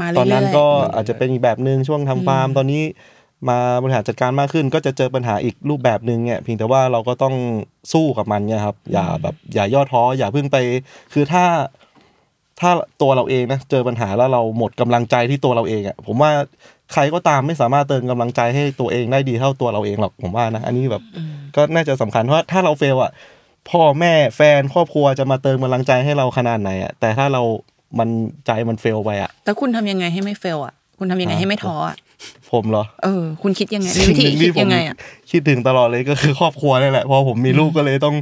[0.00, 2.82] มาเรื่ตอยๆอนนั้นก็อาจจะเป็นอีกแบบหนึ่งช่วงทำฟาร์มตอนนี้
[3.48, 7.34] มาบริหารจัดการมากขึ้น ก็จะเจอปัญหาอีกรูปแบบหนึ่งเนี่ยเพียงแต่ว่าเราก็ต้อง
[7.92, 10.56] สู้กับมันเนี่ยครับ อย่าแบบอย่าย่อท้ออย่าเพิ่งไป
[11.12, 11.44] คือถ้า
[12.60, 12.70] ถ้า
[13.02, 16.30] ตัวเราเองนะเจอปัญหาแล้วเราหมดกำลังใจที่ตัวเราเองอะ่ะผมว่า
[16.92, 21.02] ใครก็ตามไม่สามารถเติมกำลังใจให้ตัวเองได้ดีเท่าตัวเราเองหรอกผมว่านะ อันนี้แบบ
[21.56, 23.12] ก็น่าจะสำคัญเพราะว่าถ้าเราเฟลอะ
[23.70, 27.42] พ่อแม่แฟนครอบครัวจะมาเติมกำลังใจให้เราขนาดไหนอะแต่ถ้าเรา
[27.98, 28.08] มัน
[28.46, 31.96] ใจมันเฟลไปอะแต่คุณทำยังไงให้ไม่เฟลอะคุณทำยังไงให้ไม่ท้ออะ
[32.50, 34.96] ผมเหรอ เออ คุณคิดยังไงมีวิธีสิ่งหนึ่งคิที่ดผมยังไงอะ
[35.30, 38.16] คิดถึงตลอดเลยก็คือครอบครัวนี่แหละพอผมมีลูกก็เลยต้อง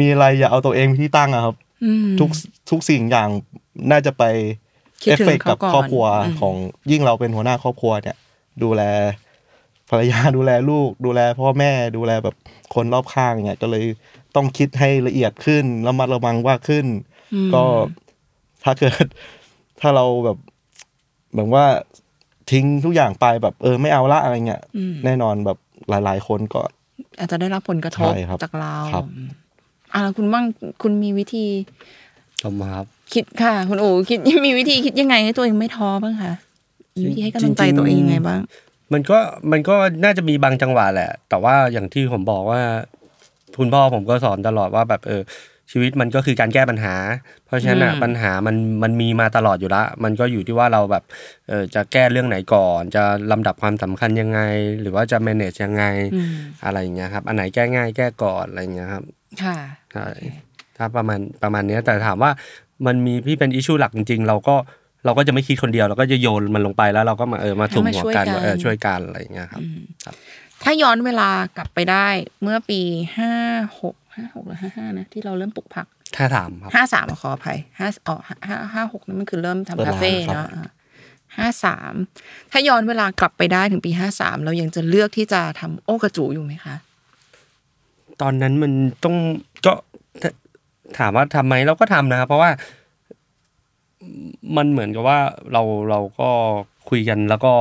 [0.00, 2.30] มีอะไรอย่าเอาตัวเองเป็นที่ตั้งอะครับอืมทุก
[2.70, 3.28] ทุกสิ่งอย่าง
[3.90, 4.24] น่าจะไป
[5.02, 6.54] คิดเอฟถึงเฟกต์เขากับก่อนครอบครัวอืมของ
[6.90, 8.16] ยิ่งเราเป็นหัวหน้าครอบครัวเนี่ย
[8.62, 8.82] ดูแล
[9.90, 12.34] ภรรยาดูแลลูก ดูแลพ่อแม่ดูแลแบบ
[12.74, 13.84] คนรอบข้างเนี่ยก็เลย
[14.36, 16.86] ต้องคิดให้ละเอียดขึ้นแล้วมาระวังว่าขึ้น
[17.54, 17.62] ก็
[18.64, 19.06] ถ้าเกิด
[19.80, 20.38] ถ้าเราแบบ
[21.30, 21.66] เหมือนว่า
[22.50, 26.60] ทิ้งทุกอย่างไปแบบเออไม่เอาละอะไรเงี้ยอืมแน่นอนแบบหลาย ๆ คนก็
[27.18, 29.04] อาจจะได้รับผลกระทบใช่ครับจากเราครับ
[29.94, 30.44] อ่าคุณบ้าง
[30.82, 31.46] คุณมีวิธี
[32.44, 36.32] ผมครับคิดค่ะ คุณโอ๋คิดมีวิธีคิดยังไงให้ตัวเองไม่ท้อบ้างคะ
[36.96, 38.40] มีวิธีให้กำลังใจจริงๆตัวเองยังไงบ้าง
[38.92, 39.18] มันก็
[39.52, 42.60] มันก็น่าจะมีบางจังหวะแหละ แต่ว่าอย่างที่ผมบอกว่า
[43.58, 45.22] คุณพ่อผมก็สอนตลอดว่าแบบเออ
[45.72, 46.94] ชีวิตมันก็คือการแก้ปัญหา
[47.46, 51.04] เพราะฉะนั้นอะอืมปัญหามันมันมีมาตลอดอยู่ละ มันก็อยู่ที่ว่าเราแบบ
[51.48, 53.02] เออจะแก้เรื่องไหนก่อน จะ
[53.32, 54.40] ลำดับความสำคัญยังไง
[54.80, 56.32] หรือว่าจะ manage ยังไงอืม
[56.64, 59.04] อะไรอย่างเงี้ยครับ อันไหนแก้ง่ายแก้ก่อนอะไรอย่างเงี้ยครับ
[59.42, 59.58] ค่ะ
[59.92, 60.08] ใช่
[60.76, 62.30] ถ้าประมาณประมาณเนี้ยแต่ถามว่า
[62.86, 64.56] มันมีที่เป็นอิชชูหลักจริงๆ เราก็
[65.04, 69.62] เราก็จะไม่คิดคนเดียวเราก็จะโยนมันลงไปแล้วเราก็มาเออมาสุ่มหัวกันให้มาช่วยกันว่าเออช่วยกันอะไรอย่างเงี้ยครับ
[70.62, 72.08] ถ้าย้อนเวลากลับไปได้
[72.42, 72.80] เมื่อปี
[73.18, 73.32] ห้า
[73.80, 75.86] หก ห้าหกหรือห้าห้านะที่เราเริ่มปลูกผัก
[76.16, 78.16] ถ้าถามครับห้าสามขออภัยห้าอ๋อ
[78.48, 80.72] ห้าห้าหกนั่นมันคือเริ่มเปิดทำคาเฟ่ร้านครับเนาะ
[81.38, 81.94] ห้าสาม
[82.52, 86.74] ถ้าย้อนเวลากลับไปได้ถึงปีห้าสามเรายังจะเลือกที่จะทำโอกระจูอยู่ไหมคะ
[88.22, 88.72] ตอนนั้นมัน
[89.04, 89.16] ต้อง
[89.66, 89.72] ก็
[90.22, 90.24] ถ
[90.98, 92.50] ถามว่าทำไหมเราก็ทำนะครับเพราะว่า
[94.56, 95.18] มันเหมือนกับว่า
[95.52, 96.28] เราเราก็
[96.88, 97.54] คุยกันแล้วก็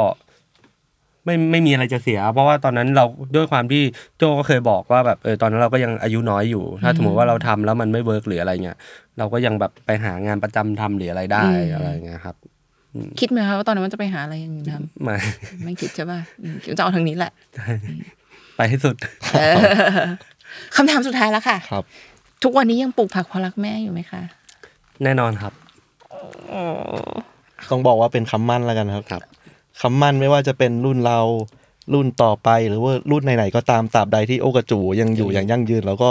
[1.26, 3.06] ไม่ไม่มีอะไรจะเสีย เพราะว่าตอนนั้นเรา
[3.36, 3.82] ด้วยความที่
[4.18, 8.78] โจก็เคยบอกว่าแบบเออตอนนั้นเราก็ยังอายุน้อยอยู่ ถ้าสมมติว่าเราทำแล้วมันไม่เวิร์กหรืออะไรเงี้ย
[9.18, 12.36] เราก็ยังแบบไปหางานประจำทำหรืออะไรได้อืมอะไรเงี้ยครับ
[13.20, 14.74] คิดไหมคะว่าตอนนั้นมันจะไปหาอะไรอย่างอื่นท
[15.08, 17.32] มาำไม่คิดใช่ป่ะอืมคิดว่าจะเอาทางนี้แหละ
[18.56, 18.96] ไปให้สุด
[19.36, 19.56] เออ
[20.76, 21.84] คำถามสุดท้ายแล้วค่ะ ครับ
[22.44, 24.22] ทุกวันนี้ยังปลูกผักเพราะรักแม่อยู่ไหมคะ
[25.04, 25.54] แน่นอนครับ
[27.72, 29.22] ต้องบอกว่าเป็นคำมั่นแล้วกันครับ
[29.80, 31.20] ครับคำมั่นไม่ว่าจะเป็นรุ่นเรา
[31.94, 36.10] รุ่นต่อไปหรือว่ารุ่นไหนๆก็ตามตราบใดที่โอกระจูยังอยู่อย่างยั่งยืน แล้วก็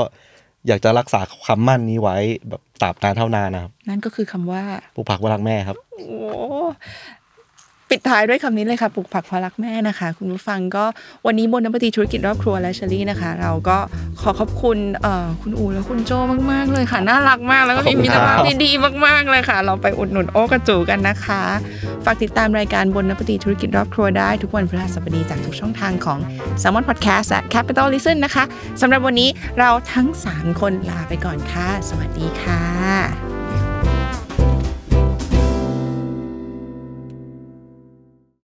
[0.69, 2.17] อยากจะรักษาคำมั่นนี้ไว้
[2.49, 4.63] แบบตราบนานเท่านานนะครับ นั่นก็คือคำว่า
[4.95, 6.19] ปลูกผักว่ารักแม่ครับ โอ้
[7.95, 10.85] ปิดท้ายด้วยคำนี้เลยค่ะปลูกผักเพราะรักแม่นะคะ คุณผู้ฟังก็
[11.27, 13.79] วันนี้บนน้ำปฏิธุรกิจรอบครัวและเชอรี่นะคะ เราก็
[14.21, 16.13] ขอขอบคุณเอ่อคุณอูและคุณโจ
[16.53, 18.71] มากๆเลยค่ะ น่ารักมากแล้วก็มีมิตรภาพที่ดี
[19.07, 21.43] มากๆเลยค่ะ เราไปอุดหนุนโอกระจูกันนะคะ
[22.05, 26.19] ฝากติดตามรายการบนน้ำปฏิธุรกิจรอบครัวได้ทุกวันพฤหัสบดีจากทุกช่องทางของ
[26.61, 28.45] s ซ l m o n Podcast และ Capital Listen นะคะ
[28.81, 29.29] สำหรับวันนี้
[29.59, 33.34] เราทั้ง 3 คนลาไปก่อนค่ะ สวัสดีค่ะ